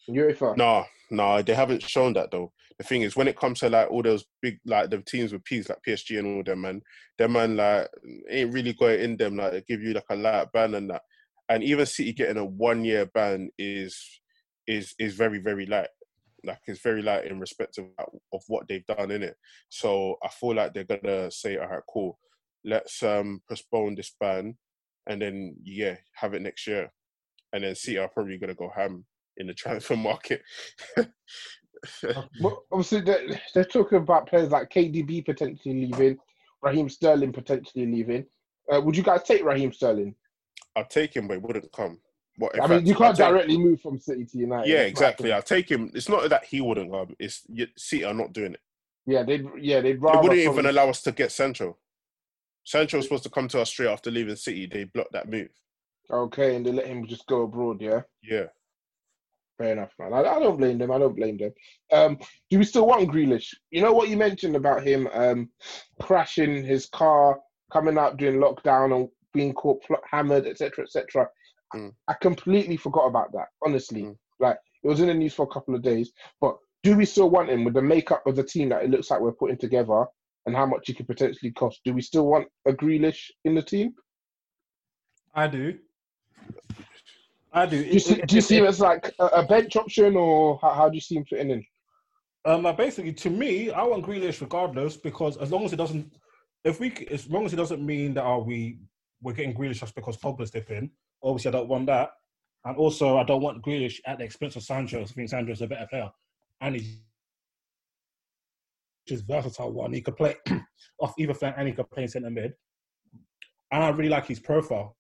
UEFA. 0.09 0.57
No, 0.57 0.85
nah, 1.11 1.41
they 1.43 1.55
haven't 1.55 1.83
shown 1.83 2.13
that 2.13 2.31
though. 2.31 2.53
The 2.79 2.85
thing 2.85 3.03
is, 3.03 3.17
when 3.17 3.29
it 3.29 3.37
comes 3.37 3.61
to 3.61 3.71
like 3.71 3.91
all 3.91 4.03
those 4.03 4.25
big 4.43 4.59
like 4.67 4.91
the 4.91 4.99
teams 5.01 5.33
with 5.33 5.45
P's 5.45 5.69
like 5.69 5.79
PSG 5.87 6.19
and 6.19 6.37
all 6.37 6.43
them 6.43 6.61
man, 6.61 6.83
them 7.17 7.33
man 7.33 7.57
like 7.57 7.89
ain't 8.29 8.53
really 8.53 8.75
got 8.75 8.91
it 8.91 9.01
in 9.01 9.17
them. 9.17 9.37
Like 9.37 9.53
they 9.53 9.63
give 9.63 9.81
you 9.83 9.95
like 9.95 10.05
a 10.11 10.17
light 10.17 10.53
ban 10.53 10.75
and 10.75 10.91
that, 10.91 11.03
and 11.49 11.63
even 11.63 11.87
City 11.87 12.13
getting 12.13 12.37
a 12.37 12.45
one 12.45 12.85
year 12.85 13.07
ban 13.07 13.51
is 13.59 14.21
is 14.67 14.95
is 14.99 15.15
very 15.15 15.39
very 15.39 15.65
light. 15.65 15.89
Like 16.45 16.61
it's 16.67 16.83
very 16.83 17.03
light 17.03 17.25
in 17.27 17.41
respect 17.41 17.79
of 17.79 17.87
of 18.33 18.43
what 18.49 18.69
they've 18.69 18.87
done 18.87 19.11
in 19.13 19.23
it. 19.23 19.37
So 19.71 20.17
I 20.23 20.29
feel 20.29 20.55
like 20.55 20.75
they're 20.75 20.85
gonna 20.85 21.31
say, 21.31 21.57
all 21.57 21.69
right, 21.69 21.83
cool, 21.89 22.19
let's 22.65 23.03
um 23.03 23.41
postpone 23.49 23.95
this 23.95 24.15
ban, 24.21 24.57
and 25.07 25.21
then 25.21 25.57
yeah, 25.63 25.97
have 26.15 26.35
it 26.35 26.43
next 26.43 26.67
year, 26.67 26.93
and 27.53 27.65
then 27.65 27.75
City 27.75 27.99
are 27.99 28.09
probably 28.09 28.39
gonna 28.39 28.55
go 28.55 28.71
ham 28.75 29.05
in 29.39 29.47
the 29.47 29.55
transfer 29.63 29.97
market. 29.97 30.43
Well, 32.41 32.65
obviously, 32.71 33.01
they're, 33.01 33.41
they're 33.55 33.65
talking 33.65 33.99
about 33.99 34.29
players 34.29 34.51
like 34.51 34.71
KDB 34.71 35.25
potentially 35.25 35.87
leaving, 35.87 36.17
Raheem 36.63 36.89
Sterling 36.89 37.33
potentially 37.33 37.87
leaving. 37.87 38.25
Uh, 38.73 38.81
would 38.81 38.97
you 38.97 39.03
guys 39.03 39.25
take 39.25 39.43
Raheem 39.45 39.73
Sterling? 39.73 40.15
I'll 40.77 40.85
take 40.85 41.15
him, 41.17 41.27
but 41.27 41.35
it 41.39 41.43
wouldn't 41.43 41.73
come. 41.73 41.99
What, 42.37 42.55
I 42.57 42.67
mean, 42.67 42.79
fact, 42.79 42.87
you 42.87 42.93
I'll 42.95 42.99
can't 43.01 43.17
take- 43.17 43.29
directly 43.29 43.59
move 43.59 43.81
from 43.81 43.99
City 43.99 44.25
to 44.27 44.39
United. 44.39 44.71
Yeah, 44.71 44.83
exactly. 44.83 45.33
I'll 45.33 45.43
take 45.43 45.69
him. 45.69 45.91
It's 45.93 46.09
not 46.09 46.29
that 46.31 46.45
he 46.45 46.61
wouldn't 46.61 46.91
come. 46.93 47.17
It's 47.19 47.45
City 47.77 48.05
are 48.05 48.15
not 48.15 48.33
doing 48.33 48.55
it. 48.55 48.61
Yeah, 49.05 49.25
they'd 49.25 49.45
yeah 49.59 49.81
they'd 49.81 49.95
They 49.95 49.97
rather. 49.97 50.21
wouldn't 50.23 50.45
probably- 50.45 50.61
even 50.61 50.67
allow 50.67 50.89
us 50.89 51.03
to 51.03 51.13
get 51.13 51.33
Sancho. 51.33 51.77
Sancho 52.65 52.97
was 52.99 53.07
supposed 53.07 53.25
to 53.25 53.31
come 53.31 53.49
to 53.49 53.61
us 53.61 53.71
straight 53.71 53.89
after 53.89 54.11
leaving 54.11 54.37
City. 54.37 54.67
They 54.67 54.85
blocked 54.85 55.13
that 55.13 55.29
move. 55.31 55.49
Okay, 56.11 56.57
and 56.57 56.65
they 56.67 56.73
let 56.73 56.87
him 56.87 57.07
just 57.07 57.27
go 57.27 57.43
abroad. 57.43 57.81
Yeah, 57.81 58.03
Yeah. 58.23 58.47
fair 59.59 59.73
enough, 59.73 59.93
man. 59.99 60.13
I, 60.13 60.19
I 60.21 60.39
don't 60.41 60.57
blame 60.59 60.79
them. 60.79 60.91
I 60.91 60.99
don't 60.99 61.17
blame 61.17 61.39
them. 61.39 61.53
Um, 61.93 62.19
do 62.51 62.59
we 62.59 62.65
still 62.65 62.87
want 62.87 63.09
Grealish? 63.11 63.49
You 63.71 63.83
know 63.83 63.93
what 63.93 64.09
you 64.09 64.17
mentioned 64.17 64.57
about 64.57 64.83
him 64.87 65.09
um, 65.13 65.49
crashing 66.01 66.65
his 66.65 66.87
car, 66.87 67.39
coming 67.73 67.99
out 67.99 68.17
during 68.17 68.41
lockdown 68.41 68.95
and 68.95 69.09
being 69.33 69.53
caught 69.55 69.83
fl- 69.87 69.95
hammered, 70.11 70.47
etc., 70.47 70.85
etc. 70.85 71.29
Mm. 71.75 71.93
I 72.09 72.15
completely 72.21 72.77
forgot 72.77 73.07
about 73.07 73.33
that. 73.33 73.47
Honestly, 73.65 74.03
Mm. 74.03 74.17
like 74.41 74.59
it 74.83 74.89
was 74.89 75.01
in 75.01 75.07
the 75.07 75.15
news 75.15 75.35
for 75.35 75.45
a 75.45 75.53
couple 75.55 75.75
of 75.75 75.83
days. 75.83 76.13
But 76.41 76.57
do 76.83 76.97
we 76.97 77.05
still 77.07 77.31
want 77.31 77.49
him 77.51 77.65
with 77.65 77.75
the 77.75 77.83
makeup 77.83 78.27
of 78.27 78.35
the 78.37 78.43
team 78.43 78.69
that 78.71 78.83
it 78.83 78.91
looks 78.91 79.11
like 79.11 79.21
we're 79.21 79.33
putting 79.33 79.57
together 79.57 80.05
and 80.47 80.57
how 80.57 80.67
much 80.67 80.87
he 80.87 80.95
could 80.95 81.07
potentially 81.07 81.53
cost? 81.53 81.81
Do 81.85 81.93
we 81.93 82.03
still 82.03 82.27
want 82.27 82.49
a 82.67 82.73
Grealish 82.73 83.31
in 83.45 83.55
the 83.55 83.63
team? 83.63 83.95
I 85.35 85.47
do. 85.47 85.79
I 87.53 87.67
do. 87.67 87.83
Do 87.83 87.91
you 87.91 88.01
see, 88.01 88.15
do 88.15 88.35
you 88.35 88.41
see 88.41 88.57
him 88.57 88.67
as 88.67 88.81
like 88.81 89.13
a, 89.19 89.43
bench 89.43 89.77
option, 89.77 90.17
or 90.17 90.59
how, 90.61 90.71
how 90.71 90.89
do 90.89 90.95
you 90.95 91.01
see 91.01 91.17
him 91.17 91.25
fitting 91.25 91.51
in? 91.51 91.65
Um, 92.45 92.63
basically, 92.77 93.13
to 93.13 93.31
me, 93.31 93.71
I 93.71 93.83
want 93.85 94.05
Grealish 94.05 94.41
regardless 94.41 94.97
because 94.97 95.37
as 95.37 95.53
long 95.53 95.65
as 95.65 95.73
it 95.73 95.77
doesn't, 95.77 96.13
if 96.65 96.81
we, 96.81 96.93
as 97.11 97.29
long 97.29 97.45
as 97.45 97.53
it 97.53 97.57
doesn't 97.57 97.85
mean 97.85 98.15
that 98.15 98.23
are 98.23 98.41
we 98.41 98.79
we're 99.23 99.33
getting 99.33 99.55
Grealish 99.55 99.81
just 99.81 99.95
because 99.95 100.17
Pogba's 100.17 100.51
dipping. 100.51 100.91
Obviously, 101.23 101.51
I 101.51 101.53
don't 101.53 101.69
want 101.69 101.87
that, 101.87 102.11
and 102.65 102.77
also 102.77 103.19
I 103.19 103.25
don't 103.25 103.43
want 103.43 103.63
Grealish 103.63 104.01
at 104.07 104.19
the 104.19 104.25
expense 104.25 104.57
of 104.57 104.63
Sancho. 104.63 105.01
I 105.01 105.05
think 105.05 105.29
Sancho's 105.29 105.63
a 105.63 105.67
better 105.67 105.87
player, 105.87 106.11
and 106.61 106.75
he's 106.75 106.99
just 109.09 109.27
versatile 109.27 109.73
one. 109.73 109.93
He 109.93 110.01
could 110.01 110.17
play 110.17 110.37
off 111.01 111.15
either 111.19 111.35
flank 111.35 111.57
and 111.59 111.69
he 111.69 111.75
could 111.75 111.91
play 111.91 112.05
in 112.05 112.09
centre 112.09 112.31
mid. 112.31 112.53
And 113.71 113.83
I 113.83 113.89
really 113.89 114.11
like 114.11 114.27
his 114.27 114.41
profile. 114.41 114.97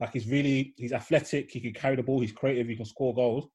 Like 0.00 0.12
he's 0.12 0.28
really 0.28 0.74
he's 0.76 0.92
athletic. 0.92 1.50
He 1.50 1.60
can 1.60 1.72
carry 1.72 1.96
the 1.96 2.02
ball. 2.02 2.20
He's 2.20 2.32
creative. 2.32 2.68
He 2.68 2.76
can 2.76 2.84
score 2.84 3.14
goals. 3.14 3.48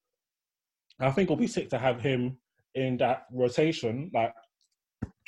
And 0.99 1.09
I 1.09 1.11
think 1.11 1.27
it'll 1.27 1.37
be 1.37 1.47
sick 1.47 1.69
to 1.69 1.79
have 1.79 1.99
him 2.01 2.37
in 2.75 2.97
that 2.97 3.25
rotation, 3.31 4.11
like 4.13 4.33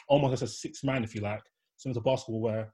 almost 0.08 0.34
as 0.34 0.42
a 0.44 0.48
six 0.48 0.84
man, 0.84 1.04
if 1.04 1.16
you 1.16 1.22
like, 1.22 1.42
similar 1.78 2.00
to 2.00 2.04
basketball, 2.04 2.42
where 2.42 2.74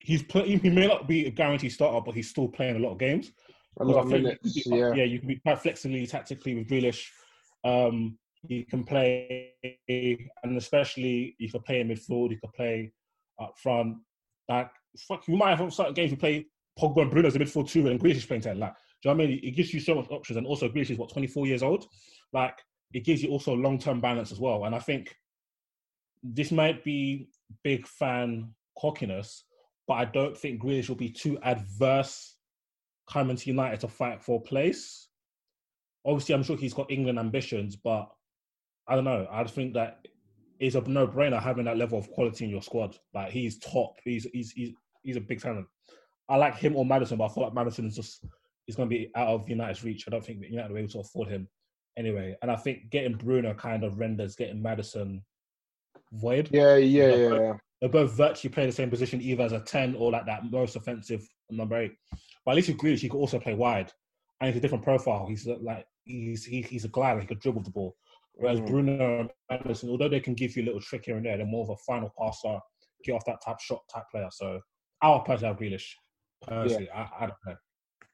he's 0.00 0.22
play, 0.22 0.56
he 0.56 0.70
may 0.70 0.86
not 0.86 1.08
be 1.08 1.26
a 1.26 1.30
guaranteed 1.30 1.72
starter, 1.72 2.00
but 2.04 2.14
he's 2.14 2.30
still 2.30 2.48
playing 2.48 2.76
a 2.76 2.78
lot 2.78 2.92
of 2.92 2.98
games. 2.98 3.32
A 3.80 3.84
lot 3.84 4.00
of 4.00 4.06
I 4.06 4.10
think 4.10 4.24
minutes, 4.24 4.54
be- 4.54 4.76
yeah. 4.76 4.92
yeah, 4.94 5.04
you 5.04 5.18
can 5.18 5.28
be 5.28 5.36
quite 5.36 5.58
flexibly, 5.58 6.06
tactically 6.06 6.54
with 6.54 6.68
Grealish. 6.68 7.06
Um, 7.64 8.18
he 8.48 8.64
can 8.64 8.84
play, 8.84 9.52
and 9.88 10.56
especially 10.56 11.36
you 11.38 11.50
can 11.50 11.62
play 11.62 11.80
in 11.80 11.88
midfield. 11.88 12.30
You 12.30 12.40
can 12.40 12.50
play 12.54 12.92
up 13.40 13.54
front. 13.56 13.98
Like, 14.48 14.70
fuck, 14.98 15.26
you 15.28 15.36
might 15.36 15.56
have 15.56 15.72
certain 15.72 15.94
games 15.94 16.10
you 16.10 16.16
play 16.16 16.46
Pogba 16.78 17.02
and 17.02 17.10
Bruno 17.10 17.28
as 17.28 17.36
a 17.36 17.38
midfield 17.38 17.68
too, 17.70 17.88
and 17.88 18.00
Grealish 18.00 18.16
is 18.16 18.26
playing 18.26 18.42
ten. 18.42 18.58
Like, 18.58 18.74
do 18.74 19.08
you 19.08 19.14
know 19.14 19.18
what 19.18 19.24
I 19.24 19.26
mean? 19.28 19.40
It 19.42 19.52
gives 19.52 19.72
you 19.72 19.80
so 19.80 19.94
much 19.94 20.10
options, 20.10 20.36
and 20.36 20.46
also 20.46 20.68
Grealish 20.68 20.90
is 20.90 20.98
what 20.98 21.12
twenty 21.12 21.28
four 21.28 21.46
years 21.46 21.62
old. 21.62 21.86
Like, 22.32 22.58
it 22.92 23.04
gives 23.04 23.22
you 23.22 23.30
also 23.30 23.54
long 23.54 23.78
term 23.78 24.00
balance 24.00 24.32
as 24.32 24.40
well. 24.40 24.64
And 24.64 24.74
I 24.74 24.78
think 24.78 25.14
this 26.22 26.50
might 26.52 26.84
be 26.84 27.28
big 27.62 27.86
fan 27.86 28.52
cockiness, 28.78 29.44
but 29.86 29.94
I 29.94 30.04
don't 30.06 30.36
think 30.36 30.62
Grealish 30.62 30.88
will 30.88 30.96
be 30.96 31.10
too 31.10 31.38
adverse 31.42 32.36
coming 33.08 33.36
to 33.36 33.50
United 33.50 33.80
to 33.80 33.88
fight 33.88 34.22
for 34.22 34.38
a 34.38 34.42
place. 34.42 35.08
Obviously, 36.04 36.34
I'm 36.34 36.42
sure 36.42 36.56
he's 36.56 36.74
got 36.74 36.90
England 36.90 37.18
ambitions, 37.18 37.76
but 37.76 38.08
I 38.88 38.94
don't 38.94 39.04
know. 39.04 39.26
I 39.30 39.42
just 39.42 39.54
think 39.54 39.74
that 39.74 40.06
it's 40.58 40.74
a 40.76 40.80
no-brainer 40.80 41.42
having 41.42 41.64
that 41.64 41.76
level 41.76 41.98
of 41.98 42.10
quality 42.10 42.44
in 42.44 42.50
your 42.50 42.62
squad. 42.62 42.96
Like 43.14 43.32
he's 43.32 43.58
top. 43.58 43.94
He's 44.04 44.26
he's 44.32 44.52
he's 44.52 44.70
he's 45.02 45.16
a 45.16 45.20
big 45.20 45.40
talent. 45.40 45.66
I 46.28 46.36
like 46.36 46.56
him 46.56 46.76
or 46.76 46.84
Madison, 46.84 47.18
but 47.18 47.26
I 47.26 47.28
feel 47.34 47.44
like 47.44 47.54
Madison 47.54 47.86
is 47.86 47.96
just 47.96 48.24
is 48.68 48.76
going 48.76 48.88
to 48.88 48.94
be 48.94 49.10
out 49.16 49.28
of 49.28 49.48
United's 49.48 49.84
reach. 49.84 50.04
I 50.06 50.10
don't 50.10 50.24
think 50.24 50.40
that 50.40 50.50
United 50.50 50.68
will 50.68 50.76
be 50.76 50.82
able 50.82 50.92
to 50.92 51.00
afford 51.00 51.28
him 51.28 51.48
anyway. 51.96 52.36
And 52.42 52.50
I 52.50 52.56
think 52.56 52.90
getting 52.90 53.14
Bruno 53.16 53.54
kind 53.54 53.82
of 53.84 53.98
renders 53.98 54.36
getting 54.36 54.62
Madison 54.62 55.22
void. 56.12 56.48
Yeah, 56.52 56.76
yeah, 56.76 57.08
They're 57.08 57.22
yeah, 57.22 57.28
both- 57.28 57.40
yeah. 57.40 57.52
They 57.80 57.88
both 57.88 58.12
virtually 58.12 58.52
play 58.52 58.66
the 58.66 58.70
same 58.72 58.90
position, 58.90 59.20
either 59.20 59.42
as 59.42 59.50
a 59.50 59.58
ten 59.58 59.96
or 59.96 60.12
like 60.12 60.26
that 60.26 60.48
most 60.48 60.76
offensive 60.76 61.26
number 61.50 61.76
eight. 61.78 61.94
But 62.44 62.52
at 62.52 62.54
least 62.56 62.68
with 62.68 62.78
Grealish, 62.78 63.00
he 63.00 63.08
could 63.08 63.18
also 63.18 63.40
play 63.40 63.54
wide, 63.54 63.90
and 64.40 64.48
he's 64.48 64.56
a 64.56 64.60
different 64.60 64.84
profile. 64.84 65.26
He's 65.26 65.48
like 65.48 65.84
he's 66.04 66.44
he, 66.44 66.62
he's 66.62 66.84
a 66.84 66.88
glider. 66.88 67.20
He 67.20 67.26
could 67.26 67.40
dribble 67.40 67.62
the 67.62 67.70
ball. 67.70 67.96
Whereas 68.34 68.60
Mm. 68.60 68.66
Bruno 68.66 69.20
and 69.20 69.30
Madison, 69.50 69.90
although 69.90 70.08
they 70.08 70.20
can 70.20 70.34
give 70.34 70.56
you 70.56 70.62
a 70.62 70.66
little 70.66 70.80
trick 70.80 71.04
here 71.04 71.16
and 71.16 71.26
there, 71.26 71.36
they're 71.36 71.46
more 71.46 71.64
of 71.64 71.70
a 71.70 71.76
final 71.86 72.12
passer, 72.18 72.58
get 73.04 73.12
off 73.12 73.24
that 73.26 73.42
type 73.44 73.60
shot 73.60 73.82
type 73.92 74.04
player. 74.10 74.28
So 74.30 74.60
I 75.02 75.10
would 75.10 75.24
personally 75.24 75.48
have 75.52 75.60
Grealish. 75.60 75.88
Personally, 76.46 76.90
I, 76.90 77.08
I 77.20 77.20
don't 77.20 77.38
know. 77.46 77.56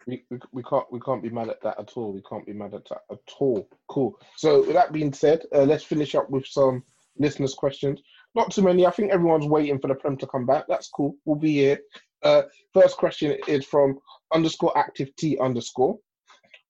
We, 0.06 0.24
we, 0.30 0.38
we 0.52 0.62
can't 0.62 0.84
we 0.90 1.00
can't 1.00 1.22
be 1.22 1.30
mad 1.30 1.48
at 1.48 1.62
that 1.62 1.78
at 1.78 1.92
all. 1.96 2.12
We 2.12 2.22
can't 2.28 2.46
be 2.46 2.52
mad 2.52 2.74
at 2.74 2.88
that 2.88 3.02
at 3.10 3.18
all. 3.38 3.68
Cool. 3.88 4.18
So 4.36 4.60
with 4.60 4.72
that 4.72 4.92
being 4.92 5.12
said, 5.12 5.42
uh, 5.54 5.64
let's 5.64 5.84
finish 5.84 6.14
up 6.14 6.30
with 6.30 6.46
some 6.46 6.82
listeners' 7.18 7.54
questions. 7.54 8.00
Not 8.34 8.50
too 8.50 8.62
many. 8.62 8.86
I 8.86 8.90
think 8.90 9.12
everyone's 9.12 9.46
waiting 9.46 9.78
for 9.78 9.88
the 9.88 9.94
prem 9.94 10.16
to 10.18 10.26
come 10.26 10.46
back. 10.46 10.64
That's 10.68 10.88
cool. 10.88 11.16
We'll 11.24 11.36
be 11.36 11.54
here. 11.54 11.80
Uh, 12.22 12.42
first 12.74 12.96
question 12.96 13.36
is 13.46 13.64
from 13.64 13.98
underscore 14.34 14.76
active 14.76 15.14
T 15.16 15.38
underscore. 15.38 15.98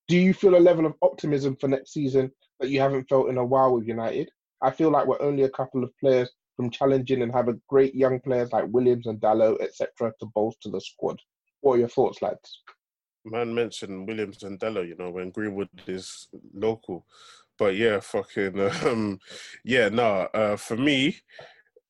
Do 0.09 0.17
you 0.17 0.33
feel 0.33 0.57
a 0.57 0.59
level 0.59 0.87
of 0.87 0.95
optimism 1.03 1.57
for 1.57 1.69
next 1.69 1.93
season 1.93 2.33
that 2.61 2.71
you 2.71 2.81
haven't 2.81 3.09
felt 3.09 3.29
in 3.29 3.39
a 3.39 3.45
while 3.45 3.75
with 3.75 3.87
United? 3.87 4.31
I 4.63 4.71
feel 4.71 4.91
like 4.91 5.07
we're 5.07 5.23
only 5.23 5.45
a 5.45 5.51
couple 5.51 5.85
of 5.85 5.97
players 5.99 6.31
from 6.57 6.71
challenging 6.71 7.23
and 7.23 7.33
have 7.33 7.49
a 7.49 7.59
great 7.69 7.95
young 7.95 8.19
players 8.21 8.53
like 8.53 8.65
Williams 8.69 9.07
and 9.07 9.21
Dalot, 9.21 9.61
etc., 9.61 10.13
to 10.19 10.27
bolster 10.35 10.71
the 10.71 10.81
squad. 10.81 11.21
What 11.61 11.75
are 11.75 11.79
your 11.79 11.89
thoughts, 11.89 12.21
lads? 12.21 12.63
Man 13.25 13.55
mentioned 13.55 14.09
Williams 14.09 14.43
and 14.43 14.59
Dalot, 14.59 14.89
you 14.89 14.97
know, 14.99 15.11
when 15.11 15.31
Greenwood 15.31 15.69
is 15.87 16.29
local. 16.53 17.07
But 17.59 17.77
yeah, 17.77 18.01
fucking, 18.01 18.61
um, 18.85 19.21
yeah, 19.65 19.89
no, 19.89 20.29
uh, 20.35 20.57
for 20.57 20.77
me, 20.77 21.17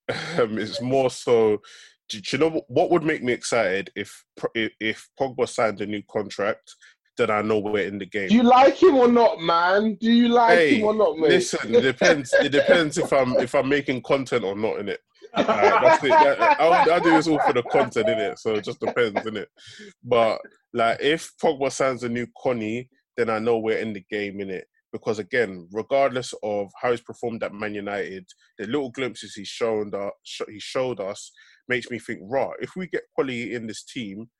um, 0.38 0.58
it's 0.58 0.80
more 0.80 1.10
so. 1.10 1.62
Do, 2.08 2.20
you 2.24 2.38
know 2.38 2.62
what, 2.68 2.90
would 2.90 3.02
make 3.02 3.22
me 3.22 3.34
excited 3.34 3.90
if, 3.94 4.24
if 4.54 5.10
Pogba 5.20 5.46
signed 5.46 5.82
a 5.82 5.86
new 5.86 6.02
contract? 6.10 6.74
Then 7.18 7.30
I 7.30 7.42
know 7.42 7.58
we're 7.58 7.86
in 7.86 7.98
the 7.98 8.06
game. 8.06 8.28
Do 8.28 8.34
you 8.36 8.44
like 8.44 8.80
him 8.80 8.94
or 8.94 9.08
not, 9.08 9.40
man? 9.40 9.96
Do 10.00 10.10
you 10.10 10.28
like 10.28 10.56
Hey, 10.58 10.78
him 10.78 10.84
or 10.86 10.94
not, 10.94 11.18
mate? 11.18 11.30
Listen, 11.30 11.74
it 11.74 11.80
depends. 11.82 12.32
It 12.32 12.50
depends 12.50 12.96
if 12.96 13.12
I'm 13.12 13.36
if 13.40 13.54
I'm 13.54 13.68
making 13.68 14.02
content 14.02 14.44
or 14.44 14.56
not 14.56 14.78
in 14.78 14.88
it. 14.88 15.00
that's 15.34 16.02
it. 16.04 16.10
That- 16.10 16.60
I'll, 16.60 16.90
I'll 16.92 17.00
do 17.00 17.10
this 17.10 17.26
all 17.26 17.40
for 17.40 17.52
the 17.52 17.64
content 17.64 18.08
in 18.08 18.18
it. 18.18 18.38
So 18.38 18.54
it 18.54 18.64
just 18.64 18.80
depends 18.80 19.26
in 19.26 19.36
it. 19.36 19.48
But 20.02 20.38
like, 20.72 20.98
if 21.00 21.32
Pogba 21.42 21.70
signs 21.72 22.04
a 22.04 22.08
new 22.08 22.26
Connie, 22.40 22.88
then 23.16 23.28
I 23.28 23.38
know 23.40 23.58
we're 23.58 23.78
in 23.78 23.92
the 23.92 24.04
game 24.10 24.40
in 24.40 24.48
it. 24.50 24.66
Because 24.92 25.18
again, 25.18 25.68
regardless 25.72 26.32
of 26.42 26.70
how 26.80 26.92
he's 26.92 27.02
performed 27.02 27.42
at 27.42 27.52
Man 27.52 27.74
United, 27.74 28.24
the 28.58 28.66
little 28.66 28.90
glimpses 28.90 29.34
he's 29.34 29.48
shown 29.48 29.88
uh, 29.94 30.08
that 30.38 30.48
he 30.48 30.58
showed 30.60 30.98
us 31.00 31.30
makes 31.68 31.90
me 31.90 31.98
think, 31.98 32.20
right, 32.22 32.54
If 32.60 32.70
we 32.76 32.86
get 32.86 33.02
quality 33.14 33.54
in 33.54 33.66
this 33.66 33.84
team, 33.84 34.30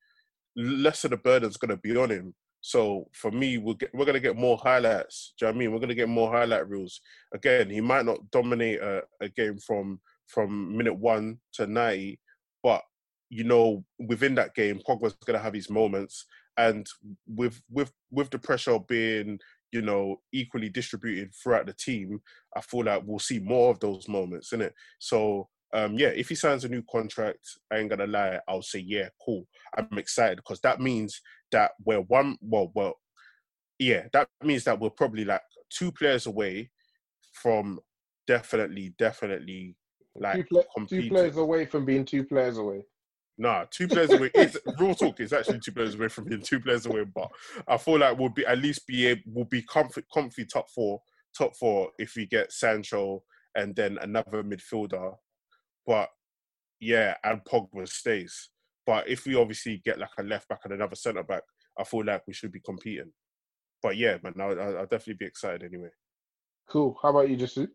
less 0.57 1.05
of 1.05 1.11
the 1.11 1.19
burden's 1.19 1.59
going 1.59 1.69
to 1.71 1.77
be 1.77 1.95
on 1.97 2.11
him. 2.11 2.35
So 2.69 3.09
for 3.15 3.31
me, 3.31 3.57
we'll 3.57 3.77
get, 3.77 3.95
we're 3.95 4.05
going 4.05 4.13
to 4.13 4.21
get 4.21 4.37
more 4.37 4.59
highlights. 4.59 5.33
Do 5.39 5.47
you 5.47 5.47
know 5.47 5.53
what 5.53 5.57
I 5.57 5.59
mean? 5.59 5.73
We're 5.73 5.79
going 5.79 5.89
to 5.89 5.95
get 5.95 6.09
more 6.11 6.31
highlight 6.31 6.69
reels. 6.69 7.01
Again, 7.33 7.71
he 7.71 7.81
might 7.81 8.05
not 8.05 8.31
dominate 8.31 8.79
a, 8.83 9.05
a 9.23 9.31
game 9.31 9.57
from 9.57 10.01
from 10.27 10.77
minute 10.77 10.95
one 10.95 11.39
to 11.55 11.67
90, 11.67 12.21
but 12.63 12.83
you 13.31 13.45
know, 13.45 13.87
within 14.07 14.35
that 14.35 14.55
game, 14.55 14.83
Pogba's 14.87 15.17
going 15.25 15.39
to 15.39 15.43
have 15.43 15.55
his 15.55 15.71
moments. 15.71 16.27
And 16.59 16.87
with 17.27 17.59
with 17.71 17.91
with 18.11 18.29
the 18.29 18.39
pressure 18.39 18.79
being 18.87 19.39
you 19.73 19.81
know 19.81 20.21
equally 20.33 20.69
distributed 20.69 21.33
throughout 21.35 21.65
the 21.65 21.73
team, 21.73 22.21
I 22.55 22.61
feel 22.61 22.85
like 22.85 23.03
we'll 23.07 23.19
see 23.19 23.39
more 23.39 23.71
of 23.71 23.81
those 23.81 24.07
moments, 24.09 24.53
innit? 24.53 24.73
So 24.99 25.49
um, 25.73 25.95
yeah, 25.99 26.09
if 26.09 26.29
he 26.29 26.35
signs 26.35 26.65
a 26.65 26.69
new 26.69 26.83
contract, 26.91 27.47
I 27.73 27.79
ain't 27.79 27.89
gonna 27.89 28.07
lie, 28.07 28.41
I'll 28.47 28.61
say 28.61 28.81
yeah, 28.81 29.09
cool. 29.25 29.47
I'm 29.75 29.97
excited 29.97 30.37
because 30.37 30.61
that 30.61 30.81
means 30.81 31.23
that 31.53 31.73
we're 31.85 32.01
one. 32.01 32.37
Well, 32.41 32.71
well, 32.75 32.95
yeah, 33.79 34.05
that 34.13 34.29
means 34.43 34.65
that 34.65 34.79
we're 34.79 34.91
probably 34.91 35.25
like 35.25 35.43
two 35.71 35.93
players 35.93 36.27
away 36.27 36.71
from 37.33 37.81
definitely, 38.27 38.95
definitely 38.99 39.77
like 40.17 40.37
two, 40.37 40.45
pla- 40.45 40.85
two 40.87 41.09
players 41.09 41.37
away 41.37 41.67
from 41.67 41.85
being 41.85 42.05
two 42.05 42.25
players 42.25 42.59
away. 42.59 42.85
Nah, 43.41 43.67
two 43.71 43.87
players 43.87 44.13
away. 44.13 44.31
It's, 44.35 44.57
real 44.79 44.95
talk. 44.95 45.21
It's 45.21 45.33
actually 45.33 45.61
two 45.61 45.71
players 45.73 45.95
away 45.95 46.09
from 46.09 46.25
being 46.25 46.43
two 46.43 46.59
players 46.59 46.87
away. 46.87 47.05
But 47.05 47.29
I 47.69 47.77
feel 47.77 47.99
like 47.99 48.19
we'll 48.19 48.31
be 48.31 48.45
at 48.45 48.59
least 48.59 48.87
be 48.87 49.07
able, 49.07 49.23
we'll 49.27 49.45
be 49.45 49.63
comfy, 49.63 50.03
comfy 50.13 50.45
top 50.45 50.69
four, 50.71 51.01
top 51.37 51.57
four 51.57 51.91
if 51.99 52.17
we 52.17 52.27
get 52.27 52.53
Sancho 52.53 53.23
and 53.55 53.77
then 53.77 53.97
another 54.03 54.43
midfielder. 54.43 55.15
But 55.87 56.09
yeah, 56.81 57.15
and 57.23 57.43
Pogba 57.45 57.89
stays. 57.89 58.51
But 58.89 59.07
if 59.07 59.27
we 59.27 59.35
obviously 59.35 59.83
get 59.85 59.99
like 59.99 60.09
a 60.19 60.23
left 60.23 60.49
back 60.49 60.61
and 60.65 60.73
another 60.73 60.97
centre 60.97 61.23
back, 61.23 61.43
I 61.79 61.85
feel 61.85 62.07
like 62.07 62.23
we 62.27 62.33
should 62.33 62.53
be 62.53 62.61
competing. 62.61 63.13
But 63.83 63.99
yeah, 63.99 64.17
man, 64.23 64.33
I'll, 64.41 64.59
I'll 64.59 64.87
definitely 64.87 65.19
be 65.19 65.27
excited 65.27 65.63
anyway. 65.63 65.91
Cool. 66.71 66.99
How 67.03 67.11
about 67.11 67.29
you, 67.29 67.37
Jasu? 67.37 67.69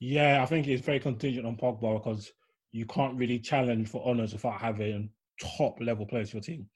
Yeah, 0.00 0.42
I 0.42 0.46
think 0.46 0.66
it's 0.66 0.84
very 0.84 0.98
contingent 0.98 1.46
on 1.46 1.56
Pogba 1.56 2.02
because 2.02 2.32
you 2.72 2.86
can't 2.86 3.16
really 3.16 3.38
challenge 3.38 3.88
for 3.88 4.04
honours 4.04 4.32
without 4.32 4.60
having 4.60 5.10
top 5.40 5.76
level 5.80 6.06
players 6.06 6.30
for 6.30 6.38
your 6.38 6.42
team. 6.42 6.68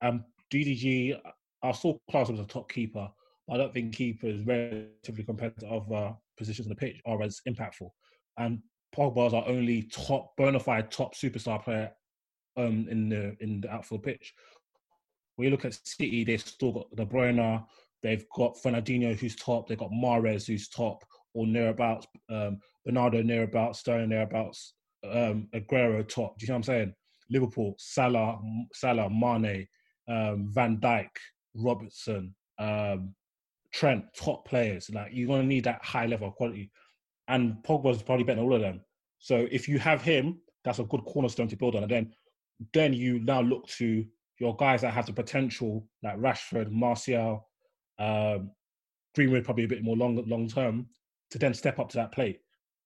Um, 0.00 0.24
DDG, 0.54 1.18
I 1.64 1.72
still 1.72 2.00
class 2.08 2.28
him 2.28 2.36
as 2.36 2.42
a 2.42 2.44
top 2.44 2.70
keeper. 2.70 3.08
but 3.48 3.54
I 3.54 3.56
don't 3.56 3.74
think 3.74 3.96
keepers, 3.96 4.46
relatively 4.46 5.24
compared 5.24 5.58
to 5.58 5.66
other 5.66 6.14
positions 6.38 6.68
on 6.68 6.70
the 6.70 6.76
pitch, 6.76 7.00
are 7.04 7.20
as 7.20 7.40
impactful. 7.48 7.90
And 8.38 8.60
Pogba 8.94 9.26
is 9.26 9.34
our 9.34 9.48
only 9.48 9.82
top, 9.92 10.36
bona 10.36 10.60
fide 10.60 10.92
top 10.92 11.16
superstar 11.16 11.60
player 11.64 11.90
um, 12.56 12.86
in 12.90 13.08
the 13.08 13.36
in 13.40 13.60
the 13.60 13.70
outfield 13.70 14.02
pitch. 14.02 14.34
When 15.36 15.46
you 15.46 15.50
look 15.50 15.64
at 15.64 15.78
City, 15.86 16.24
they've 16.24 16.40
still 16.40 16.72
got 16.72 16.96
De 16.96 17.04
Bruyne, 17.04 17.64
they've 18.02 18.24
got 18.34 18.56
Fernandinho 18.56 19.16
who's 19.16 19.36
top, 19.36 19.68
they've 19.68 19.78
got 19.78 19.90
Mahrez 19.90 20.46
who's 20.46 20.68
top, 20.68 21.04
or 21.34 21.46
nearabouts, 21.46 22.06
um, 22.30 22.58
Bernardo 22.84 23.22
nearabouts, 23.22 23.76
Sterling 23.76 24.08
nearabouts, 24.08 24.72
um, 25.04 25.48
Aguero 25.54 26.06
top. 26.08 26.38
Do 26.38 26.46
you 26.46 26.48
know 26.48 26.54
what 26.54 26.58
I'm 26.58 26.62
saying? 26.62 26.94
Liverpool, 27.28 27.74
Salah, 27.78 28.40
Salah, 28.72 29.10
Mane, 29.10 29.66
um, 30.08 30.48
Van 30.52 30.78
Dijk, 30.78 31.10
Robertson, 31.54 32.34
um, 32.58 33.14
Trent, 33.72 34.04
top 34.16 34.48
players. 34.48 34.88
Like 34.90 35.10
you're 35.12 35.28
gonna 35.28 35.42
need 35.42 35.64
that 35.64 35.84
high 35.84 36.06
level 36.06 36.28
of 36.28 36.34
quality, 36.34 36.70
and 37.28 37.56
Pogba's 37.62 38.02
probably 38.02 38.24
better 38.24 38.36
than 38.36 38.44
all 38.44 38.54
of 38.54 38.62
them. 38.62 38.80
So 39.18 39.46
if 39.50 39.68
you 39.68 39.78
have 39.78 40.00
him, 40.02 40.40
that's 40.64 40.78
a 40.78 40.84
good 40.84 41.04
cornerstone 41.04 41.48
to 41.48 41.56
build 41.56 41.74
on, 41.76 41.82
and 41.82 41.90
then 41.90 42.12
then 42.72 42.92
you 42.92 43.18
now 43.20 43.40
look 43.40 43.66
to 43.68 44.04
your 44.38 44.56
guys 44.56 44.82
that 44.82 44.92
have 44.92 45.06
the 45.06 45.12
potential, 45.12 45.86
like 46.02 46.18
Rashford, 46.18 46.70
Martial, 46.70 47.48
um, 47.98 48.50
Greenwood, 49.14 49.44
probably 49.44 49.64
a 49.64 49.68
bit 49.68 49.82
more 49.82 49.96
long 49.96 50.22
long 50.26 50.48
term, 50.48 50.86
to 51.30 51.38
then 51.38 51.54
step 51.54 51.78
up 51.78 51.88
to 51.90 51.96
that 51.96 52.12
plate. 52.12 52.40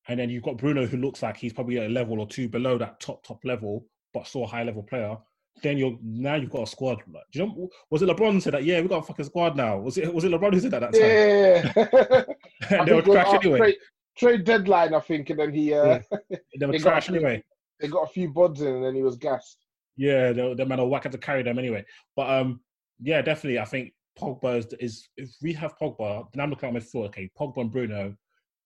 And 0.09 0.18
then 0.18 0.31
you've 0.31 0.43
got 0.43 0.57
Bruno, 0.59 0.87
who 0.87 0.97
looks 0.97 1.23
like 1.23 1.37
he's 1.37 1.53
probably 1.53 1.77
a 1.79 1.89
level 1.89 2.21
or 2.21 2.27
two 2.27 2.49
below 2.49 2.79
that 2.79 3.01
top 3.01 3.25
top 3.25 3.45
level, 3.45 3.87
but 4.14 4.27
still 4.27 4.45
a 4.45 4.47
high 4.47 4.62
level 4.62 4.83
player. 4.83 5.16
Then 5.62 5.77
you're 5.77 5.99
now 6.03 6.37
you've 6.37 6.51
got 6.51 6.62
a 6.62 6.66
squad. 6.66 7.03
Like, 7.12 7.25
do 7.33 7.41
you 7.41 7.47
know? 7.47 7.68
Was 7.91 8.03
it 8.03 8.09
LeBron 8.09 8.41
said 8.41 8.55
that? 8.55 8.64
Yeah, 8.64 8.81
we 8.81 8.89
got 8.89 9.03
a 9.03 9.07
fucking 9.07 9.27
squad 9.27 9.57
now. 9.57 9.79
Was 9.79 9.99
it 9.99 10.12
was 10.12 10.25
it 10.25 10.31
LeBron 10.31 10.55
who 10.55 10.61
said 10.61 10.71
that? 10.71 10.93
that 10.93 10.95
Yeah. 10.95 11.73
time? 11.73 12.25
and 12.81 12.89
they 12.89 12.95
were 12.95 13.03
trash 13.03 13.35
anyway. 13.35 13.59
Trade, 13.59 13.77
trade 14.16 14.45
deadline, 14.45 14.95
I 14.95 15.01
think, 15.01 15.31
and 15.31 15.41
then 15.41 15.53
he 15.53 15.75
uh, 15.75 16.01
They 16.59 16.66
were 16.66 16.79
trash 16.79 17.09
anyway. 17.11 17.43
They 17.81 17.89
got 17.89 18.05
a 18.05 18.12
few 18.12 18.33
bods 18.33 18.61
in, 18.61 18.68
and 18.68 18.85
then 18.85 18.95
he 18.95 19.03
was 19.03 19.16
gassed. 19.16 19.66
Yeah, 19.97 20.33
the, 20.33 20.55
the 20.55 20.66
man 20.66 20.78
will 20.78 20.89
whack 20.89 21.05
have 21.05 21.12
to 21.12 21.18
carry 21.18 21.43
them 21.43 21.59
anyway. 21.59 21.85
But 22.16 22.31
um, 22.31 22.61
yeah, 23.01 23.22
definitely. 23.22 23.59
I 23.59 23.64
think 23.64 23.93
Pogba 24.18 24.59
is, 24.59 24.66
is 24.78 25.09
if 25.16 25.31
we 25.43 25.53
have 25.55 25.78
Pogba, 25.78 26.26
then 26.33 26.43
I'm 26.43 26.51
looking 26.51 26.68
at 26.68 26.72
my 26.72 26.81
midfield. 26.81 27.07
Okay, 27.07 27.31
Pogba 27.39 27.62
and 27.62 27.72
Bruno, 27.72 28.14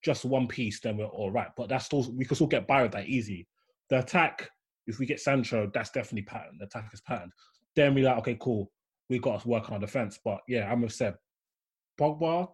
just 0.03 0.25
one 0.25 0.47
piece, 0.47 0.79
then 0.79 0.97
we're 0.97 1.05
all 1.05 1.31
right. 1.31 1.49
But 1.57 1.69
that's 1.69 1.85
still 1.85 2.05
we 2.15 2.25
can 2.25 2.35
still 2.35 2.47
get 2.47 2.67
by 2.67 2.83
with 2.83 2.91
that 2.91 3.07
easy. 3.07 3.47
The 3.89 3.99
attack, 3.99 4.49
if 4.87 4.99
we 4.99 5.05
get 5.05 5.19
Sancho, 5.19 5.69
that's 5.73 5.91
definitely 5.91 6.23
patterned. 6.23 6.59
The 6.59 6.65
attack 6.65 6.89
is 6.93 7.01
patterned. 7.01 7.31
Then 7.75 7.93
we 7.93 8.03
like, 8.03 8.17
okay, 8.19 8.37
cool. 8.39 8.71
We 9.09 9.19
got 9.19 9.41
to 9.41 9.47
work 9.47 9.67
on 9.67 9.73
our 9.73 9.79
defense. 9.79 10.19
But 10.23 10.39
yeah, 10.47 10.71
I'm 10.71 10.81
with 10.81 10.93
Seb. 10.93 11.15
Pogba, 11.99 12.49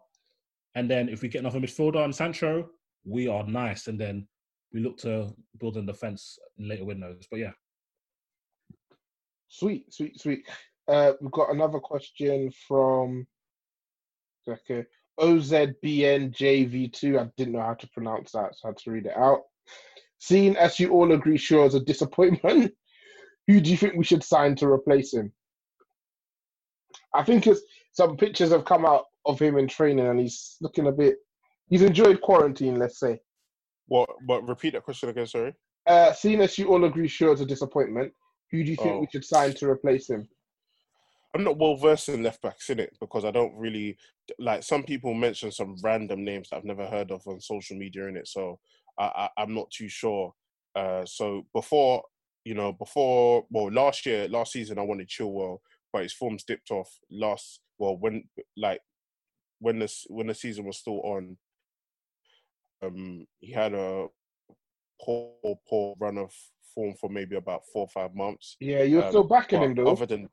and 0.76 0.90
then 0.90 1.10
if 1.10 1.22
we 1.22 1.28
get 1.30 1.40
another 1.40 1.60
midfielder 1.60 2.04
and 2.04 2.16
Sancho, 2.16 2.70
we 3.06 3.28
are 3.28 3.46
nice. 3.46 3.88
And 3.88 4.00
then 4.00 4.28
we 4.74 4.82
look 4.82 4.98
to 5.00 5.34
build 5.60 5.78
a 5.78 5.82
defense 5.82 6.38
in 6.58 6.68
later 6.68 6.86
windows. 6.86 7.28
But 7.30 7.40
yeah. 7.40 7.52
Sweet, 9.48 9.94
sweet, 9.94 10.20
sweet. 10.20 10.48
Uh, 10.88 11.14
we've 11.22 11.32
got 11.32 11.54
another 11.54 11.80
question 11.80 12.52
from 12.68 13.28
okay. 14.48 14.86
OZBNJV2. 15.20 17.20
I 17.20 17.30
didn't 17.38 17.54
know 17.54 17.62
how 17.62 17.74
to 17.74 17.90
pronounce 17.90 18.32
that, 18.32 18.56
so 18.56 18.68
I 18.68 18.70
had 18.70 18.78
to 18.78 18.92
read 18.92 19.06
it 19.08 19.18
out. 19.18 19.42
Seeing 20.20 20.56
as 20.56 20.80
you 20.80 20.92
all 20.92 21.12
agree 21.12 21.38
Shaw 21.38 21.66
is 21.66 21.76
a 21.76 21.80
disappointment, 21.80 22.74
who 23.48 23.60
do 23.60 23.70
you 23.70 23.78
think 23.78 23.96
we 23.96 24.04
should 24.04 24.24
sign 24.24 24.56
to 24.56 24.68
replace 24.68 25.14
him? 25.14 25.32
I 27.14 27.24
think 27.24 27.48
it's, 27.48 27.62
some 27.92 28.16
pictures 28.16 28.52
have 28.52 28.66
come 28.66 28.86
out 28.86 29.06
of 29.26 29.40
him 29.40 29.58
in 29.58 29.68
training 29.68 30.08
and 30.08 30.20
he's 30.20 30.56
looking 30.62 30.88
a 30.88 30.92
bit. 30.92 31.18
He's 31.70 31.82
enjoyed 31.82 32.22
quarantine, 32.22 32.80
let's 32.80 33.00
say. 33.00 33.20
What? 33.92 34.10
But 34.26 34.48
repeat 34.48 34.72
that 34.72 34.84
question 34.84 35.10
again. 35.10 35.28
Sorry. 35.28 35.54
Uh, 35.86 36.14
seeing 36.14 36.40
as 36.40 36.58
you 36.58 36.70
all 36.70 36.86
agree 36.86 37.10
Shaw 37.10 37.34
is 37.34 37.42
a 37.42 37.46
disappointment, 37.46 38.14
who 38.50 38.64
do 38.64 38.70
you 38.72 38.78
think 38.78 38.94
Oh. 38.94 39.00
we 39.00 39.08
should 39.12 39.26
sign 39.26 39.54
to 39.56 39.70
replace 39.70 40.10
him? 40.10 40.30
I'm 41.36 41.44
not 41.44 41.58
well 41.58 41.76
versed 41.76 42.08
in 42.08 42.24
left 42.24 42.42
backs 42.42 42.70
in 42.70 42.80
it 42.80 42.96
because 43.02 43.26
I 43.26 43.32
don't 43.32 43.54
really 43.54 43.98
like. 44.40 44.64
Some 44.64 44.84
people 44.84 45.14
mention 45.14 45.52
some 45.52 45.76
random 45.84 46.24
names 46.24 46.48
that 46.50 46.58
I've 46.58 46.64
never 46.64 46.88
heard 46.88 47.12
of 47.12 47.28
on 47.28 47.42
social 47.42 47.76
media 47.76 48.08
in 48.08 48.16
it, 48.16 48.30
so 48.30 48.60
I, 48.98 49.04
I, 49.04 49.30
I'm 49.42 49.54
not 49.54 49.70
too 49.72 49.90
sure. 49.90 50.34
Uh, 50.74 51.06
so 51.06 51.46
before 51.54 52.02
you 52.46 52.54
know, 52.54 52.72
before 52.72 53.46
well, 53.50 53.70
last 53.74 54.06
year, 54.06 54.30
last 54.30 54.54
season, 54.54 54.80
I 54.80 54.84
wanted 54.84 55.10
Chilwell, 55.10 55.58
but 55.92 56.04
his 56.04 56.14
form's 56.14 56.46
dipped 56.46 56.72
off. 56.72 56.90
Last 57.10 57.60
well, 57.78 57.98
when 57.98 58.24
like 58.56 58.80
when 59.60 59.80
this 59.80 60.06
when 60.08 60.28
the 60.28 60.34
season 60.34 60.64
was 60.64 60.78
still 60.78 61.02
on, 61.02 61.36
um, 62.82 63.26
he 63.40 63.52
had 63.52 63.74
a 63.74 64.08
poor 65.02 65.34
poor 65.68 65.96
run 66.00 66.18
of 66.18 66.32
form 66.74 66.94
for 67.00 67.10
maybe 67.10 67.36
about 67.36 67.62
four 67.72 67.84
or 67.84 67.90
five 67.90 68.16
months. 68.16 68.56
Yeah, 68.60 68.84
you're 68.84 69.04
Um, 69.04 69.10
still 69.10 69.24
backing 69.24 69.62
him 69.62 69.76
though. 69.76 69.88
Other 69.88 70.06
than 70.06 70.30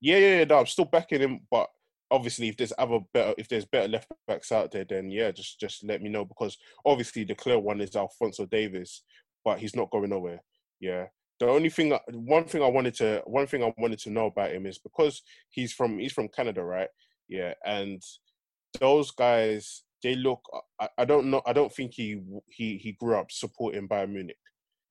yeah, 0.00 0.18
yeah, 0.18 0.38
yeah, 0.38 0.44
no, 0.44 0.58
I'm 0.58 0.66
still 0.66 0.84
backing 0.84 1.20
him. 1.20 1.40
But 1.50 1.68
obviously, 2.10 2.48
if 2.48 2.56
there's 2.56 2.72
other 2.78 3.00
better, 3.12 3.34
if 3.38 3.48
there's 3.48 3.64
better 3.64 3.88
left 3.88 4.10
backs 4.26 4.52
out 4.52 4.70
there, 4.70 4.84
then 4.84 5.10
yeah, 5.10 5.30
just 5.30 5.58
just 5.58 5.84
let 5.84 6.02
me 6.02 6.08
know 6.08 6.24
because 6.24 6.56
obviously 6.84 7.24
the 7.24 7.34
clear 7.34 7.58
one 7.58 7.80
is 7.80 7.96
Alphonso 7.96 8.46
Davies, 8.46 9.02
but 9.44 9.58
he's 9.58 9.74
not 9.76 9.90
going 9.90 10.10
nowhere. 10.10 10.42
Yeah. 10.80 11.06
The 11.40 11.46
only 11.48 11.68
thing, 11.68 11.96
one 12.10 12.46
thing 12.46 12.64
I 12.64 12.68
wanted 12.68 12.94
to, 12.94 13.22
one 13.24 13.46
thing 13.46 13.62
I 13.62 13.72
wanted 13.78 14.00
to 14.00 14.10
know 14.10 14.26
about 14.26 14.50
him 14.50 14.66
is 14.66 14.78
because 14.78 15.22
he's 15.50 15.72
from, 15.72 16.00
he's 16.00 16.12
from 16.12 16.26
Canada, 16.26 16.64
right? 16.64 16.88
Yeah, 17.28 17.54
and 17.64 18.02
those 18.80 19.12
guys, 19.12 19.84
they 20.02 20.14
look. 20.14 20.40
I, 20.80 20.88
I 20.98 21.04
don't 21.04 21.30
know. 21.30 21.42
I 21.46 21.52
don't 21.52 21.72
think 21.72 21.94
he 21.94 22.20
he 22.48 22.76
he 22.78 22.92
grew 22.92 23.16
up 23.16 23.30
supporting 23.30 23.88
Bayern 23.88 24.10
Munich, 24.10 24.36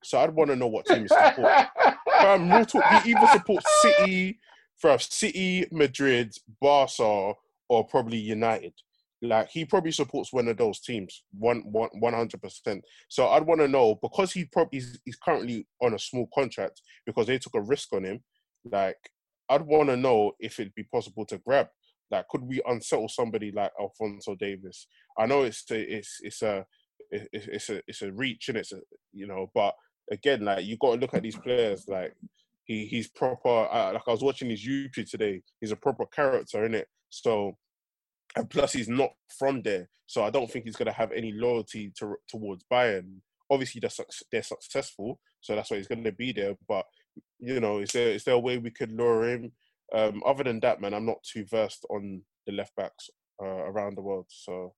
so 0.03 0.19
I'd 0.19 0.33
want 0.33 0.49
to 0.49 0.55
know 0.55 0.67
what 0.67 0.85
team 0.85 1.03
he 1.03 1.07
supports. 1.07 1.69
Real 2.23 2.65
talk, 2.65 3.03
he 3.03 3.11
either 3.11 3.27
supports 3.31 3.65
City, 3.81 4.39
for 4.77 4.97
City, 4.99 5.65
Madrid, 5.71 6.35
Barca, 6.59 7.33
or 7.69 7.87
probably 7.87 8.17
United. 8.17 8.73
Like 9.21 9.49
he 9.49 9.65
probably 9.65 9.91
supports 9.91 10.31
one 10.31 10.47
of 10.47 10.57
those 10.57 10.79
teams, 10.79 11.23
one 11.31 11.63
one 11.71 11.89
one 11.99 12.13
hundred 12.13 12.41
percent. 12.41 12.83
So 13.09 13.27
I'd 13.29 13.47
want 13.47 13.61
to 13.61 13.67
know 13.67 13.95
because 14.01 14.31
he 14.31 14.45
probably 14.45 14.79
he's, 14.79 14.99
he's 15.05 15.15
currently 15.15 15.67
on 15.81 15.95
a 15.95 15.99
small 15.99 16.29
contract 16.33 16.81
because 17.05 17.25
they 17.25 17.39
took 17.39 17.55
a 17.55 17.61
risk 17.61 17.93
on 17.93 18.03
him. 18.03 18.23
Like 18.71 18.97
I'd 19.49 19.63
want 19.63 19.89
to 19.89 19.97
know 19.97 20.33
if 20.39 20.59
it'd 20.59 20.75
be 20.75 20.83
possible 20.83 21.25
to 21.25 21.39
grab. 21.39 21.67
Like, 22.09 22.27
could 22.29 22.43
we 22.43 22.61
unsettle 22.65 23.09
somebody 23.09 23.51
like 23.51 23.71
Alphonso 23.79 24.35
Davies? 24.35 24.87
I 25.17 25.25
know 25.25 25.43
it's 25.43 25.69
a, 25.71 25.97
it's 25.97 26.19
it's 26.21 26.41
a 26.41 26.65
it's 27.11 27.47
it's 27.47 27.69
a 27.69 27.81
it's 27.87 28.01
a 28.01 28.11
reach 28.11 28.49
and 28.49 28.57
it's 28.57 28.71
a 28.71 28.79
you 29.13 29.27
know, 29.27 29.51
but 29.53 29.73
again, 30.11 30.45
like 30.45 30.65
you 30.65 30.77
got 30.77 30.95
to 30.95 30.99
look 31.01 31.13
at 31.13 31.23
these 31.23 31.37
players. 31.37 31.85
Like 31.87 32.13
he 32.63 32.85
he's 32.85 33.09
proper. 33.09 33.67
Uh, 33.71 33.93
like 33.93 34.03
I 34.07 34.11
was 34.11 34.23
watching 34.23 34.49
his 34.49 34.65
YouTube 34.65 35.09
today. 35.09 35.41
He's 35.59 35.71
a 35.71 35.75
proper 35.75 36.05
character 36.05 36.65
in 36.65 36.73
it. 36.75 36.87
So 37.09 37.57
and 38.35 38.49
plus 38.49 38.73
he's 38.73 38.89
not 38.89 39.11
from 39.37 39.61
there, 39.61 39.89
so 40.05 40.23
I 40.23 40.29
don't 40.29 40.49
think 40.49 40.65
he's 40.65 40.75
gonna 40.75 40.91
have 40.91 41.11
any 41.11 41.31
loyalty 41.31 41.91
to, 41.99 42.15
towards 42.29 42.63
Bayern. 42.71 43.19
Obviously, 43.49 43.79
they're 43.79 44.05
they're 44.31 44.43
successful, 44.43 45.19
so 45.41 45.55
that's 45.55 45.71
why 45.71 45.77
he's 45.77 45.87
gonna 45.87 46.11
be 46.11 46.31
there. 46.33 46.55
But 46.67 46.85
you 47.39 47.59
know, 47.59 47.79
is 47.79 47.91
there 47.91 48.09
is 48.09 48.23
there 48.23 48.35
a 48.35 48.39
way 48.39 48.57
we 48.57 48.71
could 48.71 48.91
lure 48.91 49.27
him? 49.29 49.51
Um, 49.93 50.21
other 50.25 50.43
than 50.43 50.59
that, 50.61 50.81
man, 50.81 50.93
I'm 50.93 51.05
not 51.05 51.23
too 51.23 51.45
versed 51.45 51.85
on 51.89 52.21
the 52.45 52.51
left 52.53 52.75
backs 52.75 53.09
uh, 53.41 53.45
around 53.45 53.95
the 53.97 54.01
world. 54.01 54.25
So, 54.29 54.73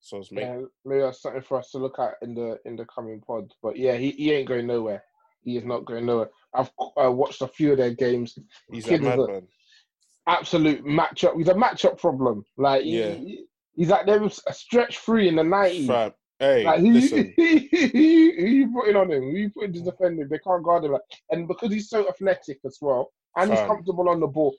so 0.00 0.18
it's 0.18 0.30
me. 0.32 0.42
Yeah, 0.42 0.60
maybe 0.84 1.00
that's 1.02 1.20
something 1.22 1.42
for 1.42 1.58
us 1.58 1.70
to 1.72 1.78
look 1.78 1.98
at 1.98 2.14
in 2.22 2.34
the 2.34 2.58
in 2.64 2.76
the 2.76 2.84
coming 2.86 3.20
pod. 3.20 3.52
But 3.62 3.76
yeah, 3.76 3.96
he, 3.96 4.10
he 4.12 4.32
ain't 4.32 4.48
going 4.48 4.66
nowhere. 4.66 5.02
He 5.42 5.56
is 5.56 5.64
not 5.64 5.84
going 5.86 6.06
nowhere. 6.06 6.30
I've 6.54 6.70
uh, 7.02 7.10
watched 7.10 7.42
a 7.42 7.48
few 7.48 7.72
of 7.72 7.78
their 7.78 7.94
games. 7.94 8.38
He's 8.72 8.84
Kid 8.84 9.00
a 9.00 9.04
madman. 9.04 9.48
absolute 10.26 10.84
matchup. 10.84 11.36
He's 11.36 11.48
a 11.48 11.54
matchup 11.54 11.98
problem. 11.98 12.44
Like 12.56 12.82
he- 12.84 12.98
Yeah. 13.00 13.14
he- 13.14 13.44
he's 13.74 13.88
like 13.88 14.06
there 14.06 14.20
was 14.20 14.42
a 14.46 14.52
stretch 14.54 14.98
free 14.98 15.28
in 15.28 15.36
the 15.36 15.44
nineties. 15.44 15.86
Fam, 15.86 16.12
hey, 16.38 16.64
Like 16.64 16.80
who, 16.80 16.92
listen, 16.92 17.32
who, 17.36 17.42
you- 17.42 18.32
who 18.36 18.46
you 18.46 18.72
putting 18.72 18.96
on 18.96 19.10
him? 19.10 19.22
Who 19.22 19.36
you 19.36 19.50
putting 19.50 19.72
to 19.74 19.80
defend 19.80 20.20
him? 20.20 20.28
They 20.28 20.38
can't 20.38 20.62
guard 20.62 20.84
him. 20.84 20.92
Like, 20.92 21.02
and 21.30 21.48
because 21.48 21.72
he's 21.72 21.88
so 21.88 22.08
athletic 22.08 22.58
as 22.64 22.78
well, 22.80 23.10
and 23.36 23.50
he's 23.50 23.60
comfortable 23.60 24.08
on 24.08 24.20
the 24.20 24.26
ball, 24.26 24.54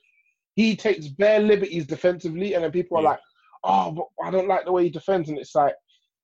he 0.56 0.76
takes 0.76 1.08
bare 1.08 1.40
liberties 1.40 1.86
defensively. 1.86 2.54
And 2.54 2.64
then 2.64 2.72
people 2.72 2.98
are 2.98 3.04
Yeah. 3.04 3.10
like, 3.10 3.20
"Oh, 3.64 3.92
but 3.92 4.08
I 4.26 4.32
don't 4.32 4.48
like 4.48 4.66
the 4.66 4.72
way 4.72 4.84
he 4.84 4.90
defends." 4.90 5.30
And 5.30 5.38
it's 5.38 5.56
like, 5.56 5.76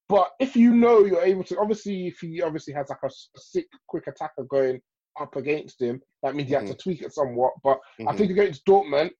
but 0.09 0.31
if 0.39 0.55
you 0.55 0.73
know 0.73 1.03
you're 1.05 1.23
able 1.23 1.43
to, 1.45 1.59
obviously, 1.59 2.07
if 2.07 2.19
he 2.19 2.41
obviously 2.41 2.73
has 2.73 2.89
like 2.89 3.03
a 3.03 3.09
sick, 3.35 3.67
quick 3.87 4.07
attacker 4.07 4.43
going 4.43 4.81
up 5.19 5.35
against 5.35 5.81
him, 5.81 6.01
that 6.23 6.35
means 6.35 6.49
you 6.49 6.55
have 6.55 6.67
to 6.67 6.75
tweak 6.75 7.01
it 7.01 7.13
somewhat. 7.13 7.53
But 7.63 7.79
I 8.01 8.13
Mhm. 8.13 8.17
think 8.17 8.31
against 8.31 8.65
Dortmund, 8.65 9.11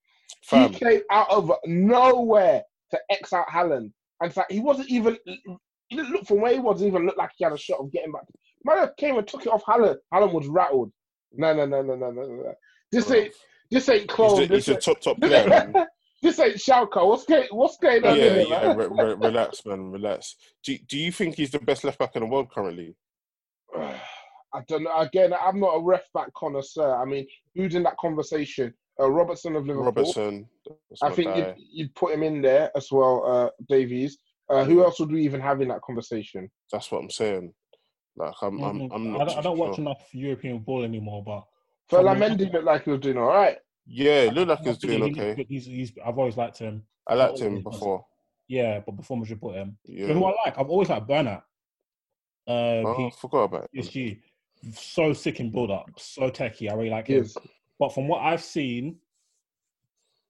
he 0.50 0.68
came 0.70 1.02
out 1.10 1.30
of 1.30 1.52
nowhere 1.66 2.64
to 2.90 3.00
X 3.10 3.32
out 3.32 3.48
Haaland. 3.48 3.92
And 4.20 4.28
it's 4.28 4.36
like 4.36 4.50
he 4.50 4.60
wasn't 4.60 4.90
even 4.90 5.18
he 5.88 5.96
didn't 5.96 6.12
look 6.12 6.26
from 6.26 6.40
where 6.40 6.52
he 6.52 6.58
was 6.58 6.78
didn't 6.78 6.94
even 6.94 7.06
look 7.06 7.16
like 7.16 7.30
he 7.36 7.44
had 7.44 7.52
a 7.52 7.58
shot 7.58 7.80
of 7.80 7.90
getting 7.92 8.12
back. 8.12 8.24
Man 8.64 8.90
came 8.98 9.16
and 9.18 9.26
took 9.26 9.46
it 9.46 9.52
off 9.52 9.64
Haaland. 9.64 9.98
Haaland 10.12 10.32
was 10.32 10.46
rattled. 10.48 10.92
No, 11.32 11.54
no, 11.54 11.66
no, 11.66 11.82
no, 11.82 11.94
no, 11.94 12.10
no, 12.10 12.26
no. 12.26 12.54
This 12.92 13.10
ain't 13.10 13.34
this 13.70 13.88
ain't 13.88 14.02
he's, 14.02 14.10
clone. 14.10 14.42
a, 14.42 14.46
This, 14.46 14.66
he's 14.66 14.76
a 14.76 14.80
top 14.80 15.00
top 15.00 15.20
player. 15.20 15.48
man. 15.48 15.86
this 16.22 16.38
ain't 16.40 16.56
Schalke. 16.56 17.06
What's 17.06 17.24
going 17.24 17.48
what's 17.50 17.76
going 17.78 18.02
yeah, 18.04 18.10
on 18.10 18.16
here, 18.16 18.46
yeah. 18.48 18.74
man? 18.74 18.76
Re- 18.76 18.88
re- 19.04 19.14
relax, 19.14 19.64
man. 19.66 19.90
Relax. 19.90 20.36
Do 20.64 20.76
Do 20.88 20.98
you 20.98 21.12
think 21.12 21.36
he's 21.36 21.50
the 21.50 21.58
best 21.60 21.84
left 21.84 21.98
back 21.98 22.16
in 22.16 22.20
the 22.22 22.26
world 22.28 22.50
currently? 22.50 22.96
I 23.76 24.62
don't 24.66 24.84
know. 24.84 24.96
Again, 24.96 25.32
I'm 25.38 25.60
not 25.60 25.74
a 25.76 25.80
ref 25.82 26.04
back 26.14 26.32
connoisseur. 26.34 26.96
I 26.96 27.04
mean, 27.04 27.26
who's 27.54 27.74
in 27.74 27.82
that 27.82 27.98
conversation? 27.98 28.72
Uh, 29.00 29.10
Robertson 29.10 29.54
of 29.54 29.66
Liverpool. 29.66 29.84
Robertson. 29.84 30.48
I 31.02 31.10
think 31.10 31.36
you'd, 31.36 31.54
you'd 31.70 31.94
put 31.94 32.12
him 32.14 32.22
in 32.22 32.42
there 32.42 32.70
as 32.76 32.90
well, 32.90 33.24
uh, 33.26 33.50
Davies. 33.68 34.18
Uh, 34.50 34.64
who 34.64 34.82
else 34.82 34.98
would 34.98 35.12
we 35.12 35.22
even 35.22 35.40
have 35.40 35.60
in 35.60 35.68
that 35.68 35.82
conversation? 35.82 36.50
That's 36.72 36.90
what 36.90 37.02
I'm 37.02 37.10
saying. 37.10 37.52
Like 38.16 38.32
I'm, 38.42 38.58
I'm, 38.64 38.78
Mhm. 38.80 38.88
I'm 38.92 39.14
I 39.14 39.18
not. 39.18 39.28
don't, 39.28 39.38
I 39.38 39.42
don't 39.42 39.58
watch 39.58 39.76
sure. 39.76 39.82
enough 39.84 40.02
European 40.12 40.58
ball 40.60 40.82
anymore, 40.82 41.22
but 41.22 41.44
Ferland 41.88 42.20
Mendy 42.20 42.52
looked 42.52 42.64
like 42.64 42.84
he 42.84 42.90
was 42.90 43.00
doing 43.00 43.18
all 43.18 43.26
right. 43.28 43.58
Yeah, 43.86 44.22
it 44.22 44.34
looked 44.34 44.48
like 44.48 44.58
I 44.60 44.62
he 44.62 44.68
was 44.68 44.78
think 44.78 44.92
doing 44.92 45.08
he's 45.08 45.18
okay. 45.18 45.34
good. 45.34 45.46
He's, 45.48 45.66
he's, 45.66 45.92
I've 46.04 46.18
always 46.18 46.36
liked 46.36 46.58
him. 46.58 46.82
I 47.06 47.14
liked 47.14 47.38
him 47.38 47.48
always, 47.48 47.64
before. 47.64 48.04
Yeah, 48.46 48.80
but 48.84 48.92
before 48.92 49.16
Madrid 49.16 49.40
bought 49.40 49.54
him. 49.54 49.78
Yeah. 49.84 50.08
You 50.08 50.14
know 50.14 50.20
who 50.20 50.24
I 50.26 50.34
like? 50.44 50.58
I've 50.58 50.68
always 50.68 50.88
liked 50.88 51.08
Bernat. 51.08 51.42
Um, 52.46 52.86
Oh, 52.86 52.94
I 52.94 53.02
he, 53.02 53.10
forgot 53.18 53.42
about 53.44 53.64
it. 53.64 53.70
PSG. 53.74 54.20
So 54.72 55.12
sick 55.12 55.40
in 55.40 55.50
build 55.50 55.70
up, 55.70 55.88
so 55.96 56.30
techie. 56.30 56.70
I 56.70 56.74
really 56.74 56.90
like 56.90 57.06
him. 57.06 57.22
Yes. 57.22 57.36
But 57.78 57.94
from 57.94 58.08
what 58.08 58.22
I've 58.22 58.42
seen, 58.42 58.96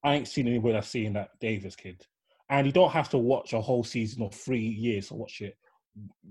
I 0.05 0.15
ain't 0.15 0.29
seen 0.29 0.47
anybody 0.47 0.75
that's 0.75 0.89
seen 0.89 1.15
that 1.15 1.31
Davies 1.41 1.77
kid. 1.77 2.05
And 2.51 2.67
you 2.67 2.73
don't 2.73 2.91
have 2.91 3.09
to 3.11 3.19
watch 3.19 3.53
a 3.53 3.61
whole 3.61 3.85
season 3.85 4.23
or 4.23 4.31
three 4.31 4.67
years 4.67 5.09
to 5.09 5.15
watch 5.15 5.41
it. 5.41 5.57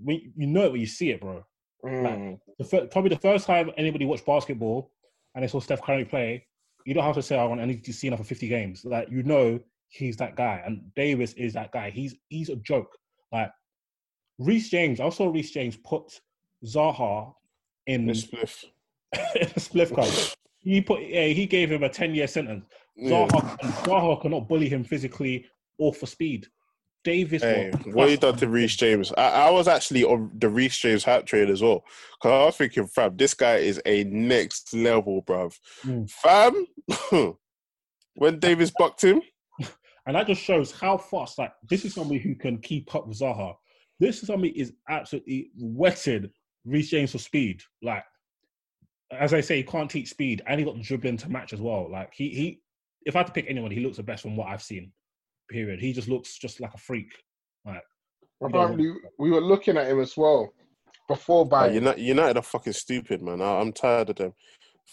When, 0.02 0.32
you 0.36 0.46
know 0.46 0.64
it 0.64 0.72
when 0.72 0.80
you 0.80 0.86
see 0.86 1.10
it, 1.10 1.20
bro. 1.20 1.44
Mm. 1.84 2.38
The 2.58 2.64
fir- 2.64 2.86
probably 2.86 3.10
the 3.10 3.20
first 3.20 3.46
time 3.46 3.70
anybody 3.76 4.04
watched 4.04 4.26
basketball 4.26 4.90
and 5.34 5.44
they 5.44 5.48
saw 5.48 5.60
Steph 5.60 5.82
Curry 5.82 6.04
play, 6.04 6.46
you 6.84 6.94
don't 6.94 7.04
have 7.04 7.14
to 7.16 7.22
say, 7.22 7.38
"I 7.38 7.44
want 7.44 7.60
I 7.60 7.64
need 7.64 7.84
to 7.84 7.92
see 7.92 8.06
enough 8.06 8.20
for 8.20 8.24
50 8.24 8.48
games." 8.48 8.84
Like 8.84 9.08
you 9.10 9.22
know, 9.22 9.60
he's 9.88 10.16
that 10.16 10.36
guy, 10.36 10.62
and 10.64 10.82
Davies 10.94 11.34
is 11.34 11.52
that 11.54 11.72
guy. 11.72 11.90
He's 11.90 12.14
he's 12.28 12.48
a 12.48 12.56
joke. 12.56 12.90
Like 13.32 13.50
Reece 14.38 14.70
James, 14.70 15.00
I 15.00 15.08
saw 15.10 15.30
Reece 15.30 15.50
James 15.50 15.76
put 15.76 16.20
Zaha 16.64 17.32
in 17.86 18.06
the 18.06 18.12
spliff. 18.12 18.64
spliff 19.14 19.94
card. 19.94 20.12
He 20.60 20.80
put 20.80 21.02
yeah, 21.02 21.26
he 21.26 21.46
gave 21.46 21.70
him 21.70 21.82
a 21.82 21.88
10 21.88 22.14
year 22.14 22.26
sentence. 22.26 22.64
Yeah. 22.96 23.26
Zaha, 23.26 23.58
Zaha 23.84 24.20
cannot 24.20 24.48
bully 24.48 24.68
him 24.68 24.84
physically 24.84 25.46
or 25.78 25.94
for 25.94 26.06
speed. 26.06 26.46
Davies, 27.04 27.42
Hey, 27.42 27.70
what 27.86 28.10
you 28.10 28.16
done 28.16 28.36
to 28.36 28.44
him. 28.44 28.52
Reece 28.52 28.76
James? 28.76 29.12
I, 29.16 29.28
I 29.30 29.50
was 29.50 29.68
actually 29.68 30.04
on 30.04 30.30
the 30.34 30.48
Reece 30.48 30.76
James 30.78 31.04
hype 31.04 31.26
train 31.26 31.48
as 31.48 31.62
well. 31.62 31.84
Cause 32.20 32.32
I 32.32 32.44
was 32.46 32.56
thinking, 32.56 32.86
fam, 32.86 33.16
this 33.16 33.34
guy 33.34 33.56
is 33.56 33.80
a 33.86 34.04
next 34.04 34.74
level, 34.74 35.22
bruv. 35.22 35.56
Mm. 35.84 36.10
Fam, 36.10 36.66
when 38.14 38.38
Davies 38.38 38.72
bucked 38.76 39.02
him, 39.02 39.22
And 40.06 40.16
that 40.16 40.26
just 40.26 40.42
shows 40.42 40.72
how 40.72 40.96
fast, 40.96 41.38
like, 41.38 41.52
this 41.68 41.84
is 41.84 41.92
somebody 41.92 42.18
who 42.18 42.34
can 42.34 42.56
keep 42.58 42.94
up 42.94 43.06
with 43.06 43.20
Zaha. 43.20 43.54
This 44.00 44.22
is 44.22 44.28
somebody 44.28 44.58
is 44.58 44.72
absolutely 44.88 45.50
wetted 45.58 46.30
Reece 46.64 46.88
James 46.88 47.12
for 47.12 47.18
speed. 47.18 47.60
Like, 47.82 48.04
as 49.12 49.34
I 49.34 49.42
say, 49.42 49.58
he 49.58 49.62
can't 49.62 49.90
teach 49.90 50.08
speed 50.08 50.40
and 50.46 50.58
he 50.58 50.64
got 50.64 50.76
the 50.76 50.82
dribbling 50.82 51.18
to 51.18 51.28
match 51.28 51.52
as 51.52 51.60
well. 51.60 51.90
Like, 51.90 52.14
he, 52.14 52.30
he 52.30 52.62
if 53.04 53.16
I 53.16 53.20
had 53.20 53.26
to 53.26 53.32
pick 53.34 53.46
anyone, 53.48 53.70
he 53.70 53.80
looks 53.80 53.98
the 53.98 54.02
best 54.02 54.22
from 54.22 54.34
what 54.34 54.48
I've 54.48 54.62
seen, 54.62 54.92
period. 55.48 55.80
He 55.80 55.92
just 55.92 56.08
looks 56.08 56.38
just 56.38 56.60
like 56.60 56.74
a 56.74 56.78
freak. 56.78 57.10
Like, 57.64 57.82
Apparently, 58.42 58.92
we 59.18 59.30
were 59.30 59.40
looking 59.40 59.76
at 59.76 59.88
him 59.88 60.00
as 60.00 60.16
well 60.16 60.52
before 61.08 61.42
Like, 61.44 61.50
buying. 61.50 61.74
United, 61.74 62.00
United 62.02 62.36
are 62.36 62.42
fucking 62.42 62.72
stupid, 62.72 63.20
man. 63.22 63.40
I, 63.42 63.60
I'm 63.60 63.72
tired 63.72 64.10
of 64.10 64.16
them. 64.16 64.32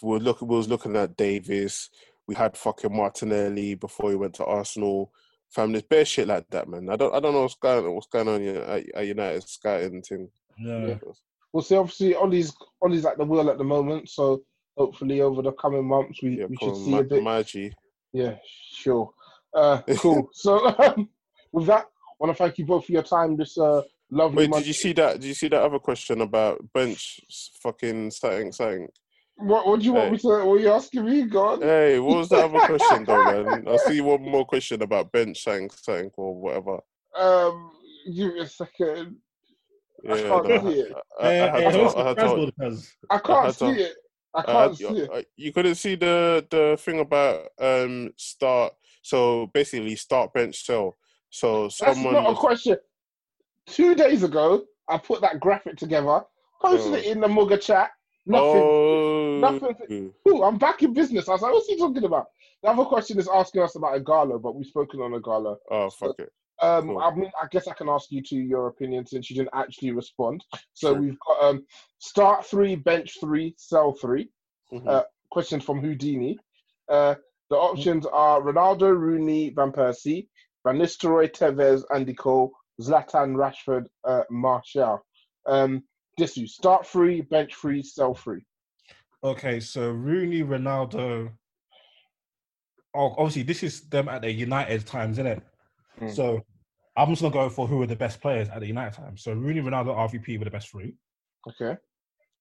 We 0.02 0.10
were 0.10 0.18
look, 0.18 0.40
we 0.42 0.48
was 0.56 0.68
looking 0.68 0.96
at 0.96 1.16
Davies. 1.16 1.88
We 2.26 2.34
had 2.34 2.56
fucking 2.56 2.94
Martinelli 2.94 3.74
before 3.76 4.10
he 4.10 4.16
went 4.16 4.34
to 4.34 4.44
Arsenal. 4.44 5.12
Fam, 5.54 5.70
there's 5.72 5.84
bare 5.84 6.04
shit 6.04 6.26
like 6.26 6.48
that, 6.50 6.68
man. 6.68 6.88
I 6.90 6.96
don't, 6.96 7.14
I 7.14 7.20
don't 7.20 7.32
know 7.32 7.42
what's 7.42 7.54
going, 7.54 7.86
on. 7.86 7.94
what's 7.94 8.08
going 8.08 8.26
on 8.28 8.42
at, 8.44 8.84
at 8.94 9.06
United 9.06 9.48
scouting 9.48 10.02
thing. 10.02 10.28
yeah. 10.58 10.86
Yeah. 10.86 10.94
We'll 11.52 11.62
see. 11.62 11.76
Obviously, 11.76 12.14
Ole's 12.16 12.54
Ole's 12.82 13.06
at 13.06 13.16
the 13.16 13.24
wheel 13.24 13.48
at 13.48 13.56
the 13.56 13.64
moment, 13.64 14.10
so 14.10 14.42
hopefully 14.76 15.20
over 15.22 15.40
the 15.40 15.52
coming 15.52 15.86
months 15.86 16.20
we, 16.22 16.40
Yeah, 16.40 16.46
we 16.46 16.56
should 16.60 16.76
see 16.76 16.90
Ma- 16.90 16.98
a 16.98 17.04
bit. 17.04 17.22
Maggi. 17.22 17.72
Yeah, 18.12 18.34
sure. 18.72 19.10
Uh, 19.54 19.80
cool. 19.98 20.28
so 20.32 20.66
um, 20.78 21.08
with 21.52 21.66
that, 21.66 21.82
I 21.84 22.12
want 22.18 22.36
to 22.36 22.42
thank 22.42 22.58
you 22.58 22.66
both 22.66 22.86
for 22.86 22.92
your 22.92 23.02
time. 23.02 23.36
This 23.36 23.56
uh, 23.58 23.82
lovely. 24.10 24.44
Wait, 24.44 24.50
month. 24.50 24.62
did 24.62 24.68
you 24.68 24.74
see 24.74 24.92
that? 24.94 25.20
Did 25.20 25.24
you 25.28 25.34
see 25.34 25.48
that 25.48 25.62
other 25.62 25.78
question 25.78 26.20
about 26.20 26.60
bench 26.72 27.20
fucking 27.62 28.10
something 28.10 28.52
something? 28.52 28.88
What, 29.38 29.66
what 29.66 29.80
do 29.80 29.84
you 29.84 29.92
want 29.92 30.06
Hey. 30.06 30.12
me 30.12 30.18
to? 30.18 30.28
What 30.28 30.54
are 30.54 30.58
you 30.58 30.70
asking 30.70 31.04
me, 31.04 31.22
God? 31.24 31.62
Hey, 31.62 31.98
what 31.98 32.18
was 32.18 32.28
the 32.30 32.36
other 32.36 32.58
question 32.60 33.04
though, 33.04 33.24
man? 33.44 33.68
I 33.68 33.76
see 33.76 34.00
one 34.00 34.22
more 34.22 34.46
question 34.46 34.80
about 34.82 35.12
bench 35.12 35.42
something 35.42 35.68
something 35.70 36.10
or 36.16 36.34
whatever. 36.34 36.78
Um, 37.18 37.70
give 38.14 38.32
me 38.34 38.40
a 38.40 38.46
second. 38.46 39.16
Yeah, 40.04 40.14
I 40.14 40.20
can't 40.22 40.48
no, 40.48 40.70
see 40.70 40.78
it. 40.80 40.92
I, 41.20 41.26
I, 41.26 41.28
I, 41.28 41.60
had 41.60 41.72
to, 41.72 41.80
I 41.80 42.02
the 42.02 42.04
had 42.04 42.16
Prasville 42.16 42.46
to, 42.46 42.52
because 42.58 42.92
I 43.10 43.14
I 43.14 43.18
can't 43.18 43.54
see 43.54 43.74
to- 43.74 43.80
it. 43.82 43.94
I 44.34 44.38
I 44.38 44.42
can't 44.44 44.58
had- 44.58 44.76
see 44.76 44.84
it. 45.00 45.26
You 45.36 45.52
couldn't 45.52 45.74
see 45.74 45.94
the 45.96 46.46
the 46.50 46.76
thing 46.80 47.00
about 47.00 47.48
um 47.58 48.12
start. 48.16 48.72
So 49.06 49.46
basically, 49.54 49.94
start 49.94 50.32
bench 50.32 50.64
sell. 50.66 50.96
So 51.30 51.68
someone. 51.68 52.14
That's 52.14 52.24
not 52.26 52.32
a 52.32 52.34
question. 52.34 52.76
Two 53.66 53.94
days 53.94 54.24
ago, 54.24 54.64
I 54.88 54.98
put 54.98 55.20
that 55.20 55.38
graphic 55.38 55.76
together, 55.76 56.22
posted 56.60 56.92
Oh. 56.92 56.96
it 56.96 57.04
in 57.06 57.20
the 57.20 57.28
Mugger 57.28 57.56
chat. 57.56 57.90
Nothing. 58.26 58.62
Oh, 58.64 59.38
nothing- 59.40 60.12
Ooh, 60.28 60.42
I'm 60.42 60.58
back 60.58 60.82
in 60.82 60.92
business. 60.92 61.28
I 61.28 61.32
was 61.32 61.42
like, 61.42 61.52
what's 61.52 61.68
he 61.68 61.76
talking 61.78 62.02
about? 62.02 62.26
The 62.64 62.70
other 62.70 62.84
question 62.84 63.16
is 63.20 63.28
asking 63.32 63.62
us 63.62 63.76
about 63.76 64.02
Ighalo, 64.02 64.42
but 64.42 64.56
we've 64.56 64.66
spoken 64.66 65.00
on 65.00 65.12
Ighalo. 65.12 65.56
oh 65.70 65.90
fuck 65.90 66.18
it. 66.18 66.32
Um, 66.60 66.88
Cool. 66.88 66.98
I 66.98 67.14
mean, 67.14 67.30
I 67.40 67.46
guess 67.52 67.68
I 67.68 67.74
can 67.74 67.88
ask 67.88 68.10
you 68.10 68.22
to 68.22 68.34
your 68.34 68.66
opinion 68.66 69.06
since 69.06 69.30
you 69.30 69.36
didn't 69.36 69.50
actually 69.54 69.92
respond. 69.92 70.44
So 70.72 70.92
Sure. 70.94 71.00
we've 71.00 71.18
got 71.28 71.44
um, 71.44 71.64
start 71.98 72.44
three, 72.44 72.74
bench 72.74 73.18
three, 73.20 73.54
sell 73.56 73.92
three. 73.92 74.30
Mhm. 74.72 74.88
Uh, 74.88 75.04
question 75.30 75.60
from 75.60 75.80
Houdini. 75.80 76.38
Uh, 76.88 77.14
the 77.50 77.56
options 77.56 78.06
are 78.06 78.40
Ronaldo, 78.40 78.96
Rooney, 78.98 79.50
Van 79.50 79.70
Persie, 79.72 80.28
Van 80.64 80.76
Nistelrooy, 80.78 81.30
Tevez, 81.30 81.84
Andy 81.94 82.14
Cole, 82.14 82.52
Zlatan, 82.80 83.34
Rashford, 83.36 83.86
uh, 84.04 84.22
Martial. 84.30 85.04
Um, 85.46 85.84
this 86.18 86.36
you 86.36 86.46
start 86.46 86.86
free, 86.86 87.20
bench 87.20 87.54
free, 87.54 87.82
sell 87.82 88.14
free. 88.14 88.42
Okay, 89.22 89.60
so 89.60 89.90
Rooney, 89.90 90.42
Ronaldo. 90.42 91.30
Oh, 92.94 93.14
obviously, 93.18 93.42
this 93.42 93.62
is 93.62 93.82
them 93.88 94.08
at 94.08 94.22
the 94.22 94.32
United 94.32 94.86
times, 94.86 95.18
isn't 95.18 95.26
it? 95.26 95.42
Mm. 96.00 96.14
So 96.14 96.40
I'm 96.96 97.10
just 97.10 97.22
gonna 97.22 97.32
go 97.32 97.48
for 97.48 97.66
who 97.66 97.82
are 97.82 97.86
the 97.86 97.96
best 97.96 98.20
players 98.20 98.48
at 98.48 98.60
the 98.60 98.66
United 98.66 98.94
times. 98.96 99.22
So 99.22 99.32
Rooney, 99.34 99.60
Ronaldo, 99.60 99.94
RVP 99.94 100.38
were 100.38 100.44
the 100.46 100.50
best 100.50 100.70
three, 100.70 100.94
Okay. 101.48 101.76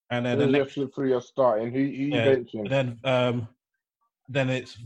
and 0.10 0.26
then 0.26 0.38
Who's 0.38 0.46
the 0.52 0.58
your 0.58 0.66
next, 0.86 0.96
three 0.96 1.14
are 1.14 1.22
starting? 1.22 1.72
Who, 1.72 1.80
who 1.80 1.86
you 1.86 2.14
Yeah, 2.16 2.26
benching? 2.28 2.70
then 2.70 3.00
um, 3.04 3.48
then 4.30 4.50
it's 4.50 4.78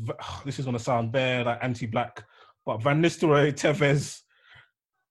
this 0.45 0.59
is 0.59 0.65
gonna 0.65 0.79
sound 0.79 1.11
bad, 1.11 1.45
like 1.45 1.59
anti-black, 1.61 2.23
but 2.65 2.81
Van 2.81 3.01
Nistelrooy, 3.01 3.53
Tevez, 3.53 4.21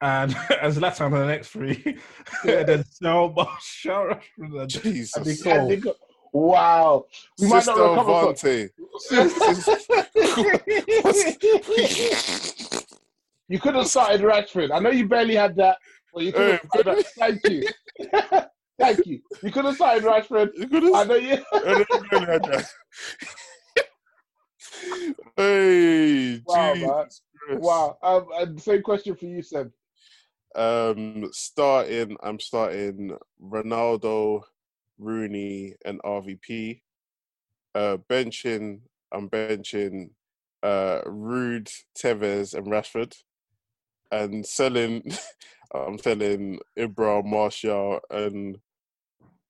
and 0.00 0.34
as 0.60 0.78
Zlatan 0.78 1.06
on 1.06 1.12
the 1.12 1.26
next 1.26 1.48
three, 1.48 1.82
and 2.46 2.68
then 2.68 2.84
Sel, 2.84 3.30
Martial, 3.30 4.10
Rashford, 4.40 4.60
and 4.62 4.70
Jesus. 4.70 5.16
Andy 5.16 5.30
And 5.30 5.42
Cole. 5.60 5.68
they 5.68 5.76
go- 5.76 5.94
Wow. 6.30 7.06
We 7.40 7.48
might 7.48 7.60
Sister 7.64 7.78
not 7.80 8.06
recover 8.06 8.34
from, 8.34 8.34
Avante. 8.34 8.70
You 13.50 13.58
could 13.58 13.74
have 13.76 13.86
started 13.86 14.20
Rashford. 14.20 14.70
I 14.72 14.78
know 14.78 14.90
you 14.90 15.08
barely 15.08 15.34
had 15.34 15.56
that, 15.56 15.78
but 16.12 16.22
you 16.22 16.32
could 16.32 16.50
have 16.52 16.60
Hey, 16.60 16.68
started. 16.82 17.06
Thank 17.16 17.40
you. 17.48 17.68
Thank 18.78 19.06
you. 19.06 19.20
You 19.42 19.50
could 19.50 19.64
have 19.64 19.74
started 19.76 20.04
Rashford. 20.04 20.50
You 20.54 20.68
could 20.68 20.82
have- 20.82 20.94
I 20.94 21.04
know 21.04 21.14
you. 21.14 21.38
I 21.54 21.84
don't 21.88 22.12
really 22.12 22.26
had 22.26 22.42
that. 22.44 22.70
Hey, 25.36 26.42
Wow. 26.44 27.06
Wow. 27.50 27.98
Um, 28.02 28.26
and 28.34 28.60
same 28.60 28.82
question 28.82 29.14
for 29.14 29.26
you, 29.26 29.42
Seb. 29.42 29.72
Um, 30.54 31.28
starting, 31.32 32.16
I'm 32.22 32.40
starting 32.40 33.16
Ronaldo, 33.42 34.42
Rooney, 34.98 35.74
and 35.84 36.00
RVP. 36.02 36.80
Uh, 37.74 37.98
benching, 38.10 38.80
I'm 39.12 39.28
benching 39.28 40.10
uh, 40.62 41.02
Ruud, 41.06 41.70
Tevez, 41.96 42.54
and 42.54 42.66
Rashford. 42.66 43.14
And 44.10 44.44
selling, 44.44 45.02
I'm 45.74 45.98
selling 45.98 46.58
Ibra, 46.78 47.24
Martial, 47.24 48.00
and 48.10 48.58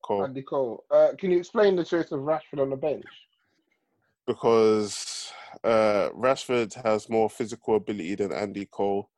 Cole. 0.02 0.24
Andy 0.24 0.42
Cole. 0.42 0.84
Uh, 0.90 1.10
can 1.16 1.30
you 1.30 1.38
explain 1.38 1.76
the 1.76 1.84
choice 1.84 2.12
of 2.12 2.20
Rashford 2.20 2.60
on 2.60 2.70
the 2.70 2.76
bench? 2.76 3.06
Because 4.28 5.32
uh, 5.64 6.10
Rashford 6.14 6.74
has 6.84 7.08
more 7.08 7.28
physical 7.30 7.76
ability 7.76 8.14
than 8.14 8.30
Andy 8.32 8.66
Cole, 8.66 9.10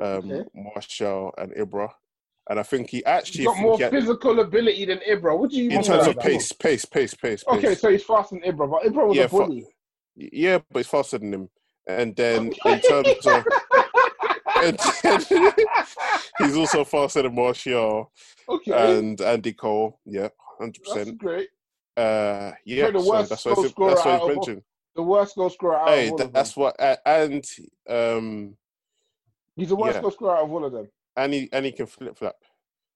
um, 0.00 0.08
Okay. 0.32 0.44
Martial, 0.54 1.32
and 1.38 1.52
Ibra. 1.52 1.90
And 2.50 2.58
I 2.58 2.62
think 2.62 2.90
he 2.90 3.04
actually 3.04 3.44
He's 3.44 3.46
got 3.46 3.58
more 3.58 3.78
had- 3.78 3.90
physical 3.92 4.40
ability 4.40 4.86
than 4.86 4.98
Ibra. 5.08 5.38
What 5.38 5.50
do 5.50 5.56
you 5.56 5.68
mean? 5.68 5.78
in 5.78 5.84
terms 5.84 6.06
of 6.08 6.18
pace, 6.18 6.50
pace, 6.52 6.84
pace, 6.84 7.14
pace, 7.14 7.44
pace. 7.44 7.56
Okay, 7.58 7.74
so 7.74 7.90
he's 7.90 8.02
faster 8.02 8.34
than 8.40 8.50
Ibra, 8.52 8.70
but 8.70 8.82
Ibra 8.82 9.06
was 9.08 9.16
Yeah, 9.16 9.24
a 9.24 9.28
fa- 9.28 9.36
bully. 9.46 9.66
yeah, 10.16 10.58
but 10.70 10.78
he's 10.80 10.88
faster 10.88 11.18
than 11.18 11.32
him. 11.32 11.48
And 11.86 12.16
then 12.16 12.46
in 12.64 12.80
terms 12.80 13.26
of, 13.26 13.44
he's 16.38 16.56
also 16.56 16.84
faster 16.84 17.22
than 17.22 17.34
Martial 17.34 18.10
okay, 18.48 18.98
and 18.98 19.20
Andy 19.20 19.52
Cole. 19.52 20.00
Yeah, 20.06 20.28
hundred 20.58 20.82
that's 20.84 20.94
percent. 20.98 21.18
great. 21.18 21.48
Uh, 21.96 22.52
yeah, 22.64 22.90
the 22.90 23.00
so 23.00 23.08
worst 23.10 23.30
that's 23.30 23.44
why 23.44 23.54
goal 23.54 23.62
he's- 23.62 23.70
scorer 23.72 23.90
that's 23.94 24.04
why 24.04 24.12
out 24.12 24.20
he's 24.22 24.30
of 24.30 24.36
all- 24.38 24.44
benching. 24.46 24.62
The 24.96 25.02
worst 25.02 25.34
goal 25.34 25.50
scorer 25.50 25.76
out 25.76 25.88
Hey, 25.88 26.06
of 26.06 26.12
all 26.12 26.18
th- 26.18 26.26
of 26.28 26.32
them. 26.32 26.40
that's 26.40 26.56
what, 26.56 26.76
a- 26.78 27.08
and 27.08 27.44
um, 27.88 28.56
He's 29.56 29.68
the 29.68 29.76
worst 29.76 29.96
yeah. 29.96 30.02
goal 30.02 30.10
scorer 30.12 30.36
out 30.36 30.44
of 30.44 30.52
all 30.52 30.64
of 30.64 30.72
them. 30.72 30.88
and 31.16 31.32
he 31.32 31.48
and 31.52 31.64
he 31.64 31.72
can 31.72 31.86
flip 31.86 32.16
flap. 32.18 32.36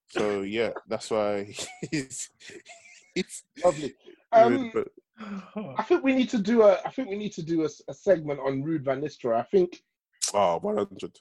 So 0.09 0.43
yeah, 0.43 0.71
that's 0.89 1.11
why 1.11 1.53
he's 1.91 2.31
he's 3.15 3.43
Lovely. 3.65 3.95
good, 4.33 4.43
Um, 4.43 4.71
but 4.73 4.89
I 5.79 5.83
think 5.83 6.05
we 6.05 6.15
need 6.15 6.31
to 6.31 6.39
do 6.39 6.63
a. 6.63 6.79
I 6.85 6.91
think 6.91 7.09
we 7.09 7.17
need 7.17 7.33
to 7.33 7.43
do 7.43 7.65
a 7.65 7.93
segment 7.95 8.39
on 8.41 8.63
Ruud 8.63 8.85
Van 8.85 9.01
Nistelrooy. 9.01 9.37
I 9.39 9.43
think 9.43 9.83
oh, 10.35 10.59
100. 10.61 11.19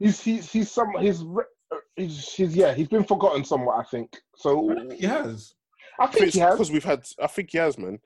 he's 0.00 0.20
he's 0.20 0.50
he's 0.50 0.70
some 0.70 0.92
he's 0.98 1.22
uh, 1.22 1.76
he's, 1.96 2.32
he's 2.34 2.56
yeah 2.56 2.74
he's 2.74 2.88
been 2.88 3.04
forgotten 3.04 3.44
somewhat. 3.44 3.78
I 3.78 3.84
think 3.88 4.16
so. 4.36 4.74
He 4.92 5.06
has. 5.06 5.54
I 5.98 6.06
think 6.06 6.32
he 6.32 6.38
has. 6.40 6.54
because 6.54 6.70
we've 6.70 6.84
had. 6.84 7.06
I 7.20 7.26
think 7.26 7.50
he 7.50 7.58
has, 7.58 7.76
man. 7.78 7.98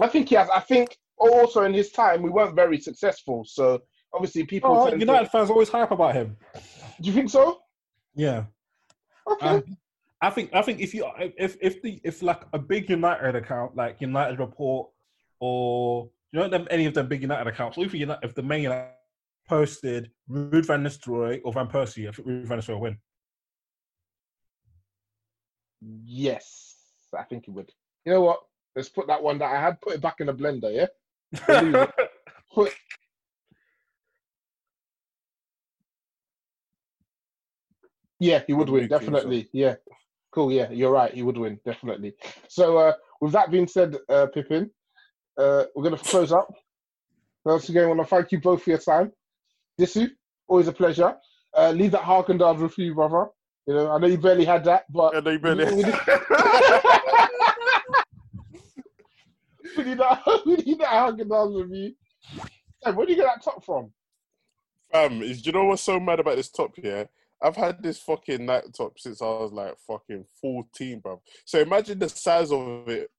I 0.00 0.08
think 0.08 0.28
he 0.28 0.34
has. 0.34 0.48
I 0.50 0.60
think 0.60 0.96
also 1.18 1.62
in 1.64 1.74
his 1.74 1.90
time 1.92 2.22
we 2.22 2.30
weren't 2.30 2.54
very 2.56 2.80
successful. 2.80 3.44
So 3.44 3.82
obviously 4.12 4.44
people. 4.44 4.70
Oh, 4.76 4.88
tend 4.88 5.00
to- 5.00 5.06
United 5.06 5.30
fans 5.30 5.50
always 5.50 5.68
hype 5.68 5.90
about 5.90 6.14
him. 6.14 6.36
Do 7.00 7.08
you 7.08 7.12
think 7.12 7.30
so? 7.30 7.60
Yeah. 8.14 8.44
Okay. 9.30 9.46
Um, 9.46 9.76
I 10.22 10.30
think 10.30 10.50
I 10.52 10.62
think 10.62 10.80
if 10.80 10.92
you 10.94 11.08
if 11.38 11.56
if 11.60 11.80
the 11.82 12.00
if 12.04 12.22
like 12.22 12.42
a 12.52 12.58
big 12.58 12.90
United 12.90 13.36
account 13.36 13.76
like 13.76 14.00
United 14.00 14.38
Report 14.38 14.90
or 15.38 16.10
you 16.32 16.40
know 16.40 16.48
them 16.48 16.66
any 16.70 16.86
of 16.86 16.94
them 16.94 17.08
big 17.08 17.22
United 17.22 17.46
accounts, 17.46 17.78
or 17.78 17.84
if 17.84 17.94
United, 17.94 18.24
if 18.26 18.34
the 18.34 18.42
main 18.42 18.62
United 18.64 18.90
posted 19.48 20.10
Ruud 20.30 20.66
van 20.66 20.84
Nistelrooy 20.84 21.40
or 21.44 21.52
Van 21.52 21.68
Persie, 21.68 22.08
I 22.08 22.12
think 22.12 22.28
Ruud 22.28 22.44
van 22.46 22.58
Nistelrooy 22.58 22.74
will 22.74 22.80
win. 22.80 22.98
Yes, 26.04 26.69
I 27.18 27.24
think 27.24 27.46
he 27.46 27.50
would. 27.50 27.70
You 28.04 28.12
know 28.12 28.20
what? 28.22 28.40
Let's 28.76 28.88
put 28.88 29.06
that 29.08 29.22
one 29.22 29.38
that 29.38 29.50
I 29.52 29.60
had. 29.60 29.80
Put 29.80 29.94
it 29.94 30.00
back 30.00 30.20
in 30.20 30.26
the 30.26 30.34
blender. 30.34 30.72
Yeah. 30.74 30.86
It. 31.48 31.90
Put. 32.54 32.72
Yeah, 38.18 38.42
he 38.46 38.52
would 38.52 38.68
win 38.68 38.82
do 38.84 38.88
think 38.88 39.00
so. 39.02 39.06
definitely. 39.06 39.48
Yeah, 39.52 39.76
cool. 40.32 40.52
Yeah, 40.52 40.70
you're 40.70 40.90
right. 40.92 41.12
He 41.12 41.22
would 41.22 41.38
win 41.38 41.58
definitely. 41.64 42.14
So, 42.48 42.76
uh, 42.78 42.92
with 43.20 43.32
that 43.32 43.50
being 43.50 43.66
said, 43.66 43.96
uh, 44.08 44.26
Pippen, 44.26 44.70
uh, 45.38 45.64
we're 45.74 45.84
gonna 45.84 45.96
close 45.98 46.32
up. 46.32 46.52
Once 47.44 47.68
again, 47.70 47.84
I 47.84 47.86
want 47.86 48.00
to 48.00 48.06
thank 48.06 48.32
you 48.32 48.40
both 48.40 48.62
for 48.62 48.70
your 48.70 48.78
time. 48.78 49.12
Disu, 49.80 50.10
always 50.48 50.68
a 50.68 50.72
pleasure. 50.72 51.16
Uh, 51.56 51.70
leave 51.70 51.92
that 51.92 52.02
Harkendale 52.02 52.60
review, 52.60 52.94
brother. 52.94 53.26
You 53.66 53.74
know, 53.74 53.90
I 53.90 53.98
know 53.98 54.06
you 54.06 54.18
barely 54.18 54.44
had 54.44 54.64
that, 54.64 54.84
but 54.92 55.16
I 55.16 55.20
know 55.20 55.30
you 55.30 55.38
barely- 55.38 55.82
we 59.76 59.84
need- 59.84 59.98
that. 59.98 60.22
we 60.46 60.54
need 60.56 60.58
that. 60.58 60.66
Need 60.66 60.80
that 60.80 60.88
Harkendale 60.88 61.62
review. 61.62 61.94
Hey, 62.84 62.92
where 62.92 63.06
do 63.06 63.12
you 63.12 63.18
get 63.18 63.26
that 63.26 63.42
top 63.44 63.64
from? 63.64 63.92
Fam, 64.92 65.22
is 65.22 65.44
you 65.46 65.52
know 65.52 65.64
what's 65.64 65.82
so 65.82 66.00
mad 66.00 66.20
about 66.20 66.36
this 66.36 66.50
top 66.50 66.72
here? 66.76 67.08
I've 67.42 67.56
had 67.56 67.82
this 67.82 67.98
fucking 67.98 68.44
night 68.44 68.64
top 68.76 68.98
since 68.98 69.22
I 69.22 69.26
was 69.26 69.52
like 69.52 69.74
fucking 69.86 70.24
14, 70.42 71.00
bro. 71.00 71.22
So 71.44 71.60
imagine 71.60 71.98
the 71.98 72.08
size 72.08 72.52
of 72.52 72.88
it 72.88 73.10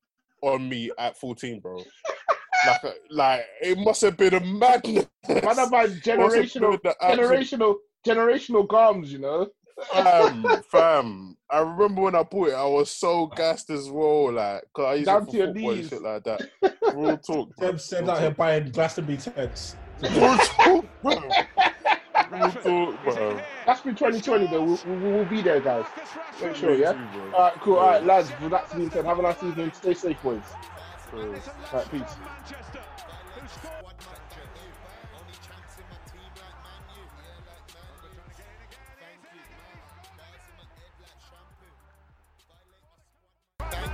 on 0.43 0.67
me 0.67 0.91
at 0.97 1.17
14, 1.17 1.59
bro. 1.59 1.77
like, 2.67 2.95
like 3.09 3.45
it 3.61 3.77
must 3.79 4.01
have 4.01 4.17
been 4.17 4.33
a 4.35 4.39
madness. 4.39 5.07
Man, 5.27 5.37
about 5.39 5.89
generational, 6.03 6.81
the 6.83 6.95
absolute- 7.01 7.29
generational, 7.29 7.75
generational 8.05 8.67
garms. 8.67 9.07
You 9.07 9.19
know. 9.19 9.47
Fam, 9.91 10.45
fam. 10.69 11.37
I 11.49 11.59
remember 11.59 12.01
when 12.03 12.15
I 12.15 12.23
bought 12.23 12.49
it, 12.49 12.53
I 12.53 12.65
was 12.65 12.89
so 12.91 13.27
gassed 13.27 13.69
as 13.69 13.89
well. 13.89 14.31
Like, 14.33 14.63
cause 14.73 14.85
I 14.85 14.93
used 14.95 15.05
Down 15.07 15.21
it 15.23 15.25
for 15.25 15.31
to 15.31 15.37
your 15.37 15.47
football 15.47 15.69
and 15.71 15.79
knees. 15.79 15.89
shit 15.89 16.01
like 16.01 16.23
that. 16.23 16.41
Real 16.95 17.17
talk. 17.17 17.55
bro. 17.55 17.67
Them 17.67 17.77
said 17.79 18.01
Real 18.01 18.11
out 18.11 18.19
here 18.19 18.31
buying 18.31 18.69
Glastonbury 18.71 19.17
tents. 19.17 19.75
Real 20.01 20.37
talk, 20.37 20.85
bro. 21.01 21.13
Real 22.31 22.51
talk, 22.51 23.03
bro. 23.03 23.41
That's 23.65 23.81
been 23.81 23.95
2020 23.95 24.47
though. 24.47 24.63
We'll, 24.63 24.79
we'll, 24.85 24.99
we'll 25.17 25.25
be 25.25 25.41
there, 25.41 25.59
guys. 25.59 25.85
Make 26.41 26.55
sure, 26.55 26.73
yeah. 26.75 26.93
Me 26.93 26.97
too, 26.97 27.19
bro. 27.19 27.31
All 27.33 27.39
right, 27.41 27.53
cool. 27.61 27.75
All 27.77 27.87
right, 27.89 28.03
lads. 28.05 28.31
With 28.41 28.51
that 28.51 28.73
being 28.75 28.89
said, 28.89 29.05
have 29.05 29.19
a 29.19 29.21
nice 29.21 29.43
evening. 29.43 29.71
Stay 29.73 29.93
safe, 29.93 30.21
boys. 30.21 30.41
All 31.13 31.19
right, 31.73 31.91
peace. 31.91 32.01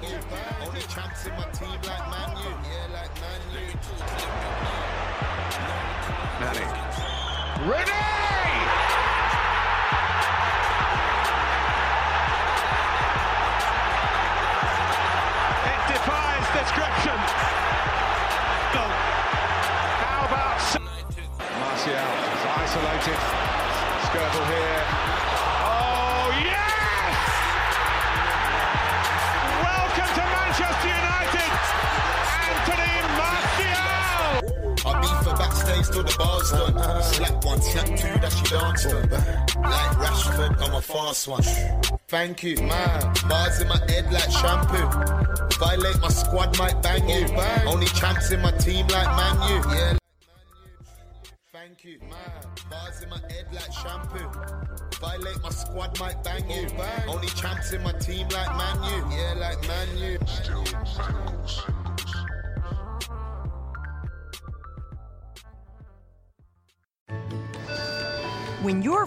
Only 0.04 0.82
champs 0.82 1.26
in 1.26 1.34
my 1.34 1.44
team 1.52 1.70
like 1.70 2.10
Man 2.12 2.38
U. 2.38 2.50
Yeah, 2.70 2.88
like 2.94 3.14
Man 3.20 3.42
U. 3.54 3.60
It 7.70 8.17
Fast 41.18 41.28
one. 41.28 42.00
Thank 42.08 42.44
you, 42.44 42.58
man. 42.58 43.14
Bars 43.28 43.60
in 43.60 43.68
my 43.68 43.80
head 43.90 44.12
like 44.14 44.30
shampoo. 44.30 44.88
Violate 45.58 46.00
my 46.00 46.10
squad, 46.10 46.56
might 46.60 46.80
bang 46.84 47.10
you. 47.10 47.26
Only 47.66 47.88
champs 47.88 48.32
in 48.32 48.42
my 48.42 48.52
team 48.52 48.88
like 48.88 49.08
Man 49.18 49.50
U. 49.50 49.72
Yeah. 49.74 49.98